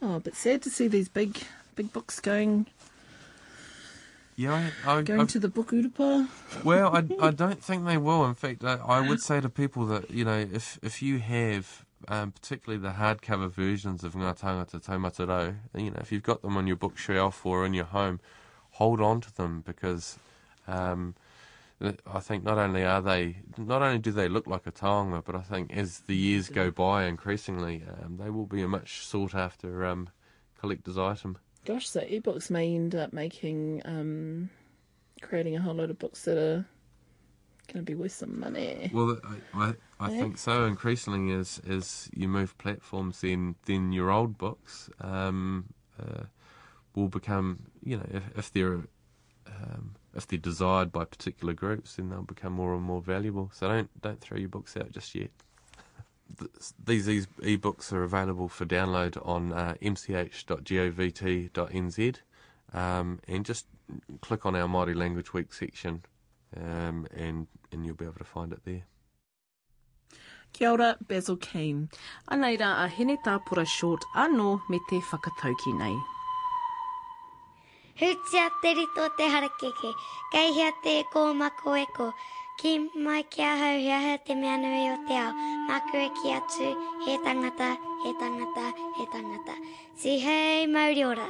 Oh, 0.00 0.18
but 0.20 0.34
sad 0.34 0.62
to 0.62 0.70
see 0.70 0.88
these 0.88 1.08
big 1.08 1.38
big 1.74 1.92
books 1.92 2.20
going. 2.20 2.66
Yeah, 4.34 4.70
I, 4.86 4.98
I, 4.98 5.02
going 5.02 5.20
I, 5.20 5.24
to 5.26 5.38
the 5.38 5.48
book 5.48 5.70
urapa. 5.72 6.28
Well, 6.64 6.96
I, 6.96 7.04
I 7.26 7.30
don't 7.30 7.62
think 7.62 7.84
they 7.84 7.98
will. 7.98 8.24
In 8.24 8.34
fact, 8.34 8.64
I, 8.64 8.76
I 8.76 9.06
would 9.06 9.20
say 9.20 9.40
to 9.40 9.48
people 9.48 9.86
that 9.86 10.10
you 10.10 10.24
know 10.24 10.38
if 10.38 10.78
if 10.82 11.02
you 11.02 11.18
have 11.18 11.84
um, 12.08 12.32
particularly 12.32 12.82
the 12.82 12.94
hardcover 12.94 13.50
versions 13.50 14.02
of 14.02 14.14
Ngā 14.14 14.38
Tangata 14.38 14.82
Taumata 14.84 15.56
you 15.76 15.90
know 15.90 15.98
if 16.00 16.10
you've 16.10 16.22
got 16.22 16.42
them 16.42 16.56
on 16.56 16.66
your 16.66 16.76
bookshelf 16.76 17.44
or 17.44 17.66
in 17.66 17.74
your 17.74 17.84
home, 17.86 18.20
hold 18.72 19.00
on 19.00 19.20
to 19.20 19.34
them 19.34 19.62
because. 19.64 20.18
Um, 20.68 21.16
I 22.06 22.20
think 22.20 22.44
not 22.44 22.58
only 22.58 22.84
are 22.84 23.02
they, 23.02 23.38
not 23.58 23.82
only 23.82 23.98
do 23.98 24.12
they 24.12 24.28
look 24.28 24.46
like 24.46 24.66
a 24.66 24.72
taonga, 24.72 25.24
but 25.24 25.34
I 25.34 25.42
think 25.42 25.72
as 25.72 26.00
the 26.00 26.16
years 26.16 26.48
go 26.48 26.70
by, 26.70 27.04
increasingly 27.04 27.82
um, 28.02 28.18
they 28.18 28.30
will 28.30 28.46
be 28.46 28.62
a 28.62 28.68
much 28.68 29.04
sought 29.04 29.34
after 29.34 29.84
um, 29.84 30.08
collector's 30.60 30.98
item. 30.98 31.38
Gosh, 31.64 31.88
so 31.88 32.00
ebooks 32.00 32.50
may 32.50 32.74
end 32.74 32.94
up 32.94 33.12
making, 33.12 33.82
um, 33.84 34.50
creating 35.20 35.56
a 35.56 35.60
whole 35.60 35.74
load 35.74 35.90
of 35.90 35.98
books 35.98 36.24
that 36.24 36.38
are 36.38 36.66
Going 37.68 37.86
to 37.86 37.90
be 37.90 37.94
worth 37.94 38.12
some 38.12 38.38
money. 38.38 38.90
Well, 38.92 39.18
I, 39.24 39.58
I, 39.58 39.74
I 40.00 40.10
Yeah. 40.10 40.18
think 40.18 40.36
so. 40.36 40.64
Increasingly, 40.66 41.32
as 41.34 41.60
as 41.66 42.10
you 42.12 42.28
move 42.28 42.58
platforms, 42.58 43.20
then 43.20 43.54
then 43.66 43.92
your 43.92 44.10
old 44.10 44.36
books 44.36 44.90
um, 45.00 45.72
uh, 45.98 46.24
will 46.94 47.08
become, 47.08 47.70
you 47.82 47.96
know, 47.96 48.06
if, 48.10 48.22
if 48.36 48.52
they're 48.52 48.82
um, 49.46 49.94
if 50.14 50.26
they're 50.26 50.38
desired 50.38 50.92
by 50.92 51.04
particular 51.04 51.54
groups, 51.54 51.96
then 51.96 52.10
they'll 52.10 52.22
become 52.22 52.52
more 52.52 52.74
and 52.74 52.82
more 52.82 53.00
valuable. 53.00 53.50
So 53.54 53.68
don't 53.68 53.90
don't 54.00 54.20
throw 54.20 54.38
your 54.38 54.48
books 54.48 54.76
out 54.76 54.92
just 54.92 55.14
yet. 55.14 55.30
These 56.84 57.06
these 57.06 57.26
e-books 57.42 57.92
are 57.92 58.02
available 58.02 58.48
for 58.48 58.64
download 58.64 59.18
on 59.26 59.52
uh, 59.52 59.74
mch.govt.nz, 59.82 60.14
um, 62.72 63.20
and 63.28 63.44
just 63.44 63.66
click 64.22 64.46
on 64.46 64.56
our 64.56 64.66
Māori 64.66 64.96
Language 64.96 65.34
Week 65.34 65.52
section, 65.52 66.02
um, 66.56 67.06
and 67.14 67.48
and 67.70 67.84
you'll 67.84 67.96
be 67.96 68.06
able 68.06 68.14
to 68.14 68.24
find 68.24 68.52
it 68.52 68.64
there. 68.64 68.84
Kia 70.52 70.70
ora, 70.70 70.96
Basil 71.06 71.36
Keane. 71.36 71.88
Anei 72.30 72.60
a 72.60 72.88
hene 72.88 73.16
tāpura 73.24 73.66
short 73.66 74.04
anō 74.14 74.60
me 74.68 74.80
te 74.88 75.00
whakatauki 75.00 75.78
nei. 75.78 75.96
Hutia 78.00 78.50
te 78.62 78.72
rito 78.74 79.08
te 79.16 79.26
harakeke, 79.28 79.90
kei 80.32 80.52
hea 80.56 80.72
te 80.82 81.04
ko 81.12 81.34
mako 81.34 81.74
eko, 81.76 82.06
ki 82.58 82.88
mai 82.96 83.22
kia 83.22 83.50
hau 83.60 83.74
hea 83.84 83.98
hea 84.00 84.18
te 84.26 84.34
mea 84.34 84.56
nui 84.56 84.86
o 84.88 84.96
te 85.08 85.18
ao, 85.20 85.32
makure 85.68 86.08
ki 86.16 86.32
atu, 86.38 86.70
he 87.04 87.18
tangata, 87.26 87.76
he 88.04 88.12
tangata, 88.22 88.72
he 88.96 89.06
tangata. 89.12 89.56
Si 89.94 90.18
hei 90.18 90.66
mauri 90.66 91.04
ora. 91.04 91.28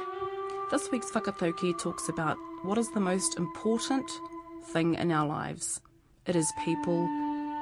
This 0.71 0.89
week's 0.89 1.11
whakatauki 1.11 1.77
talks 1.77 2.07
about 2.07 2.37
what 2.63 2.77
is 2.77 2.89
the 2.91 3.01
most 3.01 3.37
important 3.37 4.09
thing 4.71 4.95
in 4.95 5.11
our 5.11 5.27
lives. 5.27 5.81
It 6.25 6.37
is 6.37 6.49
people, 6.63 7.09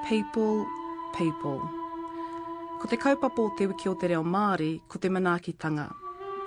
people, 0.07 0.67
people. 1.17 1.59
Ko 2.79 2.87
te 2.87 2.97
kaupapa 2.97 3.39
o 3.39 3.49
te 3.57 3.65
wiki 3.65 3.89
o 3.89 3.95
te 3.95 4.07
reo 4.07 4.23
Māori, 4.23 4.79
ko 4.87 4.99
te 4.99 5.09
manaakitanga. 5.09 5.89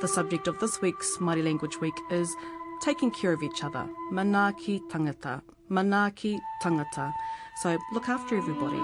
The 0.05 0.09
subject 0.09 0.49
of 0.49 0.59
this 0.59 0.83
week's 0.83 1.17
Māori 1.17 1.43
Language 1.43 1.81
Week 1.81 1.99
is 2.11 2.37
taking 2.83 3.11
care 3.11 3.33
of 3.33 3.43
each 3.43 3.65
other. 3.65 3.89
Manaaki 4.13 4.79
tangata. 4.91 5.41
Manaaki 5.71 6.39
tangata. 6.63 7.11
So 7.63 7.79
look 7.91 8.07
after 8.11 8.37
everybody. 8.37 8.83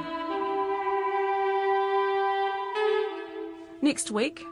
Next 3.83 4.11
week, 4.11 4.47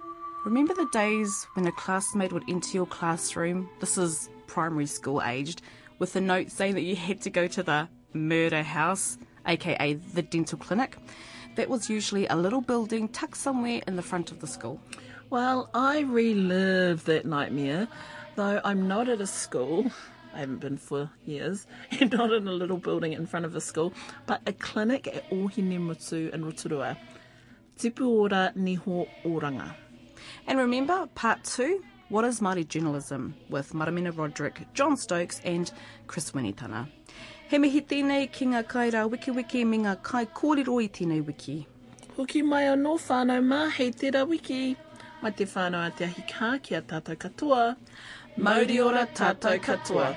remember 0.44 0.74
the 0.74 0.86
days 0.92 1.46
when 1.54 1.66
a 1.66 1.72
classmate 1.72 2.34
would 2.34 2.44
enter 2.50 2.72
your 2.74 2.84
classroom, 2.84 3.70
this 3.80 3.96
is 3.96 4.28
primary 4.46 4.84
school 4.84 5.22
aged, 5.22 5.62
with 5.98 6.14
a 6.16 6.20
note 6.20 6.50
saying 6.50 6.74
that 6.74 6.82
you 6.82 6.96
had 6.96 7.22
to 7.22 7.30
go 7.30 7.46
to 7.46 7.62
the 7.62 7.88
murder 8.12 8.62
house, 8.62 9.16
aka 9.46 9.94
the 9.94 10.20
dental 10.20 10.58
clinic? 10.58 10.98
That 11.56 11.70
was 11.70 11.88
usually 11.88 12.26
a 12.26 12.36
little 12.36 12.60
building 12.60 13.08
tucked 13.08 13.38
somewhere 13.38 13.80
in 13.86 13.96
the 13.96 14.02
front 14.02 14.30
of 14.30 14.40
the 14.40 14.46
school. 14.46 14.82
Well, 15.30 15.68
I 15.74 16.00
relive 16.00 17.05
that 17.05 17.26
nightmare, 17.26 17.86
though 18.36 18.62
I'm 18.64 18.88
not 18.88 19.10
at 19.10 19.20
a 19.20 19.26
school. 19.26 19.92
I 20.32 20.38
haven't 20.38 20.60
been 20.60 20.78
for 20.78 21.10
years, 21.26 21.66
and 22.00 22.10
not 22.12 22.32
in 22.32 22.48
a 22.48 22.52
little 22.52 22.78
building 22.78 23.12
in 23.12 23.26
front 23.26 23.44
of 23.44 23.55
a 23.55 23.60
school, 23.60 23.92
but 24.26 24.40
a 24.46 24.55
clinic 24.55 25.06
at 25.06 25.28
Ohinemutu 25.28 26.32
in 26.32 26.44
Rotorua. 26.46 26.96
Tipu 27.78 28.06
ora 28.09 28.52
niho 28.56 29.06
oranga. 29.22 29.74
And 30.46 30.59
remember, 30.59 31.06
part 31.14 31.44
two 31.44 31.84
what 32.09 32.24
is 32.24 32.40
Māori 32.40 32.66
journalism 32.66 33.34
with 33.50 33.74
Maramina 33.74 34.16
Roderick, 34.16 34.66
John 34.72 34.96
Stokes, 34.96 35.42
and 35.44 35.70
Chris 36.06 36.30
Winitana. 36.30 36.88
He 37.48 37.59
mihi 37.59 37.82
tēnei 37.82 38.32
ki 38.32 38.46
ngā 38.46 38.64
kaira 38.64 39.09
wiki 39.10 39.30
wiki 39.30 39.64
me 39.64 39.78
ngā 39.84 40.02
kai 40.02 40.24
kōrero 40.24 40.82
i 40.82 40.88
tēnei 40.88 41.22
wiki. 41.24 41.66
Hoki 42.16 42.40
mai 42.40 42.64
anō 42.64 42.96
whānau 43.05 43.44
mā, 43.44 43.70
hei 43.70 43.90
tērā 43.90 44.26
wiki. 44.26 44.76
Mai 45.20 45.32
te 45.38 45.44
whānau 45.50 45.82
a 45.82 45.90
te 45.98 46.06
ahi 46.06 46.22
kā 46.30 46.48
ki 46.62 46.76
a 46.78 46.82
tātou 46.92 47.18
katoa. 47.24 47.62
Mauri 48.46 48.76
ora 48.88 49.06
tātou 49.20 49.58
katoa. 49.68 50.12